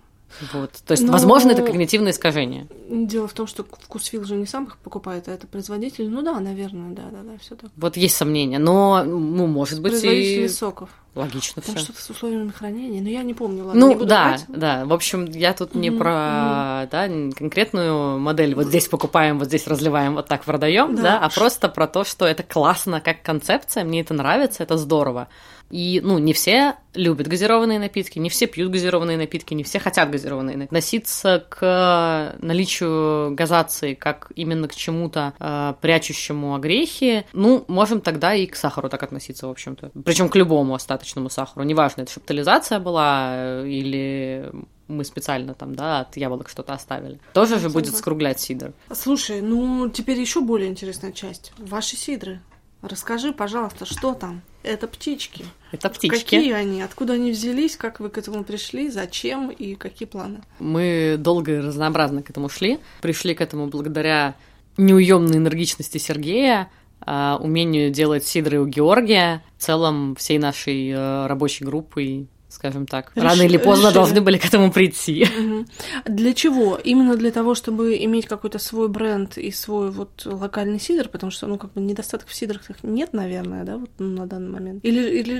Вот. 0.54 0.72
То 0.86 0.92
есть, 0.92 1.04
Но... 1.04 1.12
возможно, 1.12 1.52
это 1.52 1.64
когнитивное 1.64 2.12
искажение. 2.12 2.68
Дело 2.90 3.28
в 3.28 3.34
том, 3.34 3.48
что 3.48 3.64
вкусвилл 3.64 4.24
же 4.26 4.36
не 4.36 4.46
сам 4.46 4.66
их 4.66 4.78
покупает, 4.78 5.28
а 5.28 5.32
это 5.32 5.48
производитель. 5.48 6.10
Ну 6.10 6.22
да, 6.22 6.40
наверное, 6.40 6.94
да, 6.94 7.04
да, 7.12 7.24
да, 7.24 7.38
все 7.40 7.56
так. 7.56 7.72
Вот 7.76 7.98
есть 7.98 8.16
сомнения, 8.16 8.60
но, 8.60 9.04
ну, 9.04 9.48
может 9.48 9.82
быть, 9.82 9.94
производители 9.94 10.46
и... 10.46 10.50
соков. 10.50 10.90
Логично 11.18 11.64
все. 11.64 11.76
что-то 11.80 12.00
с 12.00 12.10
условиями 12.12 12.52
хранения, 12.52 13.02
но 13.02 13.10
я 13.10 13.24
не 13.24 13.34
помню. 13.34 13.66
Ладно, 13.66 13.80
ну 13.80 14.00
не 14.00 14.06
да, 14.06 14.28
брать. 14.28 14.46
да. 14.48 14.86
В 14.86 14.94
общем, 14.94 15.26
я 15.26 15.54
тут 15.54 15.74
не 15.74 15.90
mm-hmm. 15.90 15.98
про 15.98 16.12
mm-hmm. 16.12 16.90
да, 16.92 17.36
конкретную 17.36 18.20
модель. 18.20 18.54
Вот 18.54 18.68
здесь 18.68 18.88
покупаем, 18.88 19.40
вот 19.40 19.48
здесь 19.48 19.66
разливаем, 19.66 20.14
вот 20.14 20.28
так 20.28 20.44
продаем, 20.44 20.96
да. 20.96 21.02
да, 21.02 21.20
а 21.20 21.30
просто 21.30 21.70
про 21.70 21.88
то, 21.88 22.04
что 22.04 22.26
это 22.26 22.44
классно 22.44 23.02
как 23.02 23.24
концепция, 23.24 23.84
мне 23.84 24.02
это 24.02 24.14
нравится, 24.14 24.62
это 24.62 24.78
здорово. 24.78 25.28
И, 25.70 26.02
ну, 26.04 26.18
не 26.18 26.34
все 26.34 26.76
любят 26.94 27.28
газированные 27.28 27.80
напитки, 27.80 28.20
не 28.20 28.30
все 28.30 28.48
пьют 28.48 28.72
газированные 28.72 29.18
напитки, 29.18 29.54
не 29.54 29.64
все 29.64 29.80
хотят 29.80 30.10
газированные 30.10 30.58
напитки. 30.58 30.74
Относиться 30.74 31.46
к 31.50 32.36
наличию 32.40 33.36
газации 33.36 33.94
как 33.94 34.32
именно 34.36 34.68
к 34.68 34.76
чему-то 34.76 35.34
э, 35.40 35.74
прячущему 35.82 36.56
огрехи, 36.56 37.26
ну, 37.34 37.66
можем 37.68 38.02
тогда 38.02 38.34
и 38.34 38.46
к 38.48 38.56
сахару 38.56 38.90
так 38.90 39.04
относиться, 39.04 39.48
в 39.48 39.52
общем-то. 39.52 39.92
Причем 40.04 40.30
к 40.30 40.36
любому 40.36 40.74
остаточному 40.74 41.30
сахару. 41.30 41.66
Неважно, 41.66 42.02
это 42.02 42.12
шептализация 42.12 42.80
была 42.80 43.32
э, 43.34 43.68
или 43.68 44.52
мы 44.88 45.04
специально 45.04 45.54
там, 45.54 45.76
да, 45.76 46.02
от 46.02 46.18
яблок 46.18 46.50
что-то 46.50 46.74
оставили. 46.74 47.20
Тоже 47.34 47.60
же 47.60 47.70
будет 47.70 47.96
скруглять 47.96 48.40
сидр. 48.40 48.74
Слушай, 48.92 49.42
ну 49.42 49.90
теперь 49.90 50.20
еще 50.20 50.42
более 50.42 50.70
интересная 50.70 51.12
часть. 51.12 51.52
Ваши 51.58 51.96
сидры. 51.96 52.40
Расскажи, 52.82 53.34
пожалуйста, 53.34 53.86
что 53.86 54.14
там? 54.14 54.42
Это 54.68 54.88
птички. 54.88 55.46
Это 55.72 55.90
птички. 55.90 56.36
Какие 56.36 56.52
они? 56.52 56.82
Откуда 56.82 57.14
они 57.14 57.32
взялись? 57.32 57.78
Как 57.78 58.02
вы 58.02 58.10
к 58.10 58.18
этому 58.18 58.44
пришли? 58.44 58.90
Зачем? 58.90 59.50
И 59.50 59.76
какие 59.76 60.08
планы? 60.08 60.42
Мы 60.60 61.16
долго 61.18 61.56
и 61.56 61.60
разнообразно 61.60 62.22
к 62.22 62.30
этому 62.30 62.50
шли. 62.50 62.80
Пришли 63.02 63.34
к 63.34 63.40
этому 63.40 63.68
благодаря 63.68 64.36
неуемной 64.76 65.38
энергичности 65.38 65.98
Сергея, 65.98 66.70
а, 67.00 67.38
умению 67.42 67.92
делать 67.92 68.26
сидры 68.26 68.60
у 68.60 68.66
Георгия, 68.66 69.42
в 69.58 69.64
целом 69.64 70.16
всей 70.16 70.38
нашей 70.38 70.90
э, 70.90 71.28
рабочей 71.28 71.64
группы 71.64 72.28
скажем 72.50 72.86
так. 72.86 73.12
Реш... 73.16 73.24
Рано 73.24 73.42
или 73.42 73.58
поздно 73.58 73.88
решили. 73.88 73.94
должны 73.94 74.22
были 74.22 74.38
к 74.38 74.46
этому 74.46 74.72
прийти. 74.72 75.24
Угу. 75.26 75.66
Для 76.06 76.34
чего? 76.34 76.80
Именно 76.84 77.16
для 77.16 77.32
того, 77.32 77.56
чтобы 77.56 77.98
иметь 78.04 78.26
какой-то 78.26 78.60
свой 78.60 78.88
бренд 78.88 79.38
и 79.38 79.52
свой 79.52 79.92
вот 79.92 80.24
локальный 80.26 80.80
сидр, 80.80 81.10
потому 81.10 81.32
что, 81.32 81.48
ну, 81.48 81.58
как 81.58 81.74
бы 81.74 81.82
недостатков 81.82 82.32
в 82.32 82.36
сидрах 82.36 82.62
нет, 82.84 83.14
наверное, 83.14 83.64
да, 83.64 83.78
вот 83.78 83.90
на 84.00 84.26
данный 84.26 84.52
момент. 84.52 84.86
Или, 84.86 85.20
или 85.20 85.40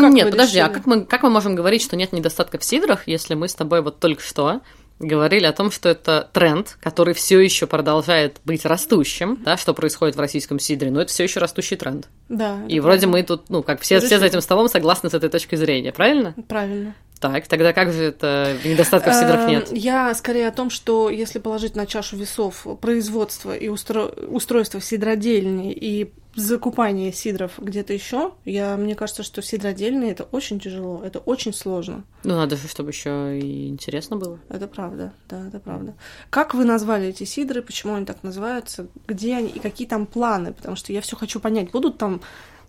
как 0.00 0.12
Нет, 0.12 0.30
подожди, 0.30 0.58
а 0.58 0.68
решили? 0.68 0.72
а 0.72 0.78
как 0.78 0.86
мы, 0.86 1.04
как 1.04 1.22
мы 1.22 1.30
можем 1.30 1.54
говорить, 1.54 1.82
что 1.82 1.96
нет 1.96 2.12
недостатков 2.12 2.62
в 2.62 2.64
сидрах, 2.64 3.08
если 3.08 3.34
мы 3.34 3.48
с 3.48 3.54
тобой 3.54 3.82
вот 3.82 3.98
только 3.98 4.22
что 4.22 4.60
говорили 4.98 5.44
о 5.44 5.52
том, 5.52 5.70
что 5.70 5.88
это 5.88 6.28
тренд, 6.32 6.76
который 6.80 7.14
все 7.14 7.40
еще 7.40 7.66
продолжает 7.66 8.40
быть 8.44 8.64
растущим, 8.64 9.38
да, 9.44 9.56
что 9.56 9.74
происходит 9.74 10.16
в 10.16 10.20
российском 10.20 10.58
сидре, 10.58 10.90
но 10.90 11.00
это 11.02 11.10
все 11.10 11.24
еще 11.24 11.40
растущий 11.40 11.76
тренд. 11.76 12.08
Да. 12.28 12.60
И 12.68 12.80
вроде 12.80 13.06
мы 13.06 13.22
тут, 13.22 13.50
ну, 13.50 13.62
как 13.62 13.80
все, 13.80 14.00
все 14.00 14.18
за 14.18 14.26
этим 14.26 14.40
столом 14.40 14.68
согласны 14.68 15.10
с 15.10 15.14
этой 15.14 15.28
точки 15.28 15.56
зрения, 15.56 15.92
правильно? 15.92 16.34
Правильно. 16.48 16.94
Так, 17.20 17.46
тогда 17.46 17.72
как 17.72 17.92
же 17.92 18.04
это 18.04 18.56
недостатков 18.64 19.14
в 19.14 19.18
сидрах 19.18 19.40
эм, 19.40 19.48
нет? 19.48 19.68
Я 19.72 20.12
скорее 20.14 20.48
о 20.48 20.52
том, 20.52 20.68
что 20.68 21.08
если 21.08 21.38
положить 21.38 21.74
на 21.74 21.86
чашу 21.86 22.16
весов 22.16 22.66
производство 22.80 23.56
и 23.56 23.68
устро... 23.68 24.06
устройство 24.28 24.80
сидродельни 24.80 25.72
и 25.72 26.12
закупание 26.34 27.12
сидров 27.12 27.52
где-то 27.58 27.92
еще, 27.92 28.32
я, 28.44 28.76
мне 28.76 28.94
кажется, 28.94 29.22
что 29.22 29.42
сидродельные 29.42 30.12
это 30.12 30.24
очень 30.24 30.60
тяжело, 30.60 31.00
это 31.04 31.18
очень 31.20 31.52
сложно. 31.52 32.04
Ну, 32.24 32.34
надо 32.34 32.56
же, 32.56 32.68
чтобы 32.68 32.90
еще 32.90 33.38
и 33.38 33.68
интересно 33.68 34.16
было. 34.16 34.38
Это 34.48 34.66
правда, 34.66 35.12
да, 35.28 35.46
это 35.46 35.60
правда. 35.60 35.94
Как 36.30 36.54
вы 36.54 36.64
назвали 36.64 37.08
эти 37.08 37.24
сидры, 37.24 37.62
почему 37.62 37.94
они 37.94 38.06
так 38.06 38.22
называются, 38.22 38.88
где 39.06 39.36
они 39.36 39.48
и 39.48 39.58
какие 39.58 39.86
там 39.86 40.06
планы? 40.06 40.52
Потому 40.52 40.76
что 40.76 40.92
я 40.92 41.00
все 41.00 41.16
хочу 41.16 41.40
понять, 41.40 41.70
будут 41.70 41.98
там 41.98 42.20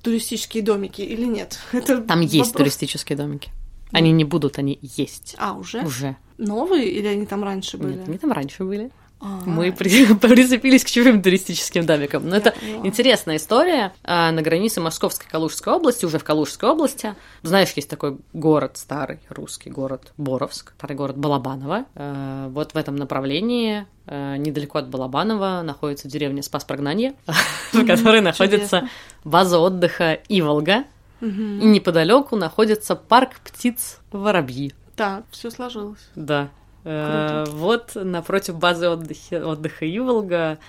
туристические 0.02 0.64
домики 0.64 1.02
или 1.02 1.26
нет? 1.26 1.60
Это 1.72 2.02
там 2.02 2.20
вопрос... 2.20 2.34
есть 2.34 2.54
туристические 2.54 3.18
домики. 3.18 3.50
Они 3.92 4.12
не 4.12 4.26
будут, 4.26 4.60
они 4.60 4.78
есть. 4.82 5.36
А, 5.38 5.54
уже? 5.54 5.82
Уже. 5.84 6.18
Новые 6.38 6.90
или 6.90 7.08
они 7.08 7.26
там 7.26 7.44
раньше 7.44 7.78
были? 7.78 7.94
Нет, 7.94 8.08
они 8.08 8.18
там 8.18 8.32
раньше 8.32 8.64
были. 8.64 8.92
А-а-а. 9.26 9.50
Мы 9.50 9.72
при, 9.72 10.14
прицепились 10.14 10.84
к 10.84 10.90
чужим 10.90 11.22
туристическим 11.22 11.86
домикам. 11.86 12.30
Но 12.30 12.36
это 12.36 12.54
интересная 12.84 13.38
история. 13.38 13.92
А, 14.04 14.32
на 14.32 14.44
границе 14.44 14.82
Московской 14.82 15.26
и 15.28 15.30
Калужской 15.32 15.74
области, 15.74 16.06
уже 16.06 16.20
в 16.20 16.24
Калужской 16.24 16.70
области, 16.70 17.16
знаешь, 17.42 17.72
есть 17.76 17.90
такой 17.90 18.18
город 18.34 18.78
старый, 18.78 19.20
русский 19.30 19.72
город 19.72 20.14
Боровск, 20.18 20.74
старый 20.78 20.96
город 20.96 21.18
Балабаново. 21.18 21.86
А, 21.96 22.50
вот 22.50 22.74
в 22.74 22.78
этом 22.78 22.98
направлении, 22.98 23.88
а, 24.06 24.38
недалеко 24.38 24.78
от 24.78 24.90
Балабанова, 24.90 25.64
находится 25.64 26.08
деревня 26.08 26.44
Спас-Прогнанье, 26.44 27.16
в 27.74 27.84
которой 27.86 28.22
находится 28.22 28.88
база 29.24 29.58
отдыха 29.58 30.20
Иволга. 30.30 30.84
И 31.22 31.26
неподалеку 31.26 32.36
находится 32.36 32.96
парк 32.96 33.40
птиц 33.44 34.00
Воробьи. 34.12 34.74
Так, 34.96 35.24
все 35.32 35.50
сложилось. 35.50 36.10
Да. 36.16 36.50
Круто. 36.86 37.46
Э, 37.48 37.52
вот 37.52 37.92
напротив 37.96 38.60
базы 38.60 38.88
отдыха, 38.88 39.46
отдыха 39.46 39.86
Иволга 39.98 40.60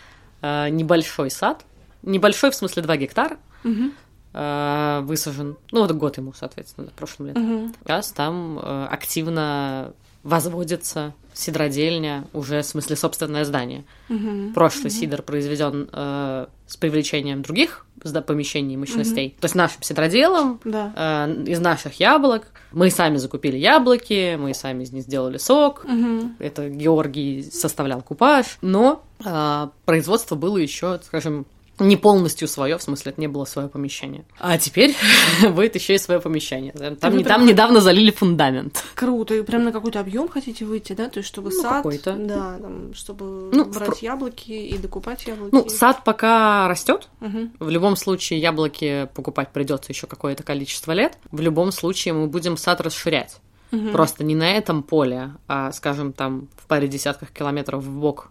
э, 0.41 0.69
небольшой 0.71 1.31
сад. 1.31 1.63
Небольшой, 2.03 2.51
в 2.51 2.55
смысле, 2.55 2.83
2 2.83 2.97
гектара. 2.97 3.37
Угу. 3.65 3.93
Высажен. 4.33 5.57
Ну, 5.73 5.81
вот 5.81 5.93
год 5.93 6.19
ему, 6.19 6.33
соответственно, 6.35 6.89
прошлым 6.95 7.29
летом. 7.29 7.65
Угу. 7.65 7.75
Сейчас 7.85 8.13
там 8.13 8.59
активно 8.59 9.93
возводится 10.27 11.15
сидродельня, 11.35 12.25
уже 12.33 12.63
в 12.63 12.67
смысле 12.67 12.97
собственное 12.97 13.45
здание. 13.45 13.85
Угу. 14.09 14.53
Прошлый 14.55 14.87
угу. 14.87 14.95
сидр 14.95 15.23
произведен 15.23 15.89
э, 15.93 16.47
с 16.67 16.77
привлечением 16.77 17.43
других 17.43 17.87
помещений 18.27 18.75
и 18.75 18.77
мощностей. 18.77 19.29
Угу. 19.29 19.41
То 19.41 19.45
есть 19.45 19.55
нашим 19.55 19.83
сидроделом 19.83 20.61
да. 20.65 21.27
э, 21.29 21.45
из 21.47 21.61
наших 21.61 22.01
яблок. 22.01 22.49
Мы 22.73 22.91
сами 22.91 23.17
закупили 23.17 23.57
яблоки, 23.57 24.37
мы 24.37 24.55
сами 24.55 24.83
из 24.83 24.93
них 24.93 25.05
сделали 25.05 25.39
сок. 25.39 25.85
Угу. 25.85 26.33
Это 26.41 26.69
Георгий 26.69 27.43
составлял 27.43 28.03
купаж. 28.03 28.59
Но 28.63 29.05
э, 29.25 29.69
производство 29.85 30.35
было 30.35 30.57
еще, 30.57 31.01
скажем, 31.05 31.47
не 31.79 31.97
полностью 31.97 32.49
свое, 32.49 32.79
в 32.79 32.83
смысле, 32.83 33.13
это 33.13 33.21
не 33.21 33.29
было 33.29 33.45
свое 33.45 33.69
помещение. 33.69 34.25
А 34.39 34.59
теперь 34.59 34.97
будет 35.51 35.75
еще 35.75 35.95
и 35.95 35.99
свое 35.99 36.21
помещение. 36.21 36.73
Там, 36.73 37.17
не, 37.17 37.25
там 37.25 37.47
недавно 37.47 37.81
залили 37.81 38.11
фундамент. 38.11 38.83
Круто. 38.95 39.35
И 39.35 39.43
прям 39.43 39.65
на 39.65 39.73
какой-то 39.73 40.01
объем 40.01 40.29
хотите 40.29 40.65
выйти, 40.65 40.95
да? 40.95 41.09
То 41.09 41.19
есть, 41.19 41.29
чтобы 41.29 41.51
ну, 41.51 41.63
сад. 41.63 41.77
Какой-то. 41.77 42.15
Да, 42.15 42.59
там, 42.59 42.95
чтобы 42.95 43.51
ну, 43.53 43.65
брать 43.67 43.99
в... 43.99 44.03
яблоки 44.03 44.53
и 44.53 44.79
докупать 44.79 45.27
яблоки. 45.27 45.55
Ну, 45.55 45.69
сад 45.69 46.03
пока 46.05 46.69
растет. 46.69 47.09
Угу. 47.21 47.51
В 47.61 47.69
любом 47.69 47.97
случае, 47.97 48.41
яблоки 48.41 49.09
покупать 49.15 49.53
придется 49.53 49.93
еще 49.93 50.07
какое-то 50.07 50.43
количество 50.43 50.93
лет. 50.93 51.19
В 51.31 51.41
любом 51.41 51.73
случае, 51.73 52.15
мы 52.15 52.27
будем 52.27 52.57
сад 52.57 52.81
расширять. 52.81 53.39
Угу. 53.73 53.91
Просто 53.91 54.25
не 54.25 54.35
на 54.35 54.51
этом 54.53 54.83
поле, 54.83 55.33
а, 55.49 55.73
скажем, 55.73 56.13
там 56.13 56.49
в 56.57 56.67
паре 56.67 56.89
десятках 56.89 57.31
километров 57.33 57.83
в 57.83 57.99
бок 57.99 58.31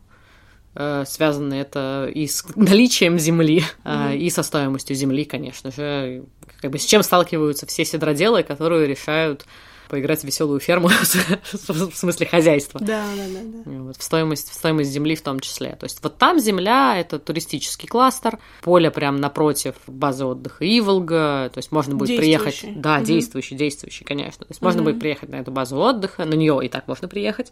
связано 1.05 1.53
это 1.53 2.11
и 2.13 2.27
с 2.27 2.45
наличием 2.55 3.17
земли, 3.17 3.63
mm-hmm. 3.83 4.17
и 4.17 4.29
со 4.29 4.43
стоимостью 4.43 4.95
земли, 4.95 5.25
конечно 5.25 5.71
же. 5.71 6.25
Как 6.61 6.71
бы 6.71 6.79
с 6.79 6.85
чем 6.85 7.03
сталкиваются 7.03 7.65
все 7.65 7.85
седроделы, 7.85 8.43
которые 8.43 8.87
решают 8.87 9.45
поиграть 9.87 10.21
в 10.21 10.23
веселую 10.23 10.59
ферму, 10.59 10.87
в 11.51 11.95
смысле 11.95 12.27
хозяйства. 12.27 12.79
Да, 12.79 13.05
да, 13.15 13.23
да. 13.27 13.39
да. 13.65 13.83
Вот, 13.83 13.97
в, 13.97 14.03
стоимость, 14.03 14.49
в 14.49 14.53
стоимость 14.53 14.91
земли 14.91 15.15
в 15.15 15.21
том 15.21 15.39
числе. 15.39 15.75
То 15.75 15.85
есть 15.85 16.01
вот 16.03 16.17
там 16.17 16.39
земля— 16.39 16.95
это 16.97 17.19
туристический 17.19 17.87
кластер, 17.87 18.39
поле 18.61 18.91
прям 18.91 19.17
напротив 19.17 19.75
базы 19.87 20.25
отдыха 20.25 20.65
Иволга, 20.65 21.49
то 21.53 21.57
есть 21.57 21.71
можно 21.71 21.95
будет 21.95 22.17
приехать... 22.17 22.65
Да, 22.75 22.97
угу. 22.97 23.05
действующий, 23.05 23.55
действующий, 23.55 24.03
конечно. 24.03 24.45
То 24.45 24.51
есть 24.51 24.61
угу. 24.61 24.65
можно 24.65 24.81
будет 24.81 24.99
приехать 24.99 25.29
на 25.29 25.35
эту 25.35 25.51
базу 25.51 25.77
отдыха, 25.77 26.25
на 26.25 26.33
нее 26.33 26.59
и 26.63 26.69
так 26.69 26.87
можно 26.87 27.07
приехать, 27.07 27.51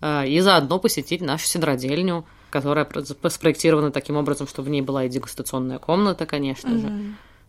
а, 0.00 0.24
и 0.24 0.38
заодно 0.40 0.78
посетить 0.78 1.20
нашу 1.20 1.46
сидродельню, 1.46 2.26
которая 2.50 2.86
спроектирована 3.28 3.90
таким 3.90 4.16
образом, 4.16 4.46
чтобы 4.46 4.68
в 4.68 4.70
ней 4.70 4.82
была 4.82 5.04
и 5.04 5.08
дегустационная 5.08 5.78
комната, 5.78 6.26
конечно 6.26 6.70
угу. 6.70 6.80
же. 6.80 6.88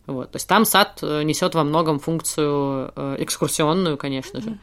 Вот. 0.06 0.32
То 0.32 0.36
есть 0.36 0.48
там 0.48 0.64
сад 0.64 0.98
э, 1.02 1.22
несет 1.22 1.54
во 1.54 1.64
многом 1.64 1.98
функцию 2.00 2.92
э, 2.94 3.16
экскурсионную, 3.20 3.96
конечно 3.96 4.40
же. 4.40 4.58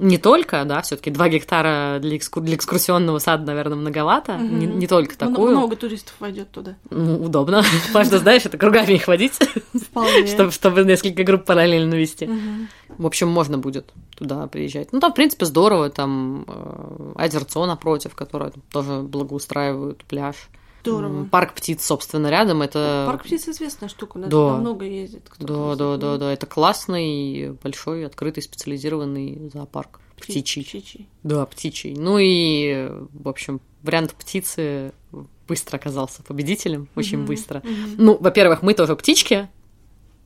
Не 0.00 0.16
только, 0.16 0.64
да, 0.64 0.80
все-таки 0.80 1.10
2 1.10 1.28
гектара 1.28 1.98
для, 2.00 2.16
экскур... 2.16 2.42
для 2.42 2.56
экскурсионного 2.56 3.18
сада, 3.18 3.44
наверное, 3.44 3.76
многовато. 3.76 4.34
Угу. 4.34 4.42
Не, 4.44 4.66
не 4.66 4.86
только 4.86 5.16
такую. 5.16 5.50
Много 5.50 5.76
туристов 5.76 6.14
войдет 6.18 6.50
туда. 6.50 6.76
Ну, 6.88 7.22
удобно. 7.22 7.62
Потому 7.88 8.04
что, 8.06 8.18
знаешь, 8.18 8.46
это 8.46 8.56
кругами 8.56 8.94
их 8.94 9.06
водить. 9.06 9.38
чтобы, 10.26 10.50
чтобы 10.52 10.84
несколько 10.84 11.22
групп 11.22 11.44
параллельно 11.44 11.94
вести. 11.94 12.28
В 12.88 13.06
общем, 13.06 13.28
можно 13.28 13.58
будет 13.58 13.92
туда 14.16 14.46
приезжать. 14.46 14.92
Ну, 14.92 15.00
там, 15.00 15.12
в 15.12 15.14
принципе, 15.14 15.44
здорово. 15.44 15.90
Там 15.90 16.44
э, 16.48 17.12
озерцо 17.16 17.66
напротив, 17.66 18.14
которое 18.14 18.52
тоже 18.72 19.02
благоустраивают 19.02 20.04
пляж. 20.04 20.36
Здорово. 20.82 21.24
Парк 21.24 21.54
птиц, 21.54 21.84
собственно, 21.84 22.28
рядом. 22.28 22.62
Это... 22.62 23.04
Парк 23.06 23.24
птиц 23.24 23.48
известная 23.48 23.88
штука, 23.88 24.18
да. 24.18 24.28
Туда 24.28 24.56
много 24.56 24.84
ездит. 24.84 25.30
Да, 25.38 25.74
да, 25.74 25.96
да, 25.96 26.16
да. 26.16 26.32
Это 26.32 26.46
классный, 26.46 27.52
большой, 27.62 28.06
открытый, 28.06 28.42
специализированный 28.42 29.50
зоопарк. 29.52 30.00
Птичий. 30.16 30.64
Птичий. 30.64 31.08
Да, 31.22 31.46
птичий. 31.46 31.94
Ну 31.94 32.18
и, 32.18 32.90
в 33.12 33.28
общем, 33.28 33.60
вариант 33.82 34.14
птицы 34.14 34.92
быстро 35.48 35.76
оказался 35.76 36.22
победителем, 36.22 36.88
очень 36.94 37.24
быстро. 37.24 37.62
Ну, 37.96 38.16
во-первых, 38.20 38.62
мы 38.62 38.74
тоже 38.74 38.94
птички, 38.94 39.48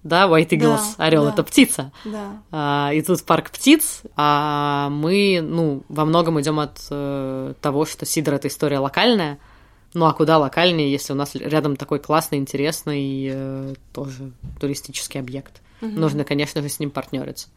да, 0.04 0.26
White 0.26 0.50
Eagles, 0.50 0.96
да, 0.98 1.04
орел 1.06 1.24
да, 1.24 1.30
это 1.30 1.42
птица. 1.42 1.92
Да. 2.04 2.42
А, 2.52 2.90
и 2.92 3.00
тут 3.00 3.24
парк 3.24 3.50
птиц, 3.50 4.02
а 4.16 4.90
мы, 4.90 5.40
ну, 5.42 5.82
во 5.88 6.04
многом 6.04 6.38
идем 6.42 6.60
от 6.60 6.78
э, 6.90 7.54
того, 7.62 7.86
что 7.86 8.04
Сидор 8.04 8.34
это 8.34 8.48
история 8.48 8.80
локальная, 8.80 9.38
ну 9.94 10.06
а 10.06 10.12
куда 10.12 10.38
локальнее, 10.38 10.90
если 10.90 11.12
у 11.12 11.16
нас 11.16 11.34
рядом 11.34 11.76
такой 11.76 12.00
классный, 12.00 12.38
интересный 12.38 13.28
э, 13.32 13.74
тоже 13.92 14.32
туристический 14.60 15.20
объект. 15.20 15.62
Угу. 15.80 15.90
Нужно, 15.92 16.24
конечно 16.24 16.60
же, 16.62 16.68
с 16.68 16.80
ним 16.80 16.90
партнериться. 16.90 17.48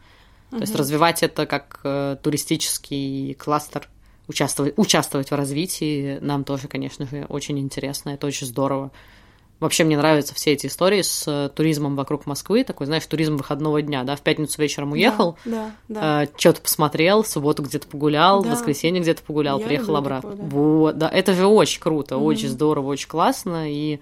Угу. 0.52 0.58
То 0.58 0.62
есть 0.62 0.76
развивать 0.76 1.24
это 1.24 1.46
как 1.46 1.80
э, 1.84 2.18
туристический 2.22 3.34
кластер, 3.34 3.90
участвовать, 4.28 4.74
участвовать 4.78 5.32
в 5.32 5.36
развитии 5.36 6.20
нам 6.22 6.44
тоже, 6.44 6.68
конечно 6.68 7.08
же, 7.08 7.26
очень 7.28 7.60
интересно, 7.60 8.12
это 8.12 8.28
очень 8.28 8.48
здорово. 8.48 8.92
Вообще 9.60 9.84
мне 9.84 9.98
нравятся 9.98 10.36
все 10.36 10.52
эти 10.52 10.68
истории 10.68 11.02
с 11.02 11.24
э, 11.28 11.50
туризмом 11.50 11.96
вокруг 11.96 12.28
Москвы, 12.28 12.64
такой, 12.64 12.86
знаешь, 12.86 13.06
туризм 13.08 13.38
выходного 13.38 13.82
дня, 13.82 14.04
да, 14.04 14.16
в 14.16 14.22
пятницу 14.22 14.62
вечером 14.62 14.92
уехал, 14.92 15.36
да, 15.46 15.72
да, 15.88 16.00
да. 16.00 16.24
Э, 16.24 16.28
что-то 16.38 16.62
посмотрел, 16.62 17.24
в 17.24 17.28
субботу 17.28 17.64
где-то 17.64 17.88
погулял, 17.88 18.44
да. 18.44 18.50
в 18.50 18.52
воскресенье 18.52 19.02
где-то 19.02 19.24
погулял, 19.24 19.60
Я 19.60 19.66
приехал 19.66 19.96
обратно. 19.96 20.32
Такое, 20.32 20.46
да. 20.46 20.56
Вот, 20.56 20.98
да, 21.00 21.10
это 21.10 21.34
же 21.34 21.48
очень 21.48 21.82
круто, 21.82 22.16
mm-hmm. 22.16 22.24
очень 22.24 22.50
здорово, 22.50 22.88
очень 22.88 23.08
классно, 23.08 23.72
и, 23.72 24.00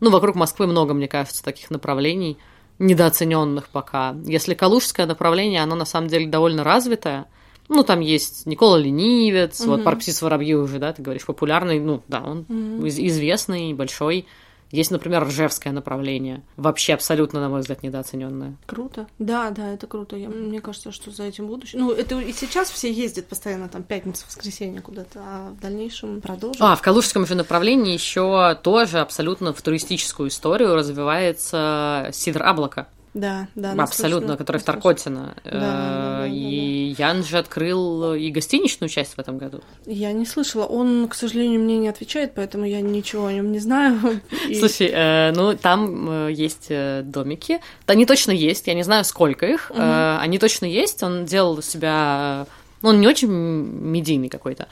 ну, 0.00 0.10
вокруг 0.10 0.36
Москвы 0.36 0.66
много, 0.66 0.92
мне 0.92 1.08
кажется, 1.08 1.42
таких 1.42 1.70
направлений, 1.70 2.36
недооцененных 2.78 3.68
пока. 3.68 4.14
Если 4.26 4.52
калужское 4.52 5.06
направление, 5.06 5.62
оно 5.62 5.76
на 5.76 5.86
самом 5.86 6.08
деле 6.08 6.26
довольно 6.26 6.62
развитое, 6.62 7.26
ну, 7.70 7.84
там 7.84 8.00
есть 8.00 8.44
Никола 8.44 8.78
Ленивец, 8.78 9.60
mm-hmm. 9.60 9.66
вот 9.68 9.84
Парпсис 9.84 10.20
Воробьи 10.20 10.54
уже, 10.54 10.78
да, 10.78 10.92
ты 10.92 11.00
говоришь, 11.00 11.24
популярный, 11.24 11.80
ну, 11.80 12.02
да, 12.06 12.20
он 12.20 12.40
mm-hmm. 12.40 12.86
известный, 13.06 13.72
большой, 13.72 14.26
есть, 14.70 14.90
например, 14.90 15.24
ржевское 15.24 15.72
направление, 15.72 16.42
вообще 16.56 16.94
абсолютно, 16.94 17.40
на 17.40 17.48
мой 17.48 17.60
взгляд, 17.60 17.82
недооцененное. 17.82 18.56
Круто. 18.66 19.06
Да, 19.18 19.50
да, 19.50 19.72
это 19.72 19.86
круто. 19.86 20.16
Я, 20.16 20.28
мне 20.28 20.60
кажется, 20.60 20.92
что 20.92 21.10
за 21.10 21.24
этим 21.24 21.46
будущее. 21.46 21.80
Ну, 21.80 21.92
это 21.92 22.18
и 22.20 22.32
сейчас 22.32 22.70
все 22.70 22.92
ездят 22.92 23.26
постоянно 23.26 23.68
там 23.68 23.82
пятница, 23.82 24.24
воскресенье 24.26 24.80
куда-то, 24.80 25.20
а 25.22 25.50
в 25.50 25.60
дальнейшем 25.60 26.20
продолжат. 26.20 26.60
А, 26.60 26.76
в 26.76 26.82
калужском 26.82 27.26
же 27.26 27.34
направлении 27.34 27.92
еще 27.92 28.58
тоже 28.62 29.00
абсолютно 29.00 29.52
в 29.52 29.60
туристическую 29.60 30.28
историю 30.28 30.74
развивается 30.74 32.10
сидр 32.12 32.42
Аблака. 32.42 32.86
Да, 33.12 33.48
да. 33.56 33.72
Абсолютно, 33.72 34.36
который 34.36 34.58
в 34.58 34.62
Таркотино. 34.62 35.34
Да, 35.44 35.50
да, 35.50 36.26
и 36.28 36.94
Ян 36.96 37.24
же 37.24 37.38
открыл 37.38 38.14
и 38.14 38.30
гостиничную 38.30 38.88
часть 38.88 39.14
в 39.14 39.18
этом 39.18 39.36
году. 39.38 39.62
Я 39.86 40.12
не 40.12 40.24
слышала. 40.24 40.64
Он, 40.64 41.08
к 41.08 41.14
сожалению, 41.14 41.60
мне 41.60 41.78
не 41.78 41.88
отвечает, 41.88 42.34
поэтому 42.34 42.64
я 42.66 42.80
ничего 42.80 43.26
о 43.26 43.32
нем 43.32 43.50
не 43.50 43.58
знаю. 43.58 44.20
Слушай, 44.58 44.90
э, 44.92 45.32
ну 45.32 45.56
там 45.56 46.28
э, 46.28 46.32
есть 46.32 46.66
э, 46.68 47.02
домики. 47.04 47.60
Они 47.86 48.06
точно 48.06 48.30
есть, 48.30 48.68
я 48.68 48.74
не 48.74 48.84
знаю, 48.84 49.04
сколько 49.04 49.46
их. 49.46 49.72
Они 49.74 50.38
точно 50.38 50.66
есть. 50.66 51.02
Он 51.02 51.24
делал 51.24 51.58
у 51.58 51.62
себя... 51.62 52.46
Ну, 52.82 52.90
он 52.90 53.00
не 53.00 53.08
очень 53.08 53.28
медийный 53.28 54.28
какой-то. 54.28 54.68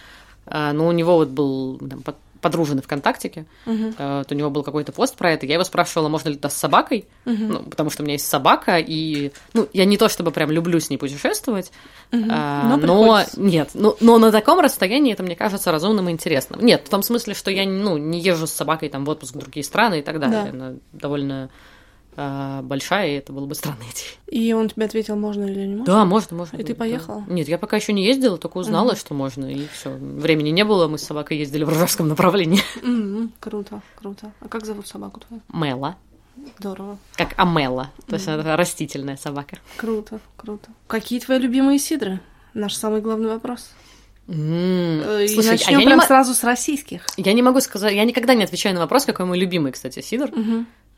Но 0.47 0.87
у 0.87 0.93
него 0.93 1.17
вот 1.17 1.29
был 1.29 1.79
там, 1.79 2.03
подружены 2.41 2.83
ВКонтактике, 2.83 3.47
uh-huh. 3.67 3.95
э, 3.99 4.25
у 4.31 4.35
него 4.35 4.51
был 4.51 4.63
какой-то 4.63 4.93
пост 4.93 5.17
про 5.17 5.33
это. 5.33 5.47
Я 5.47 5.55
его 5.55 5.65
спрашивала, 5.65 6.09
можно 6.09 6.29
ли 6.29 6.37
туда 6.37 6.49
с 6.51 6.57
собакой, 6.57 7.07
uh-huh. 7.25 7.47
ну, 7.49 7.63
потому 7.63 7.91
что 7.91 8.03
у 8.03 8.05
меня 8.05 8.15
есть 8.15 8.27
собака, 8.27 8.79
и 8.79 9.33
ну, 9.53 9.69
я 9.73 9.85
не 9.85 9.97
то 9.97 10.09
чтобы 10.09 10.31
прям 10.31 10.51
люблю 10.51 10.81
с 10.81 10.91
ней 10.91 10.97
путешествовать, 10.97 11.71
uh-huh. 12.11 12.25
э, 12.25 12.69
но, 12.69 12.77
но 12.77 13.25
нет, 13.37 13.71
ну, 13.75 13.97
но 14.01 14.19
на 14.19 14.33
таком 14.33 14.61
расстоянии 14.61 15.13
это 15.13 15.23
мне 15.23 15.37
кажется 15.37 15.73
разумным 15.73 16.09
и 16.09 16.13
интересным. 16.13 16.65
Нет, 16.65 16.83
в 16.87 16.91
том 16.91 17.03
смысле, 17.03 17.35
что 17.35 17.51
я 17.51 17.67
ну, 17.67 17.97
не 17.97 18.21
езжу 18.21 18.47
с 18.47 18.53
собакой 18.53 18.89
там 18.89 19.05
в 19.05 19.09
отпуск 19.09 19.35
в 19.35 19.39
другие 19.39 19.65
страны 19.65 20.01
и 20.01 20.03
так 20.03 20.21
далее. 20.21 20.45
Да. 20.45 20.51
Она 20.51 20.75
довольно 20.93 21.51
а, 22.21 22.63
большая, 22.63 23.11
и 23.11 23.15
это 23.15 23.33
было 23.33 23.47
бы 23.47 23.55
странно 23.55 23.85
идти. 23.89 24.07
И 24.27 24.53
он 24.53 24.69
тебе 24.69 24.87
ответил, 24.87 25.15
можно 25.15 25.45
или 25.45 25.61
не 25.67 25.77
можно? 25.77 25.85
Да, 25.85 26.05
можно, 26.05 26.37
можно. 26.37 26.57
И 26.57 26.65
ты 26.65 26.75
поехала? 26.75 27.23
Да. 27.25 27.33
Нет, 27.33 27.47
я 27.47 27.59
пока 27.59 27.77
еще 27.77 27.93
не 27.93 28.05
ездила, 28.05 28.37
только 28.39 28.59
узнала, 28.59 28.93
uh-huh. 28.93 28.99
что 28.99 29.15
можно, 29.15 29.47
и 29.47 29.69
все. 29.73 29.91
Времени 29.91 30.51
не 30.51 30.65
было, 30.65 30.89
мы 30.89 30.99
с 30.99 31.05
собакой 31.05 31.39
ездили 31.39 31.63
в 31.63 31.69
Ржевском 31.69 32.09
направлении. 32.09 32.61
Mm-hmm. 32.89 33.31
Круто, 33.39 33.83
круто. 33.97 34.33
А 34.41 34.49
как 34.49 34.65
зовут 34.65 34.87
собаку 34.87 35.21
твою? 35.21 35.43
Мела. 35.53 35.97
Здорово. 36.59 36.99
Как 37.17 37.35
Амела, 37.37 37.91
то 38.07 38.15
есть 38.15 38.27
mm-hmm. 38.27 38.41
это 38.41 38.57
растительная 38.57 39.17
собака. 39.17 39.59
Круто, 39.77 40.21
круто. 40.37 40.71
Какие 40.87 41.21
твои 41.21 41.39
любимые 41.39 41.79
сидры? 41.79 42.21
Наш 42.55 42.75
самый 42.75 43.01
главный 43.01 43.29
вопрос. 43.29 43.71
Mm. 44.27 45.25
И 45.25 45.29
Слушай, 45.29 45.53
начнем 45.53 45.79
а 45.79 45.83
прям 45.83 46.01
м... 46.01 46.07
сразу 46.07 46.35
с 46.35 46.45
российских. 46.45 47.07
Я 47.17 47.33
не 47.33 47.43
могу 47.43 47.61
сказать, 47.61 47.95
я 47.95 48.05
никогда 48.05 48.35
не 48.35 48.45
отвечаю 48.45 48.75
на 48.75 48.81
вопрос, 48.81 49.05
какой 49.05 49.27
мой 49.27 49.39
любимый, 49.39 49.73
кстати, 49.73 50.01
сидр. 50.01 50.31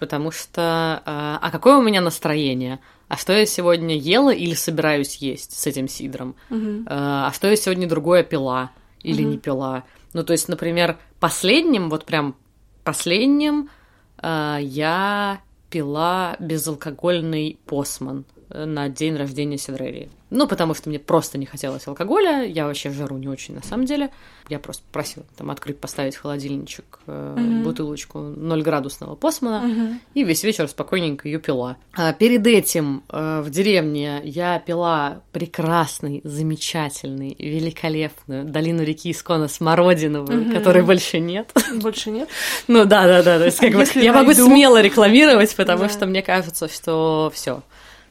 Потому 0.00 0.30
что 0.30 1.02
а, 1.04 1.38
а 1.42 1.50
какое 1.50 1.76
у 1.76 1.82
меня 1.82 2.00
настроение? 2.00 2.80
А 3.08 3.18
что 3.18 3.34
я 3.34 3.44
сегодня 3.44 3.96
ела 3.96 4.30
или 4.30 4.54
собираюсь 4.54 5.16
есть 5.16 5.52
с 5.52 5.66
этим 5.66 5.88
сидром? 5.88 6.36
Uh-huh. 6.48 6.84
А 6.88 7.30
что 7.34 7.48
я 7.48 7.56
сегодня 7.56 7.86
другое 7.86 8.22
пила 8.22 8.70
или 9.02 9.22
uh-huh. 9.22 9.28
не 9.28 9.38
пила? 9.38 9.84
Ну, 10.14 10.24
то 10.24 10.32
есть, 10.32 10.48
например, 10.48 10.96
последним, 11.18 11.90
вот 11.90 12.06
прям 12.06 12.34
последним 12.82 13.68
а, 14.16 14.58
я 14.58 15.42
пила 15.68 16.36
безалкогольный 16.40 17.58
посман 17.66 18.24
на 18.50 18.88
день 18.88 19.16
рождения 19.16 19.58
Сидрерии. 19.58 20.10
Ну, 20.30 20.46
потому 20.46 20.74
что 20.74 20.88
мне 20.88 21.00
просто 21.00 21.38
не 21.38 21.46
хотелось 21.46 21.86
алкоголя, 21.88 22.44
я 22.44 22.66
вообще 22.66 22.90
жару 22.90 23.18
не 23.18 23.28
очень 23.28 23.54
на 23.54 23.62
самом 23.62 23.84
деле. 23.84 24.10
Я 24.48 24.60
просто 24.60 24.82
просила 24.92 25.26
там 25.36 25.50
открыть, 25.50 25.78
поставить 25.78 26.14
в 26.14 26.22
холодильничек 26.22 27.00
э, 27.06 27.36
mm-hmm. 27.36 27.62
бутылочку 27.62 28.18
0-градусного 28.18 29.16
посмана 29.16 29.64
mm-hmm. 29.64 29.94
и 30.14 30.24
весь 30.24 30.42
вечер 30.44 30.68
спокойненько 30.68 31.28
ее 31.28 31.40
пила. 31.40 31.76
А 31.94 32.12
перед 32.12 32.46
этим 32.46 33.02
э, 33.08 33.42
в 33.44 33.50
деревне 33.50 34.20
я 34.24 34.60
пила 34.60 35.20
прекрасный, 35.32 36.20
замечательный, 36.22 37.34
великолепную 37.38 38.44
долину 38.44 38.82
реки 38.84 39.10
Искона 39.10 39.48
Смородиновую, 39.48 40.44
mm-hmm. 40.44 40.52
которой 40.52 40.82
больше 40.82 41.18
нет. 41.18 41.52
Больше 41.80 42.10
нет? 42.10 42.28
Ну 42.68 42.84
да, 42.84 43.06
да, 43.06 43.22
да. 43.22 43.38
То 43.38 43.46
есть 43.46 43.58
как 43.58 43.72
бы 43.72 43.84
я 43.94 44.12
могу 44.12 44.32
смело 44.32 44.80
рекламировать, 44.80 45.54
потому 45.56 45.88
что 45.88 46.06
мне 46.06 46.22
кажется, 46.22 46.68
что 46.68 47.32
все 47.34 47.62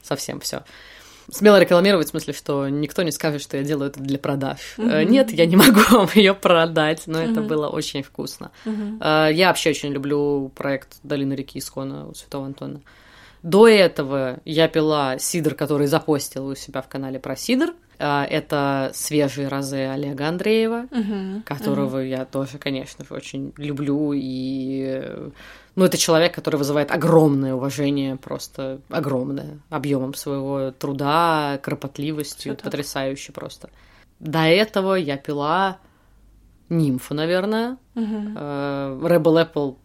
совсем 0.02 0.40
все. 0.40 0.64
Смело 1.32 1.60
рекламировать, 1.60 2.08
в 2.08 2.10
смысле, 2.10 2.34
что 2.34 2.68
никто 2.70 3.04
не 3.04 3.12
скажет, 3.12 3.42
что 3.42 3.58
я 3.58 3.64
делаю 3.64 3.92
это 3.92 4.00
для 4.00 4.18
продаж. 4.18 4.60
Mm-hmm. 4.78 5.06
Нет, 5.06 5.32
я 5.32 5.46
не 5.46 5.56
могу 5.56 5.80
вам 5.92 6.10
ее 6.16 6.34
продать, 6.34 7.04
но 7.06 7.22
mm-hmm. 7.22 7.32
это 7.32 7.42
было 7.42 7.68
очень 7.68 8.02
вкусно. 8.02 8.52
Mm-hmm. 8.66 9.34
Я 9.34 9.48
вообще 9.50 9.70
очень 9.70 9.92
люблю 9.92 10.52
проект 10.56 10.98
Долина 11.04 11.34
реки 11.34 11.60
Искона 11.60 12.08
у 12.08 12.16
Святого 12.16 12.48
Антона. 12.48 12.82
До 13.44 13.68
этого 13.68 14.40
я 14.44 14.68
пила 14.68 15.18
сидр, 15.20 15.56
который 15.56 15.88
запостил 15.88 16.48
у 16.48 16.56
себя 16.56 16.82
в 16.82 16.88
канале 16.88 17.20
про 17.20 17.36
сидр. 17.36 17.74
А, 18.02 18.26
Это 18.26 18.92
свежие 18.94 19.50
розы 19.50 19.86
Олега 19.88 20.30
Андреева, 20.30 20.86
Мгм. 20.90 21.44
которого 21.46 22.00
я 22.00 22.24
тоже, 22.26 22.58
конечно 22.58 23.04
же, 23.06 23.14
очень 23.14 23.54
люблю. 23.58 24.14
И, 24.16 25.04
ну, 25.76 25.84
это 25.86 25.98
человек, 25.98 26.34
который 26.34 26.56
вызывает 26.56 26.92
огромное 26.92 27.54
уважение, 27.54 28.16
просто 28.16 28.80
огромное, 28.90 29.60
объемом 29.70 30.14
своего 30.14 30.72
труда, 30.72 31.60
кропотливостью, 31.62 32.56
так. 32.56 32.64
потрясающе 32.64 33.34
просто. 33.34 33.70
До 34.20 34.40
этого 34.40 34.96
я 34.96 35.18
пила 35.18 35.78
нимфу, 36.70 37.14
наверное. 37.14 37.78
Э, 37.96 38.98
Rebel 39.02 39.46
Apple 39.46 39.76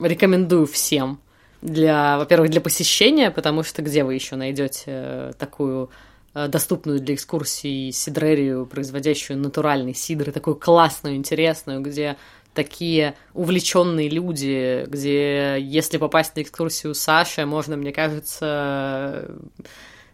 рекомендую 0.00 0.66
всем. 0.66 1.20
Для, 1.60 2.18
во-первых, 2.18 2.50
для 2.50 2.60
посещения, 2.60 3.30
потому 3.30 3.62
что 3.62 3.82
где 3.82 4.02
вы 4.02 4.14
еще 4.14 4.34
найдете 4.34 5.32
такую 5.38 5.84
э, 5.84 5.88
доступную 6.34 7.00
для 7.00 7.14
экскурсий 7.14 7.92
сидрерию, 7.92 8.66
производящую 8.66 9.38
натуральный 9.38 9.94
сидр, 9.94 10.32
такую 10.32 10.56
классную, 10.56 11.16
интересную, 11.16 11.80
где 11.80 12.16
такие 12.54 13.14
увлеченные 13.34 14.08
люди, 14.08 14.84
где 14.86 15.56
если 15.58 15.98
попасть 15.98 16.36
на 16.36 16.42
экскурсию 16.42 16.94
Саши, 16.94 17.46
можно, 17.46 17.76
мне 17.76 17.92
кажется, 17.92 19.30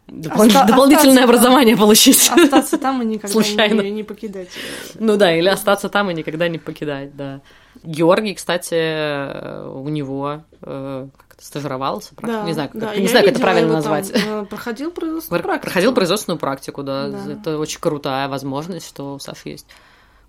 допол- 0.06 0.46
Оста- 0.46 0.64
дополнительное 0.66 1.24
остаться, 1.24 1.24
образование 1.24 1.76
получить. 1.76 2.30
Остаться 2.30 2.78
там 2.78 3.02
и 3.02 3.06
никогда 3.06 3.28
Случайно. 3.28 3.80
не, 3.82 3.90
не 3.90 4.02
покидать. 4.02 4.48
Ну 4.94 5.16
да, 5.16 5.36
или 5.36 5.48
остаться 5.48 5.88
там 5.88 6.10
и 6.10 6.14
никогда 6.14 6.48
не 6.48 6.58
покидать, 6.58 7.16
да. 7.16 7.40
Георгий, 7.82 8.34
кстати, 8.34 8.74
э, 8.74 9.68
у 9.68 9.88
него 9.88 10.42
э, 10.62 11.08
как 11.16 11.36
это, 11.36 11.44
стажировался, 11.44 12.14
Да, 12.20 12.44
не 12.44 12.52
знаю, 12.52 12.70
как, 12.70 12.80
да, 12.80 12.96
не 12.96 13.08
знаю, 13.08 13.24
как 13.24 13.34
это 13.34 13.40
правильно 13.42 13.72
его 13.72 13.82
там, 13.82 13.92
назвать. 13.92 14.22
э, 14.24 14.44
проходил 14.46 14.90
производственную 14.90 15.42
Пр- 15.42 15.48
практику. 15.48 15.64
Проходил 15.66 15.94
производственную 15.94 16.38
практику, 16.38 16.82
да. 16.82 17.08
Да. 17.08 17.32
Это 17.32 17.58
очень 17.58 17.80
крутая 17.80 18.28
возможность, 18.28 18.86
что 18.88 19.14
у 19.14 19.18
Саши 19.18 19.50
есть 19.50 19.66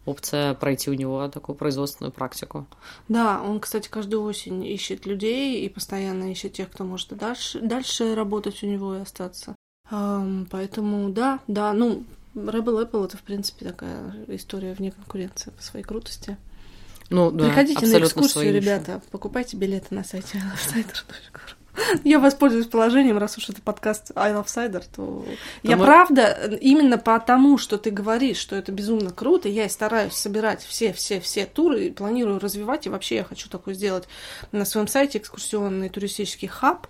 опция 0.05 0.53
пройти 0.55 0.89
у 0.89 0.93
него 0.93 1.27
такую 1.27 1.55
производственную 1.55 2.11
практику. 2.11 2.65
Да, 3.07 3.41
он, 3.41 3.59
кстати, 3.59 3.89
каждую 3.89 4.23
осень 4.23 4.65
ищет 4.65 5.05
людей 5.05 5.63
и 5.65 5.69
постоянно 5.69 6.31
ищет 6.31 6.53
тех, 6.53 6.71
кто 6.71 6.83
может 6.83 7.09
дальше, 7.15 7.59
дальше 7.59 8.15
работать 8.15 8.63
у 8.63 8.67
него 8.67 8.95
и 8.95 9.01
остаться. 9.01 9.55
Ам, 9.91 10.47
поэтому, 10.49 11.09
да, 11.09 11.39
да, 11.47 11.73
ну, 11.73 12.03
Rebel 12.35 12.87
Apple 12.89 13.05
это, 13.05 13.17
в 13.17 13.21
принципе, 13.23 13.65
такая 13.65 14.13
история 14.27 14.73
вне 14.73 14.91
конкуренции 14.91 15.51
по 15.51 15.61
своей 15.61 15.83
крутости. 15.83 16.37
Ну, 17.09 17.31
да, 17.31 17.45
Приходите 17.47 17.85
на 17.85 17.99
экскурсию, 17.99 18.31
свои 18.31 18.47
еще. 18.49 18.59
ребята, 18.59 19.01
покупайте 19.11 19.57
билеты 19.57 19.87
на 19.95 20.03
сайте 20.03 20.37
ilovecider.ru. 20.37 21.55
Я 22.03 22.19
воспользуюсь 22.19 22.67
положением, 22.67 23.17
раз 23.17 23.37
уж 23.37 23.49
это 23.49 23.61
подкаст 23.61 24.11
I 24.15 24.33
Love 24.33 24.47
Cider, 24.47 24.83
то... 24.93 25.25
Я 25.63 25.77
мы- 25.77 25.85
правда, 25.85 26.57
именно 26.59 26.97
потому, 26.97 27.57
что 27.57 27.77
ты 27.77 27.89
говоришь, 27.89 28.37
что 28.37 28.55
это 28.55 28.71
безумно 28.71 29.11
круто, 29.11 29.47
я 29.47 29.65
и 29.65 29.69
стараюсь 29.69 30.13
собирать 30.13 30.61
все-все-все 30.61 31.45
туры, 31.45 31.85
и 31.85 31.91
планирую 31.91 32.39
развивать, 32.39 32.85
и 32.85 32.89
вообще 32.89 33.15
я 33.17 33.23
хочу 33.23 33.49
такое 33.49 33.73
сделать 33.75 34.07
на 34.51 34.65
своем 34.65 34.87
сайте, 34.87 35.19
экскурсионный 35.19 35.89
туристический 35.89 36.47
хаб, 36.47 36.87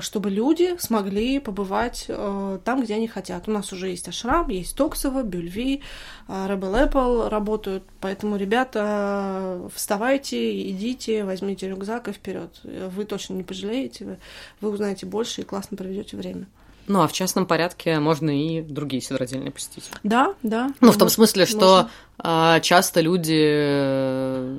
чтобы 0.00 0.28
люди 0.28 0.76
смогли 0.78 1.38
побывать 1.38 2.04
э, 2.08 2.58
там, 2.64 2.82
где 2.82 2.94
они 2.94 3.08
хотят. 3.08 3.48
У 3.48 3.52
нас 3.52 3.72
уже 3.72 3.88
есть 3.88 4.06
Ашрам, 4.06 4.48
есть 4.48 4.76
Токсово, 4.76 5.22
Бюльви, 5.22 5.82
э, 6.28 6.32
Rebel 6.32 6.90
Apple 6.90 7.28
работают, 7.30 7.84
поэтому, 8.00 8.36
ребята, 8.36 9.70
вставайте, 9.74 10.70
идите, 10.70 11.24
возьмите 11.24 11.70
рюкзак 11.70 12.08
и 12.08 12.12
вперед. 12.12 12.60
Вы 12.64 13.04
точно 13.04 13.34
не 13.34 13.44
пожалеете, 13.44 14.18
вы, 14.60 14.70
узнаете 14.70 15.06
больше 15.06 15.40
и 15.40 15.44
классно 15.44 15.76
проведете 15.76 16.18
время. 16.18 16.46
Ну, 16.86 17.00
а 17.00 17.08
в 17.08 17.12
частном 17.12 17.46
порядке 17.46 17.98
можно 17.98 18.30
и 18.30 18.60
другие 18.60 19.00
сидродельные 19.00 19.52
посетить. 19.52 19.88
Да, 20.02 20.34
да. 20.42 20.70
Ну, 20.80 20.92
в 20.92 20.98
том 20.98 21.08
смысле, 21.08 21.46
что 21.46 21.58
можно. 21.58 21.90
а, 22.18 22.60
часто 22.60 23.00
люди 23.00 23.40
э, 23.40 24.58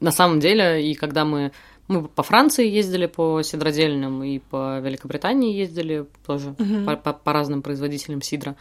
на 0.00 0.12
самом 0.12 0.40
деле, 0.40 0.88
и 0.88 0.94
когда 0.94 1.24
мы 1.24 1.52
мы 1.88 2.08
по 2.08 2.22
Франции 2.22 2.68
ездили 2.68 3.06
по 3.06 3.42
сидродельным, 3.42 4.22
и 4.24 4.38
по 4.38 4.78
Великобритании 4.80 5.54
ездили 5.54 6.06
тоже 6.26 6.54
Мгм. 6.58 6.84
по, 6.86 6.96
по- 6.96 7.12
по 7.12 7.32
разным 7.32 7.62
производителям 7.62 8.22
сидра. 8.22 8.56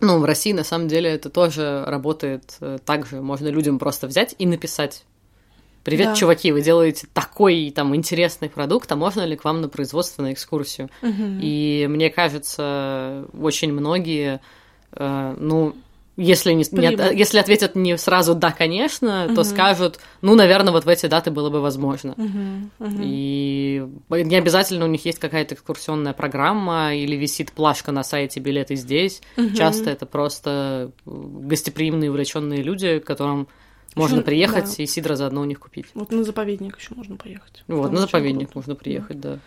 Ну, 0.00 0.18
в 0.18 0.24
России 0.24 0.52
на 0.52 0.64
самом 0.64 0.88
деле 0.88 1.10
это 1.10 1.30
тоже 1.30 1.84
работает 1.86 2.56
э, 2.60 2.78
так 2.84 3.06
же. 3.06 3.20
Можно 3.20 3.48
людям 3.48 3.78
просто 3.78 4.06
взять 4.08 4.34
и 4.38 4.46
написать. 4.46 5.04
Привет, 5.84 6.08
Да. 6.08 6.14
чуваки, 6.14 6.52
вы 6.52 6.62
делаете 6.62 7.08
такой 7.12 7.72
там 7.74 7.94
интересный 7.96 8.48
продукт, 8.48 8.90
а 8.92 8.96
можно 8.96 9.24
ли 9.24 9.36
к 9.36 9.44
вам 9.44 9.60
на 9.60 9.68
производство 9.68 10.22
на 10.22 10.32
экскурсию? 10.32 10.88
Мгм. 11.02 11.40
И 11.42 11.86
мне 11.90 12.08
кажется, 12.10 13.26
очень 13.40 13.72
многие, 13.72 14.40
э, 14.92 15.34
ну, 15.38 15.74
если, 16.16 16.52
не, 16.52 16.64
не 16.72 16.86
от- 16.88 17.12
если 17.14 17.38
ответят 17.38 17.74
не 17.74 17.96
сразу 17.96 18.34
«да, 18.34 18.50
конечно», 18.52 19.26
то 19.28 19.32
Мгм. 19.32 19.44
скажут 19.44 19.98
«ну, 20.20 20.34
наверное, 20.34 20.72
вот 20.72 20.84
в 20.84 20.88
эти 20.88 21.06
даты 21.06 21.30
было 21.30 21.48
бы 21.50 21.60
возможно». 21.60 22.14
Мгм, 22.16 22.70
мгм. 22.78 23.00
И 23.02 23.82
не 24.10 24.36
обязательно 24.36 24.84
у 24.84 24.88
них 24.88 25.04
есть 25.06 25.18
какая-то 25.18 25.54
экскурсионная 25.54 26.12
программа 26.12 26.94
или 26.94 27.16
висит 27.16 27.52
плашка 27.52 27.92
на 27.92 28.02
сайте 28.02 28.40
«билеты 28.40 28.76
здесь». 28.76 29.22
Мгм. 29.36 29.54
Часто 29.54 29.90
это 29.90 30.04
просто 30.06 30.90
гостеприимные, 31.06 32.10
увлеченные 32.10 32.62
люди, 32.62 32.98
к 32.98 33.04
которым 33.06 33.48
можно 33.94 34.16
Ещё- 34.16 34.24
приехать 34.24 34.76
да. 34.76 34.82
и 34.82 34.86
сидра 34.86 35.16
заодно 35.16 35.42
у 35.42 35.44
них 35.44 35.60
купить. 35.60 35.86
Вот 35.94 36.10
на 36.12 36.24
заповедник 36.24 36.78
еще 36.78 36.94
можно 36.94 37.16
поехать. 37.16 37.62
Вот, 37.68 37.84
Там 37.84 37.94
на 37.94 38.00
заповедник 38.02 38.46
круто. 38.50 38.58
нужно 38.58 38.74
приехать, 38.74 39.20
да. 39.20 39.34
Э, 39.34 39.38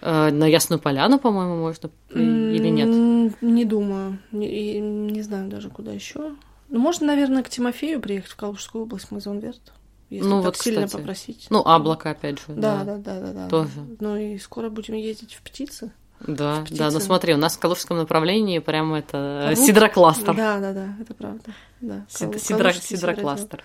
На 0.00 0.46
Ясную 0.46 0.78
Поляну, 0.80 1.18
по-моему, 1.18 1.56
можно 1.56 1.90
или 2.10 2.68
нет? 2.68 3.32
Не 3.42 3.64
думаю. 3.64 4.18
Не, 4.32 4.78
не 4.80 5.22
знаю 5.22 5.48
даже, 5.48 5.68
куда 5.70 5.92
еще. 5.92 6.34
Ну, 6.68 6.78
можно, 6.80 7.06
наверное, 7.06 7.42
к 7.42 7.48
Тимофею 7.48 8.00
приехать 8.00 8.30
в 8.30 8.36
Калужскую 8.36 8.84
область, 8.84 9.10
Мазонверт. 9.10 9.72
Если 10.10 10.28
Ну, 10.28 10.36
так 10.36 10.44
вот, 10.44 10.56
сильно 10.58 10.86
кстати. 10.86 11.00
попросить. 11.00 11.46
Ну, 11.50 11.62
Аблака, 11.66 12.10
опять 12.10 12.38
же. 12.38 12.44
Да, 12.48 12.84
да, 12.84 12.96
да, 12.98 13.20
да, 13.20 13.32
да. 13.32 13.48
Тоже. 13.48 13.70
Ну 13.98 14.16
и 14.16 14.38
скоро 14.38 14.68
будем 14.70 14.94
ездить 14.94 15.34
в 15.34 15.42
птицы. 15.42 15.90
Да, 16.26 16.62
Птицы. 16.62 16.78
да, 16.78 16.90
ну 16.90 17.00
смотри, 17.00 17.34
у 17.34 17.36
нас 17.36 17.56
в 17.56 17.60
Калужском 17.60 17.96
направлении 17.98 18.58
прямо 18.60 18.98
это 19.00 19.50
Калуг? 19.54 19.58
сидрокластер. 19.66 20.34
Да, 20.36 20.58
да, 20.60 20.72
да, 20.72 20.88
это 21.00 21.12
правда. 21.14 21.42
Да. 21.80 22.06
Сид- 22.08 22.36
сидро- 22.36 22.72
Сидрокластер. 22.80 23.62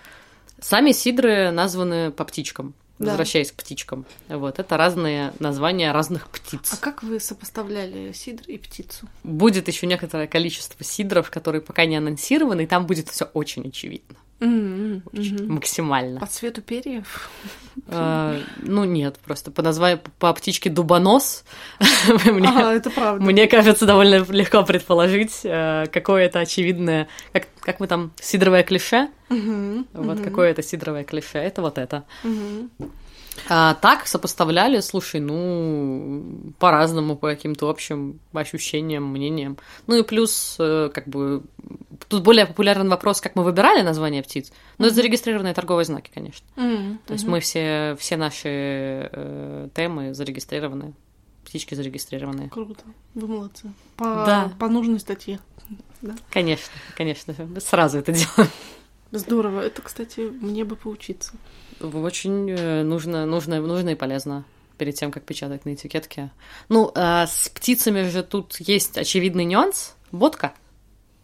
Сами 0.60 0.92
сидры 0.92 1.50
названы 1.50 2.10
по 2.10 2.24
птичкам. 2.24 2.74
Да. 3.02 3.10
Возвращаясь 3.10 3.50
к 3.50 3.56
птичкам. 3.56 4.06
Вот, 4.28 4.58
это 4.58 4.76
разные 4.76 5.32
названия 5.40 5.92
разных 5.92 6.28
птиц. 6.28 6.72
А 6.72 6.76
как 6.76 7.02
вы 7.02 7.18
сопоставляли 7.18 8.12
сидр 8.12 8.44
и 8.46 8.58
птицу? 8.58 9.08
Будет 9.24 9.66
еще 9.68 9.86
некоторое 9.86 10.28
количество 10.28 10.84
сидров, 10.84 11.30
которые 11.30 11.60
пока 11.60 11.84
не 11.84 11.96
анонсированы, 11.96 12.62
и 12.62 12.66
там 12.66 12.86
будет 12.86 13.08
все 13.08 13.24
очень 13.24 13.68
очевидно. 13.68 14.16
Очень 15.12 15.44
мгм. 15.44 15.54
Максимально. 15.54 16.20
По 16.20 16.26
цвету 16.26 16.62
перьев? 16.62 17.30
А, 17.88 18.36
ну 18.58 18.84
нет, 18.84 19.18
просто 19.24 19.50
по 19.50 19.62
названию 19.62 20.00
по 20.18 20.32
птичке 20.34 20.68
дубонос. 20.68 21.44
Мне- 22.24 22.48
Ага, 22.48 22.74
это 22.74 22.90
правда. 22.90 23.24
Мне 23.24 23.46
кажется, 23.46 23.86
довольно 23.86 24.24
легко 24.30 24.62
предположить, 24.64 25.40
э, 25.44 25.86
какое 25.92 26.24
это 26.26 26.40
очевидное, 26.40 27.08
как, 27.32 27.46
как 27.60 27.80
мы 27.80 27.86
там, 27.86 28.12
сидровое 28.20 28.62
клише, 28.62 29.08
вот 29.94 30.20
какое 30.20 30.50
это 30.50 30.62
сидровое 30.62 31.04
клише, 31.04 31.38
это 31.38 31.62
вот 31.62 31.78
это. 31.78 32.04
А 33.48 33.74
так 33.74 34.06
сопоставляли, 34.06 34.80
слушай, 34.80 35.20
ну, 35.20 36.52
по-разному, 36.58 37.16
по 37.16 37.28
каким-то 37.28 37.68
общим 37.70 38.20
ощущениям, 38.32 39.04
мнениям. 39.06 39.56
Ну 39.86 39.96
и 39.98 40.02
плюс, 40.02 40.56
э, 40.58 40.90
как 40.92 41.08
бы, 41.08 41.42
тут 42.08 42.22
более 42.22 42.46
популярный 42.46 42.88
вопрос, 42.90 43.20
как 43.20 43.34
мы 43.34 43.42
выбирали 43.42 43.82
название 43.82 44.22
птиц, 44.22 44.52
но 44.78 44.86
это 44.86 44.94
зарегистрированные 44.96 45.54
торговые 45.54 45.84
знаки, 45.86 46.10
конечно. 46.12 46.46
М, 46.56 46.98
То 47.06 47.14
есть 47.14 47.26
мы 47.26 47.40
все, 47.40 47.96
все 47.98 48.16
наши 48.16 48.48
э, 49.12 49.68
темы 49.74 50.12
зарегистрированы, 50.14 50.92
птички 51.44 51.74
зарегистрированные. 51.74 52.50
Круто. 52.50 52.84
Вы 53.14 53.26
молодцы. 53.28 53.72
По, 53.96 54.04
Да. 54.26 54.52
по 54.58 54.68
нужной 54.68 55.00
статье. 55.00 55.40
Да. 56.02 56.14
Конечно, 56.30 56.70
конечно, 56.96 57.34
сразу 57.60 57.98
это 57.98 58.12
делаем. 58.12 58.50
Здорово. 59.10 59.60
Это, 59.60 59.82
кстати, 59.82 60.20
мне 60.20 60.64
бы 60.64 60.76
поучиться. 60.76 61.32
Очень 61.80 62.50
э, 62.50 62.82
нужно, 62.82 63.26
нужно, 63.26 63.60
нужно 63.60 63.90
и 63.90 63.94
полезно 63.94 64.44
перед 64.78 64.94
тем, 64.94 65.10
как 65.12 65.24
печатать 65.24 65.64
на 65.64 65.74
этикетке. 65.74 66.30
Ну, 66.68 66.90
а 66.94 67.26
с 67.26 67.48
птицами 67.48 68.08
же 68.08 68.22
тут 68.22 68.56
есть 68.60 68.98
очевидный 68.98 69.44
нюанс. 69.44 69.94
Водка. 70.10 70.52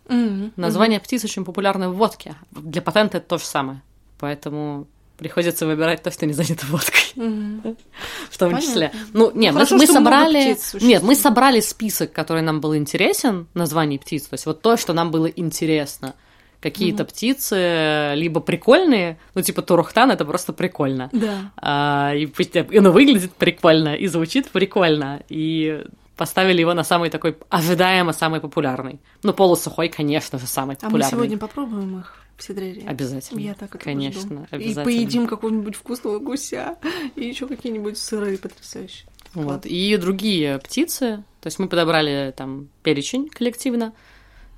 М, 0.09 0.53
Название 0.57 1.01
птиц 1.01 1.25
очень 1.25 1.45
популярно 1.45 1.91
в 1.91 1.97
водке. 1.97 2.35
Для 2.51 2.83
патента 2.83 3.19
это 3.19 3.27
то 3.27 3.39
же 3.39 3.45
самое. 3.45 3.83
Поэтому 4.19 4.87
приходится 5.19 5.67
выбирать 5.67 6.03
то, 6.03 6.11
что 6.11 6.25
не 6.27 6.33
занято 6.33 6.65
водкой. 6.67 7.03
мгм. 7.17 7.77
В 8.31 8.39
том 8.39 8.51
Понятно. 8.53 8.67
числе. 8.67 8.93
Ну, 9.13 9.31
нет, 9.35 9.53
мы, 9.53 9.61
Хорошо, 9.61 9.77
мы 9.77 9.85
много 9.85 9.93
собрали. 9.93 10.57
Нет, 10.85 11.03
мы 11.03 11.15
собрали 11.17 11.61
список, 11.61 12.13
который 12.13 12.43
нам 12.43 12.61
был 12.61 12.77
интересен, 12.77 13.49
названий 13.55 13.99
птиц. 13.99 14.25
То 14.25 14.35
есть 14.35 14.47
вот 14.47 14.63
то, 14.63 14.77
что 14.77 14.93
нам 14.93 15.11
было 15.11 15.27
интересно. 15.27 16.15
Какие-то 16.61 17.05
птицы 17.05 18.15
либо 18.17 18.41
прикольные, 18.41 19.19
ну, 19.35 19.43
типа 19.43 19.63
Турухтан, 19.63 20.11
это 20.11 20.25
просто 20.25 20.53
прикольно. 20.53 21.09
Да. 21.13 21.53
А, 21.57 22.13
и, 22.15 22.25
и 22.25 22.79
оно 22.79 22.91
выглядит 22.91 23.33
прикольно, 23.35 23.95
и 23.95 24.09
звучит 24.09 24.49
прикольно. 24.51 25.23
И 25.29 25.85
поставили 26.17 26.61
его 26.61 26.75
на 26.75 26.83
самый 26.83 27.11
такой 27.11 27.37
ожидаемо 27.49 28.13
самый 28.13 28.41
популярный. 28.41 29.01
Ну, 29.23 29.33
полусухой, 29.33 29.89
конечно 29.89 30.39
же, 30.39 30.47
самый 30.47 30.75
А 30.81 30.87
мы 30.87 30.91
популярный. 30.91 31.11
сегодня 31.11 31.39
попробуем 31.39 32.01
их 32.01 32.17
в 32.37 32.43
Сидрере. 32.43 32.83
Обязательно. 32.89 33.39
Я 33.39 33.55
так 33.55 33.75
это 33.77 33.85
Конечно, 33.85 34.21
жду. 34.23 34.35
И 34.51 34.55
обязательно. 34.57 34.85
поедим 34.85 35.27
какого-нибудь 35.29 35.77
вкусного 35.77 36.19
гуся, 36.19 36.77
и 37.15 37.25
еще 37.25 37.47
какие-нибудь 37.47 37.97
сыры 37.97 38.37
потрясающие. 38.37 39.09
Вот. 39.35 39.65
И 39.65 39.97
другие 39.97 40.59
птицы. 40.59 41.23
То 41.41 41.47
есть 41.47 41.61
мы 41.61 41.69
подобрали 41.69 42.35
там 42.37 42.69
перечень 42.83 43.29
коллективно 43.29 43.93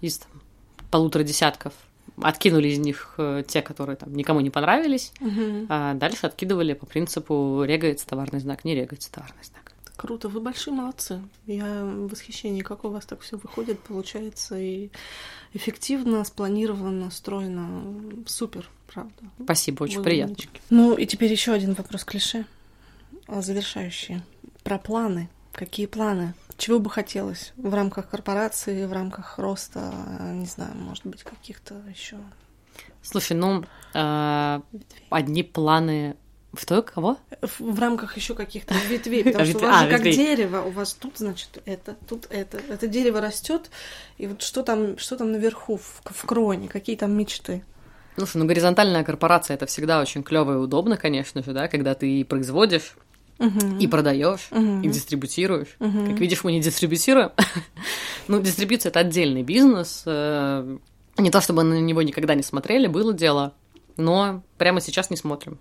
из 0.01 0.19
там, 0.19 0.31
полутора 0.91 1.25
десятков. 1.25 1.75
Откинули 2.23 2.69
из 2.69 2.79
них 2.79 3.15
э, 3.19 3.43
те, 3.47 3.63
которые 3.63 3.97
там 3.97 4.15
никому 4.15 4.41
не 4.41 4.51
понравились, 4.51 5.13
Мгм. 5.21 5.67
а 5.69 5.95
дальше 5.95 6.27
откидывали 6.27 6.75
по 6.75 6.87
принципу 6.87 7.63
регается 7.65 8.07
товарный 8.07 8.41
знак, 8.41 8.65
не 8.65 8.75
регается 8.75 9.11
товарный 9.13 9.43
знак. 9.45 9.73
Круто, 9.97 10.29
вы 10.31 10.41
большие 10.41 10.73
молодцы. 10.73 11.21
Я 11.47 11.85
в 11.85 12.09
восхищении, 12.09 12.63
как 12.63 12.85
у 12.85 12.89
вас 12.89 13.05
так 13.05 13.21
все 13.21 13.37
выходит, 13.37 13.79
получается, 13.81 14.59
и 14.59 14.89
эффективно, 15.53 16.25
спланировано, 16.25 17.11
стройно. 17.11 17.83
Супер, 18.27 18.67
правда. 18.93 19.13
Спасибо, 19.45 19.83
очень 19.85 19.99
Вы 19.99 20.05
приятно. 20.05 20.33
умнички. 20.33 20.61
Ну 20.71 20.95
и 20.95 21.05
теперь 21.07 21.31
еще 21.31 21.53
один 21.53 21.75
вопрос 21.75 22.05
клише, 22.05 22.47
а, 23.27 23.43
завершающий. 23.43 24.23
Про 24.65 24.79
планы. 24.79 25.29
Какие 25.53 25.85
планы? 25.87 26.33
Чего 26.61 26.79
бы 26.79 26.91
хотелось 26.91 27.55
в 27.57 27.75
рамках 27.75 28.11
корпорации, 28.11 28.85
в 28.85 28.93
рамках 28.93 29.39
роста, 29.39 29.95
не 30.35 30.45
знаю, 30.45 30.75
может 30.75 31.07
быть, 31.07 31.23
каких-то 31.23 31.75
еще 31.89 32.19
Слушай, 33.03 33.33
ну, 33.33 33.65
э, 33.95 34.61
одни 35.09 35.43
планы... 35.43 36.17
Что, 36.59 36.83
кого? 36.83 37.17
в, 37.41 37.61
в 37.61 37.79
рамках 37.79 38.17
еще 38.17 38.35
каких-то 38.35 38.75
ветвей, 38.89 39.25
потому 39.25 39.47
что 39.47 39.59
у 39.59 39.61
вас 39.63 39.83
а, 39.83 39.85
же 39.85 39.91
как 39.91 40.03
дерево, 40.03 40.63
у 40.63 40.71
вас 40.71 40.93
тут, 40.95 41.17
значит, 41.17 41.63
это, 41.65 41.97
тут 42.09 42.27
это. 42.29 42.61
Это 42.69 42.89
дерево 42.89 43.21
растет, 43.23 43.71
и 44.19 44.27
вот 44.27 44.43
что 44.43 44.63
там, 44.63 44.99
что 44.99 45.17
там 45.17 45.33
наверху, 45.33 45.79
в, 45.79 46.03
в 46.05 46.27
кроне, 46.27 46.69
какие 46.69 46.97
там 46.97 47.13
мечты? 47.13 47.65
Слушай, 48.17 48.39
ну 48.39 48.47
горизонтальная 48.47 49.05
корпорация 49.05 49.55
это 49.55 49.67
всегда 49.67 50.01
очень 50.01 50.25
клево 50.25 50.55
и 50.55 50.57
удобно, 50.57 50.97
конечно 50.97 51.43
же, 51.43 51.53
да, 51.53 51.69
когда 51.69 51.95
ты 51.95 52.25
производишь, 52.25 52.97
И 53.79 53.87
продаешь, 53.87 54.49
и 54.53 54.89
дистрибутируешь. 54.89 55.77
Как 55.79 56.19
видишь, 56.21 56.45
мы 56.45 56.53
не 56.53 56.61
дистрибутируем. 56.61 57.31
ну, 58.29 58.41
дистрибьюция 58.41 58.91
это 58.91 59.01
отдельный 59.01 59.43
бизнес. 59.43 60.03
э, 60.07 60.77
Не 61.19 61.31
то 61.31 61.41
чтобы 61.41 61.63
на 61.63 61.81
него 61.81 62.03
никогда 62.03 62.35
не 62.35 62.43
смотрели, 62.43 62.87
было 62.87 63.15
дело, 63.15 63.55
но 63.97 64.43
прямо 64.59 64.81
сейчас 64.81 65.09
не 65.11 65.17
смотрим. 65.17 65.59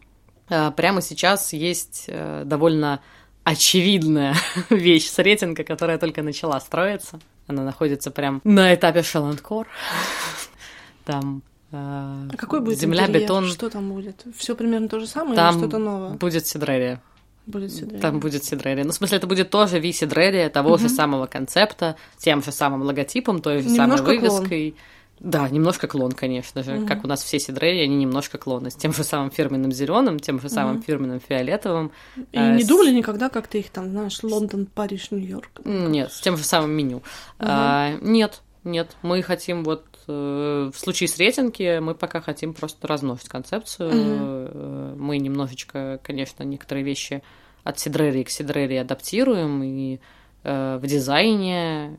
Э, 0.49 0.71
Прямо 0.71 1.01
сейчас 1.01 1.53
есть 1.53 2.05
э, 2.07 2.43
довольно 2.45 2.99
очевидная 3.45 4.35
вещь 4.69 5.07
с 5.07 5.17
рейтинга, 5.19 5.63
которая 5.63 5.97
только 5.97 6.21
начала 6.21 6.59
строиться. 6.59 7.19
Она 7.47 7.63
находится 7.63 8.11
прям 8.11 8.41
на 8.43 8.75
этапе 8.75 9.01
Шеландкор. 9.03 9.67
Там 11.05 11.41
А 11.71 12.27
какой 12.37 12.59
будет 12.61 12.79
земля, 12.79 13.03
интерьер? 13.05 13.23
бетон. 13.23 13.47
Что 13.47 13.69
там 13.69 13.89
будет? 13.91 14.23
Все 14.37 14.55
примерно 14.55 14.87
то 14.89 14.99
же 14.99 15.07
самое 15.07 15.35
Там 15.35 15.55
или 15.55 15.61
что-то 15.61 15.77
новое? 15.77 16.09
будет 16.11 16.45
Сидрерия. 16.47 17.01
Будет 17.49 17.73
сюда. 17.73 17.97
Там 17.99 18.19
будет 18.19 18.43
Сидрерия. 18.43 18.83
Ну, 18.83 18.91
в 18.91 18.95
смысле, 18.95 19.17
это 19.17 19.27
будет 19.27 19.49
тоже 19.49 19.79
ви 19.79 19.91
Сидрерия 19.91 20.49
того 20.49 20.77
же 20.77 20.87
самого 20.89 21.25
концепта, 21.25 21.95
тем 22.17 22.43
же 22.43 22.51
самым 22.51 22.83
логотипом, 22.83 23.41
той 23.41 23.61
же 23.61 23.69
Немножко 23.69 24.05
самой 24.05 24.19
клон. 24.19 24.29
вывеской. 24.39 24.75
Да, 25.19 25.49
немножко 25.49 25.87
клон, 25.87 26.13
конечно 26.13 26.63
же. 26.63 26.71
Мгм. 26.75 26.87
Как 26.87 27.03
у 27.03 27.07
нас 27.07 27.21
все 27.23 27.39
Сидрерии, 27.39 27.83
они 27.83 27.95
немножко 27.97 28.37
клоны. 28.37 28.69
С 28.71 28.75
тем 28.75 28.93
же 28.93 29.03
самым 29.03 29.31
фирменным 29.31 29.71
зеленым, 29.71 30.17
тем 30.19 30.39
же 30.39 30.47
самым 30.47 30.75
Мгм. 30.75 30.83
фирменным 30.83 31.19
фиолетовым. 31.19 31.91
И 32.31 32.37
э, 32.37 32.55
не 32.55 32.63
с- 32.63 32.67
думали 32.67 32.91
никогда, 32.93 33.27
как 33.27 33.47
ты 33.47 33.59
их 33.59 33.69
там, 33.69 33.89
знаешь, 33.89 34.23
Лондон, 34.23 34.65
Париж, 34.67 35.11
Нью-Йорк? 35.11 35.49
Нет, 35.65 36.13
с 36.13 36.21
тем 36.21 36.37
же 36.37 36.43
самым 36.45 36.71
меню. 36.71 37.01
А, 37.37 37.95
нет, 38.01 38.41
нет. 38.63 38.95
Мы 39.01 39.21
хотим 39.21 39.65
вот 39.65 39.83
э, 40.07 40.71
в 40.73 40.79
случае 40.79 41.09
с 41.09 41.17
рейтинги 41.17 41.79
мы 41.79 41.95
пока 41.95 42.21
хотим 42.21 42.53
просто 42.53 42.87
размножить 42.87 43.27
концепцию. 43.27 43.91
Э, 43.93 44.95
Мы 44.97 45.17
немножечко, 45.17 45.99
конечно, 46.01 46.43
некоторые 46.43 46.83
вещи 46.85 47.21
от 47.63 47.79
Сидрерии 47.79 48.23
к 48.23 48.29
Сидрерии 48.29 48.77
адаптируем 48.77 49.63
и 49.63 49.99
э, 50.43 50.79
в 50.81 50.85
дизайне, 50.87 51.97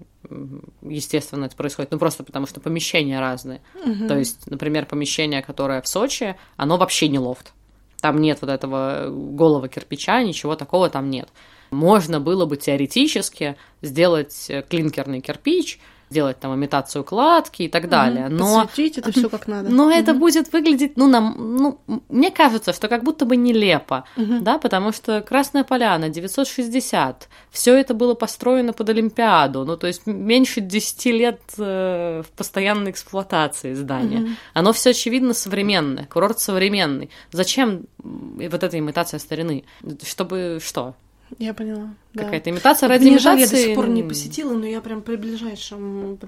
естественно, 0.83 1.47
это 1.47 1.57
происходит, 1.57 1.91
ну 1.91 1.99
просто 1.99 2.25
потому 2.25 2.47
что 2.47 2.61
помещения 2.61 3.21
разные. 3.21 3.61
Мгм. 3.85 4.09
То 4.09 4.19
есть, 4.19 4.47
например, 4.51 4.87
помещение, 4.87 5.43
которое 5.43 5.81
в 5.81 5.89
Сочи, 5.89 6.37
оно 6.57 6.77
вообще 6.77 7.09
не 7.09 7.19
лофт. 7.19 7.53
Там 8.01 8.21
нет 8.21 8.39
вот 8.41 8.51
этого 8.51 9.09
голого 9.11 9.69
кирпича, 9.69 10.23
ничего 10.23 10.57
такого 10.57 10.89
там 10.89 11.11
нет. 11.11 11.29
Можно 11.71 12.19
было 12.19 12.47
бы 12.47 12.57
теоретически 12.57 13.57
сделать 13.83 14.47
э, 14.49 14.63
клинкерный 14.63 15.21
кирпич, 15.21 15.79
сделать 16.11 16.41
там 16.41 16.53
имитацию 16.55 17.05
кладки 17.05 17.63
и 17.63 17.69
так 17.69 17.89
далее, 17.89 18.29
но 18.29 18.63
Подсветить 18.63 18.99
это 18.99 19.13
все 19.13 19.29
как 19.29 19.47
надо. 19.47 19.71
но 19.71 19.91
это 19.91 20.11
Мгм. 20.11 20.21
будет 20.21 20.53
выглядеть, 20.53 20.97
ну, 20.97 21.07
нам, 21.09 21.57
ну, 21.57 21.79
мне 22.09 22.33
кажется, 22.33 22.73
что 22.73 22.89
как 22.89 23.05
будто 23.05 23.25
бы 23.25 23.37
нелепо, 23.37 24.05
Мгм. 24.17 24.43
да, 24.43 24.59
потому 24.59 24.91
что 24.93 25.21
Красная 25.21 25.63
Поляна, 25.63 26.09
960, 26.09 27.29
все 27.51 27.77
это 27.77 27.95
было 27.95 28.15
построено 28.15 28.73
под 28.73 28.89
Олимпиаду, 28.89 29.65
ну, 29.65 29.77
то 29.77 29.87
есть 29.87 30.05
меньше 30.07 30.61
10 30.61 31.13
лет 31.13 31.41
э, 31.59 32.23
в 32.27 32.31
постоянной 32.37 32.91
эксплуатации 32.91 33.75
здания. 33.75 34.19
Мгм. 34.19 34.37
Оно 34.55 34.73
все 34.73 34.91
очевидно 34.91 35.33
современное, 35.33 36.07
курорт 36.07 36.41
современный. 36.41 37.11
Зачем 37.31 37.85
вот 38.03 38.63
эта 38.65 38.77
имитация 38.79 39.19
старины? 39.21 39.65
Чтобы 40.03 40.59
что? 40.61 40.95
Я 41.39 41.55
поняла. 41.55 41.95
да. 42.13 42.25
Какая-то 42.25 42.51
имитация 42.51 42.89
ради 42.89 43.05
Венежан 43.05 43.37
я 43.37 43.45
имитации? 43.45 43.57
до 43.63 43.67
сих 43.69 43.75
пор 43.77 43.89
не 43.89 44.03
посетила, 44.03 44.53
но 44.53 44.67
я 44.67 44.81
прям 44.81 45.01
при 45.03 45.17
ближайшем, 45.17 46.19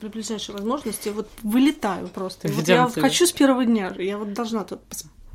при, 0.00 0.08
ближайшей 0.08 0.54
возможности 0.54 1.08
вот 1.10 1.28
вылетаю 1.42 2.08
просто. 2.08 2.48
Вот 2.48 2.66
я 2.68 2.74
Идёмте. 2.76 3.00
хочу 3.00 3.26
с 3.26 3.32
первого 3.32 3.64
дня. 3.64 3.94
Я 3.98 4.18
вот 4.18 4.32
должна 4.32 4.64
тут 4.64 4.80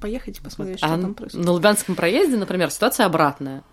поехать 0.02 0.40
и 0.40 0.42
посмотреть, 0.42 0.80
что 0.80 0.88
А 0.88 0.98
там 0.98 1.14
происходит. 1.14 1.46
на 1.46 1.52
Лубянском 1.54 1.96
проезде, 1.96 2.36
например, 2.38 2.70
ситуация 2.72 3.06
обратная. 3.06 3.64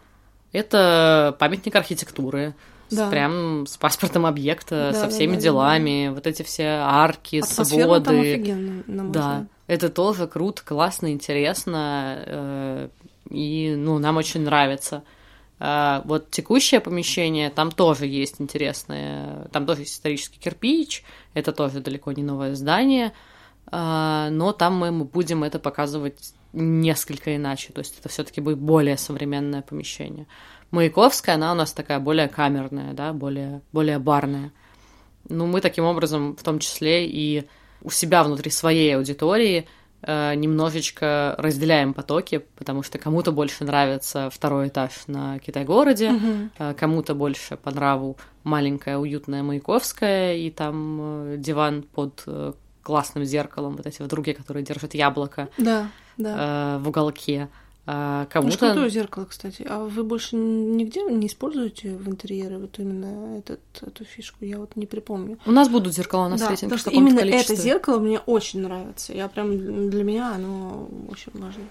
Это 0.53 1.34
памятник 1.38 1.74
архитектуры, 1.76 2.55
с- 2.88 2.95
Да. 2.95 3.09
прям 3.11 3.66
с 3.66 3.76
паспортом 3.76 4.26
объекта, 4.26 4.90
Да, 4.93 4.99
со 4.99 5.05
да, 5.07 5.09
всеми 5.09 5.30
да, 5.32 5.36
да, 5.36 5.43
делами, 5.43 6.11
вот 6.14 6.26
эти 6.26 6.43
все 6.43 6.64
арки, 6.82 7.36
Атмосфера 7.43 8.01
там 8.01 8.05
своды. 8.14 8.32
офигенная, 8.34 8.84
на 8.86 9.03
мой 9.05 9.12
Да, 9.12 9.20
взгляд. 9.20 9.47
это 9.66 9.88
тоже 9.88 10.26
круто, 10.26 10.62
классно, 10.64 11.11
интересно, 11.12 12.22
э, 12.26 12.88
и, 13.30 13.74
ну, 13.76 13.99
нам 13.99 14.18
очень 14.18 14.43
нравится. 14.43 15.03
А, 15.64 16.02
вот 16.06 16.28
текущее 16.32 16.80
помещение, 16.80 17.48
там 17.48 17.70
тоже 17.70 18.06
есть 18.06 18.40
интересное, 18.40 19.46
там 19.52 19.64
тоже 19.64 19.82
есть 19.82 19.94
исторический 19.94 20.40
кирпич, 20.40 21.04
это 21.34 21.52
тоже 21.52 21.78
далеко 21.78 22.10
не 22.10 22.24
новое 22.24 22.56
здание, 22.56 23.12
а, 23.70 24.28
но 24.30 24.52
там 24.52 24.76
мы 24.76 24.90
будем 25.04 25.44
это 25.44 25.60
показывать 25.60 26.34
несколько 26.52 27.36
иначе, 27.36 27.72
то 27.72 27.78
есть 27.78 27.96
это 28.00 28.08
все-таки 28.08 28.40
будет 28.40 28.58
более 28.58 28.96
современное 28.96 29.62
помещение. 29.62 30.26
Маяковская, 30.72 31.36
она 31.36 31.52
у 31.52 31.54
нас 31.54 31.72
такая 31.72 32.00
более 32.00 32.26
камерная, 32.26 32.92
да, 32.92 33.12
более, 33.12 33.62
более 33.70 34.00
барная. 34.00 34.50
Ну, 35.28 35.46
мы 35.46 35.60
таким 35.60 35.84
образом, 35.84 36.34
в 36.34 36.42
том 36.42 36.58
числе 36.58 37.06
и 37.06 37.46
у 37.82 37.90
себя 37.90 38.24
внутри 38.24 38.50
своей 38.50 38.96
аудитории 38.96 39.68
немножечко 40.34 41.34
разделяем 41.38 41.94
потоки, 41.94 42.38
потому 42.57 42.82
что 42.82 42.98
кому-то 42.98 43.32
больше 43.32 43.64
нравится 43.64 44.30
второй 44.30 44.68
этаж 44.68 44.92
на 45.07 45.38
Китай-городе, 45.38 46.12
э, 46.59 46.74
кому-то 46.74 47.14
больше 47.14 47.57
по 47.57 47.70
нраву 47.70 48.16
маленькая 48.44 48.98
уютная 48.98 49.42
Маяковская 49.42 50.34
и 50.34 50.50
там 50.50 50.98
э, 51.00 51.36
диван 51.38 51.82
под 51.82 52.22
э, 52.26 52.53
классным 52.82 53.24
зеркалом, 53.24 53.76
вот 53.76 53.86
эти 53.86 54.03
вот 54.03 54.11
другие, 54.11 54.36
которые 54.36 54.64
держат 54.64 54.94
яблоко 54.94 55.48
Да, 55.59 55.88
да. 56.16 56.76
э, 56.76 56.82
в 56.82 56.88
уголке. 56.88 57.48
А 57.85 58.22
Ну, 58.22 58.28
кому-то... 58.30 58.59
крутое 58.59 58.91
зеркало, 58.91 59.24
кстати. 59.24 59.66
А 59.68 59.85
вы 59.85 60.05
больше 60.05 60.37
нигде 60.37 61.03
не 61.03 61.26
используете 61.26 61.97
в 61.97 62.09
интерьере 62.09 62.59
вот 62.59 62.78
именно 62.78 63.39
этот, 63.39 63.61
эту 63.80 64.05
фишку? 64.05 64.45
Я 64.45 64.59
вот 64.61 64.76
не 64.76 64.87
припомню. 64.87 65.39
У 65.47 65.51
нас 65.51 65.68
будут 65.68 65.93
зеркала 65.93 66.28
на 66.28 66.37
да, 66.37 66.51
потому 66.51 66.78
что 66.78 66.91
именно 66.91 67.18
количестве. 67.20 67.55
это 67.57 67.62
зеркало 67.62 67.99
мне 67.99 68.20
очень 68.20 68.61
нравится. 68.61 69.12
Я 69.12 69.26
прям 69.28 69.91
для 69.91 70.05
меня 70.05 70.33
оно 70.35 70.89
очень 71.09 71.33
важно. 71.35 71.64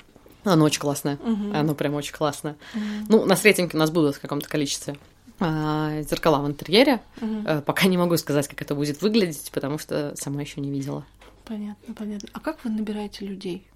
Оно 0.44 0.66
очень 0.66 0.82
классное. 0.82 1.18
Мгм. 1.24 1.56
Оно 1.56 1.76
прям 1.76 1.94
очень 1.94 2.14
классное. 2.14 2.58
Мгм. 2.74 3.06
Ну, 3.08 3.26
на 3.26 3.36
рейтинге 3.36 3.72
у 3.76 3.80
нас 3.80 3.92
будут 3.92 4.16
в 4.16 4.22
каком-то 4.22 4.50
количестве 4.50 4.98
а, 5.40 6.02
зеркала 6.02 6.40
в 6.40 6.48
интерьере. 6.48 7.02
Э, 7.22 7.62
Пока 7.62 7.88
не 7.88 7.98
могу 7.98 8.18
сказать, 8.18 8.48
как 8.48 8.62
это 8.62 8.76
будет 8.76 9.02
выглядеть, 9.02 9.50
потому 9.54 9.78
что 9.78 10.14
сама 10.16 10.42
еще 10.42 10.60
не 10.62 10.70
видела. 10.70 11.06
Понятно, 11.46 11.94
понятно. 11.94 12.30
А 12.34 12.40
как 12.40 12.64
вы 12.64 12.70
набираете 12.72 13.26
людей? 13.26 13.68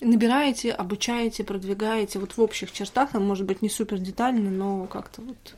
Набираете, 0.00 0.72
обучаете, 0.72 1.44
продвигаете, 1.44 2.18
вот 2.18 2.36
в 2.36 2.40
общих 2.40 2.72
чертах, 2.72 3.10
там, 3.10 3.26
может 3.26 3.46
быть, 3.46 3.60
не 3.60 3.68
супер 3.68 3.98
детально, 3.98 4.50
но 4.50 4.86
как-то 4.86 5.20
вот 5.22 5.54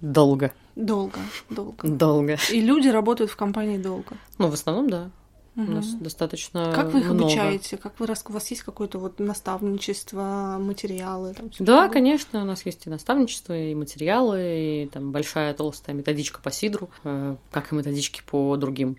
Долго. 0.00 0.52
долго, 0.76 1.18
долго. 1.50 1.88
Долго. 1.88 2.38
И 2.50 2.60
люди 2.60 2.88
работают 2.88 3.30
в 3.30 3.36
компании 3.36 3.78
долго. 3.78 4.16
Ну, 4.38 4.48
в 4.48 4.54
основном, 4.54 4.90
да. 4.90 5.10
Угу. 5.56 5.66
У 5.66 5.70
нас 5.70 5.94
достаточно 5.94 6.72
Как 6.74 6.92
вы 6.92 7.00
их 7.00 7.06
много. 7.06 7.24
обучаете? 7.24 7.76
Как 7.76 7.98
вы, 8.00 8.06
у 8.06 8.32
вас 8.32 8.50
есть 8.50 8.62
какое-то 8.62 8.98
вот 8.98 9.20
наставничество, 9.20 10.56
материалы? 10.58 11.32
Там, 11.34 11.50
да, 11.60 11.82
такое? 11.82 11.88
конечно, 11.90 12.42
у 12.42 12.44
нас 12.44 12.66
есть 12.66 12.86
и 12.86 12.90
наставничество, 12.90 13.56
и 13.56 13.74
материалы, 13.74 14.40
и 14.40 14.90
там 14.92 15.12
большая 15.12 15.54
толстая 15.54 15.94
методичка 15.94 16.40
по 16.42 16.50
сидру, 16.50 16.90
э, 17.04 17.36
как 17.52 17.72
и 17.72 17.74
методички 17.76 18.22
по 18.26 18.56
другим 18.56 18.96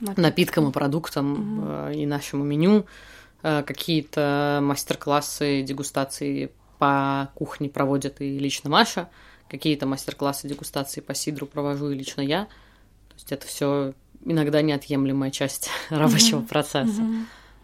Напитки. 0.00 0.20
напиткам 0.20 0.68
и 0.68 0.72
продуктам, 0.72 1.32
угу. 1.32 1.92
и 1.92 2.04
нашему 2.04 2.42
меню, 2.44 2.84
какие-то 3.42 4.60
мастер-классы, 4.62 5.62
дегустации 5.62 6.50
по 6.78 7.30
кухне 7.34 7.68
проводят 7.68 8.20
и 8.20 8.38
лично 8.38 8.70
Маша, 8.70 9.08
какие-то 9.48 9.86
мастер-классы, 9.86 10.48
дегустации 10.48 11.00
по 11.00 11.14
сидру 11.14 11.46
провожу 11.46 11.90
и 11.90 11.94
лично 11.94 12.20
я. 12.20 12.44
То 12.44 13.14
есть 13.14 13.32
это 13.32 13.46
все 13.46 13.94
иногда 14.24 14.62
неотъемлемая 14.62 15.30
часть 15.30 15.70
рабочего 15.90 16.40
mm-hmm. 16.40 16.48
процесса. 16.48 17.00
Mm-hmm. 17.00 17.22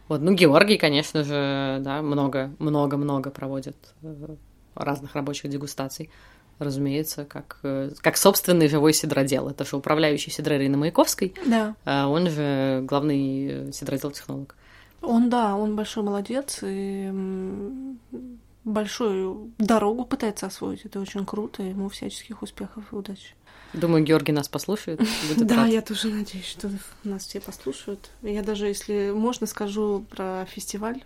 Вот, 0.09 0.21
ну, 0.21 0.35
Георгий, 0.35 0.79
конечно 0.79 1.25
же, 1.25 1.79
да, 1.81 2.03
много, 2.03 2.53
много, 2.59 2.97
много 2.97 3.31
проводит 3.31 3.77
э, 4.03 4.35
разных 4.75 5.15
рабочих 5.15 5.51
дегустаций, 5.51 6.11
разумеется, 6.59 7.25
как, 7.25 7.59
э, 7.63 7.91
как 8.01 8.17
собственный 8.17 8.69
живой 8.69 8.93
сидродел. 8.93 9.49
Это 9.49 9.65
же 9.65 9.77
управляющий 9.77 10.31
сидрерой 10.31 10.69
на 10.69 10.77
Маяковской, 10.77 11.35
да. 11.47 11.77
а 11.85 12.09
он 12.09 12.29
же 12.29 12.83
главный 12.83 13.73
сидродел-технолог. 13.73 14.55
Он, 15.03 15.29
да, 15.29 15.57
он 15.57 15.77
большой 15.77 16.03
молодец, 16.05 16.61
и 16.63 17.13
большую 18.65 19.53
дорогу 19.59 20.05
пытается 20.05 20.47
освоить. 20.47 20.85
Это 20.85 21.01
очень 21.01 21.27
круто, 21.27 21.63
ему 21.63 21.89
всяческих 21.89 22.43
успехов 22.43 22.85
и 22.93 22.97
удачи. 22.97 23.35
Думаю, 23.73 24.05
Георгий 24.05 24.33
нас 24.33 24.49
послушает. 24.49 25.01
Да, 25.37 25.67
я 25.67 25.83
тоже 25.83 26.09
надеюсь, 26.09 26.47
что 26.47 26.71
нас 27.05 27.27
все 27.27 27.41
послушают. 27.41 28.11
Я 28.23 28.43
даже, 28.43 28.67
если 28.67 29.11
можно, 29.11 29.47
скажу 29.47 30.05
про 30.11 30.47
фестиваль 30.47 31.03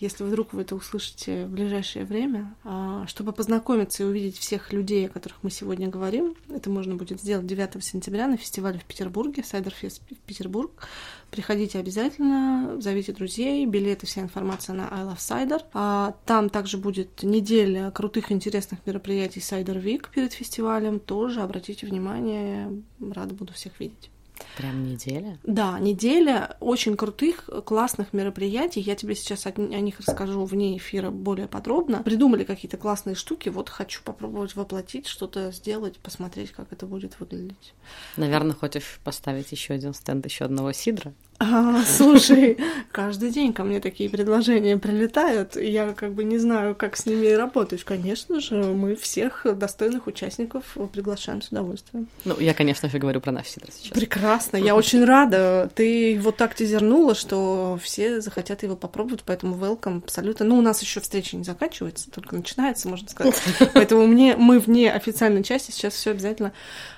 если 0.00 0.24
вдруг 0.24 0.54
вы 0.54 0.62
это 0.62 0.74
услышите 0.74 1.44
в 1.46 1.50
ближайшее 1.50 2.06
время, 2.06 2.54
а, 2.64 3.06
чтобы 3.06 3.32
познакомиться 3.32 4.02
и 4.02 4.06
увидеть 4.06 4.38
всех 4.38 4.72
людей, 4.72 5.06
о 5.06 5.10
которых 5.10 5.38
мы 5.42 5.50
сегодня 5.50 5.88
говорим. 5.88 6.34
Это 6.48 6.70
можно 6.70 6.96
будет 6.96 7.20
сделать 7.20 7.46
9 7.46 7.84
сентября 7.84 8.26
на 8.26 8.38
фестивале 8.38 8.78
в 8.78 8.84
Петербурге, 8.84 9.44
Сайдерфест 9.44 10.02
Петербург. 10.26 10.88
Приходите 11.30 11.78
обязательно, 11.78 12.80
зовите 12.80 13.12
друзей, 13.12 13.66
билеты, 13.66 14.06
вся 14.06 14.22
информация 14.22 14.74
на 14.74 14.88
I 14.90 15.04
Love 15.04 15.18
Cider. 15.18 15.62
А 15.74 16.16
там 16.24 16.48
также 16.48 16.78
будет 16.78 17.22
неделя 17.22 17.90
крутых 17.90 18.32
интересных 18.32 18.80
мероприятий 18.86 19.40
Cider 19.40 19.82
Week 19.82 20.06
перед 20.12 20.32
фестивалем. 20.32 20.98
Тоже 20.98 21.42
обратите 21.42 21.86
внимание, 21.86 22.82
рада 23.00 23.34
буду 23.34 23.52
всех 23.52 23.78
видеть. 23.78 24.10
Прям 24.56 24.84
неделя? 24.84 25.38
Да, 25.44 25.78
неделя 25.78 26.56
очень 26.60 26.96
крутых, 26.96 27.48
классных 27.64 28.12
мероприятий. 28.12 28.80
Я 28.80 28.96
тебе 28.96 29.14
сейчас 29.14 29.46
о, 29.46 29.50
о 29.50 29.80
них 29.80 29.98
расскажу 30.00 30.44
вне 30.44 30.76
эфира 30.76 31.10
более 31.10 31.48
подробно. 31.48 32.02
Придумали 32.02 32.44
какие-то 32.44 32.76
классные 32.76 33.14
штуки. 33.14 33.48
Вот 33.48 33.68
хочу 33.68 34.02
попробовать 34.02 34.56
воплотить, 34.56 35.06
что-то 35.06 35.52
сделать, 35.52 35.98
посмотреть, 35.98 36.50
как 36.50 36.72
это 36.72 36.86
будет 36.86 37.18
выглядеть. 37.20 37.74
Наверное, 38.16 38.54
хочешь 38.54 39.00
поставить 39.04 39.52
еще 39.52 39.74
один 39.74 39.94
стенд 39.94 40.24
еще 40.24 40.44
одного 40.44 40.72
сидра? 40.72 41.14
А, 41.42 41.82
слушай, 41.86 42.58
каждый 42.92 43.30
день 43.30 43.54
ко 43.54 43.64
мне 43.64 43.80
такие 43.80 44.10
предложения 44.10 44.76
прилетают, 44.76 45.56
и 45.56 45.70
я 45.70 45.94
как 45.94 46.12
бы 46.12 46.22
не 46.22 46.36
знаю, 46.36 46.74
как 46.74 46.98
с 46.98 47.06
ними 47.06 47.28
работать. 47.28 47.82
Конечно 47.82 48.40
же, 48.40 48.56
мы 48.56 48.94
всех 48.94 49.46
достойных 49.56 50.06
участников 50.06 50.76
приглашаем 50.92 51.40
с 51.40 51.48
удовольствием. 51.48 52.08
Ну, 52.26 52.38
я, 52.38 52.52
конечно 52.52 52.90
же, 52.90 52.98
говорю 52.98 53.22
про 53.22 53.32
наш 53.32 53.48
сидр 53.48 53.68
сейчас. 53.72 53.96
Прекрасно, 53.96 54.58
я 54.58 54.76
очень 54.76 55.02
рада. 55.02 55.70
Ты 55.74 56.20
вот 56.22 56.36
так 56.36 56.54
тизернула, 56.54 57.14
что 57.14 57.78
все 57.82 58.20
захотят 58.20 58.62
его 58.62 58.76
попробовать, 58.76 59.22
поэтому 59.24 59.56
welcome 59.56 60.02
абсолютно. 60.04 60.44
Ну, 60.44 60.58
у 60.58 60.62
нас 60.62 60.82
еще 60.82 61.00
встреча 61.00 61.38
не 61.38 61.44
заканчивается, 61.44 62.10
только 62.10 62.36
начинается, 62.36 62.86
можно 62.86 63.08
сказать. 63.08 63.40
Поэтому 63.72 64.06
мне, 64.06 64.36
мы 64.36 64.58
вне 64.58 64.92
официальной 64.92 65.42
части 65.42 65.70
сейчас 65.70 65.94
все 65.94 66.10
обязательно 66.10 66.52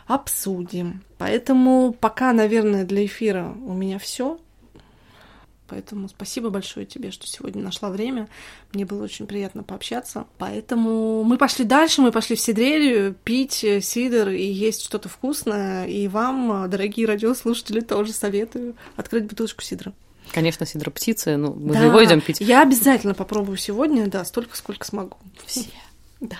обсудим. 0.07 1.03
Поэтому 1.19 1.93
пока, 1.93 2.33
наверное, 2.33 2.85
для 2.85 3.05
эфира 3.05 3.55
у 3.65 3.73
меня 3.73 3.99
все. 3.99 4.39
Поэтому 5.69 6.09
спасибо 6.09 6.51
большое 6.51 6.85
тебе, 6.85 7.11
что 7.11 7.27
сегодня 7.27 7.63
нашла 7.63 7.89
время. 7.89 8.29
Мне 8.75 8.85
было 8.85 9.05
очень 9.05 9.27
приятно 9.27 9.63
пообщаться. 9.63 10.27
Поэтому 10.37 11.25
мы 11.25 11.39
пошли 11.39 11.65
дальше, 11.65 12.03
мы 12.03 12.13
пошли 12.13 12.37
в 12.37 12.41
Сидрелию 12.41 13.15
пить 13.25 13.65
сидр 13.81 14.29
и 14.29 14.45
есть 14.45 14.83
что-то 14.83 15.09
вкусное. 15.09 15.87
И 15.87 16.09
вам, 16.09 16.69
дорогие 16.69 17.07
радиослушатели, 17.07 17.81
тоже 17.81 18.13
советую 18.13 18.75
открыть 18.97 19.25
бутылочку 19.25 19.63
сидра. 19.63 19.95
Конечно, 20.33 20.67
сидр 20.67 20.91
птицы, 20.91 21.37
ну 21.37 21.55
мы 21.55 21.73
да, 21.73 21.81
же 21.81 21.87
его 21.87 22.05
идем 22.05 22.21
пить. 22.21 22.41
Я 22.41 22.63
обязательно 22.63 23.15
попробую 23.15 23.57
сегодня, 23.57 24.07
да, 24.09 24.25
столько, 24.25 24.57
сколько 24.57 24.87
смогу. 24.87 25.17
Все. 25.47 25.71
Да. 26.21 26.39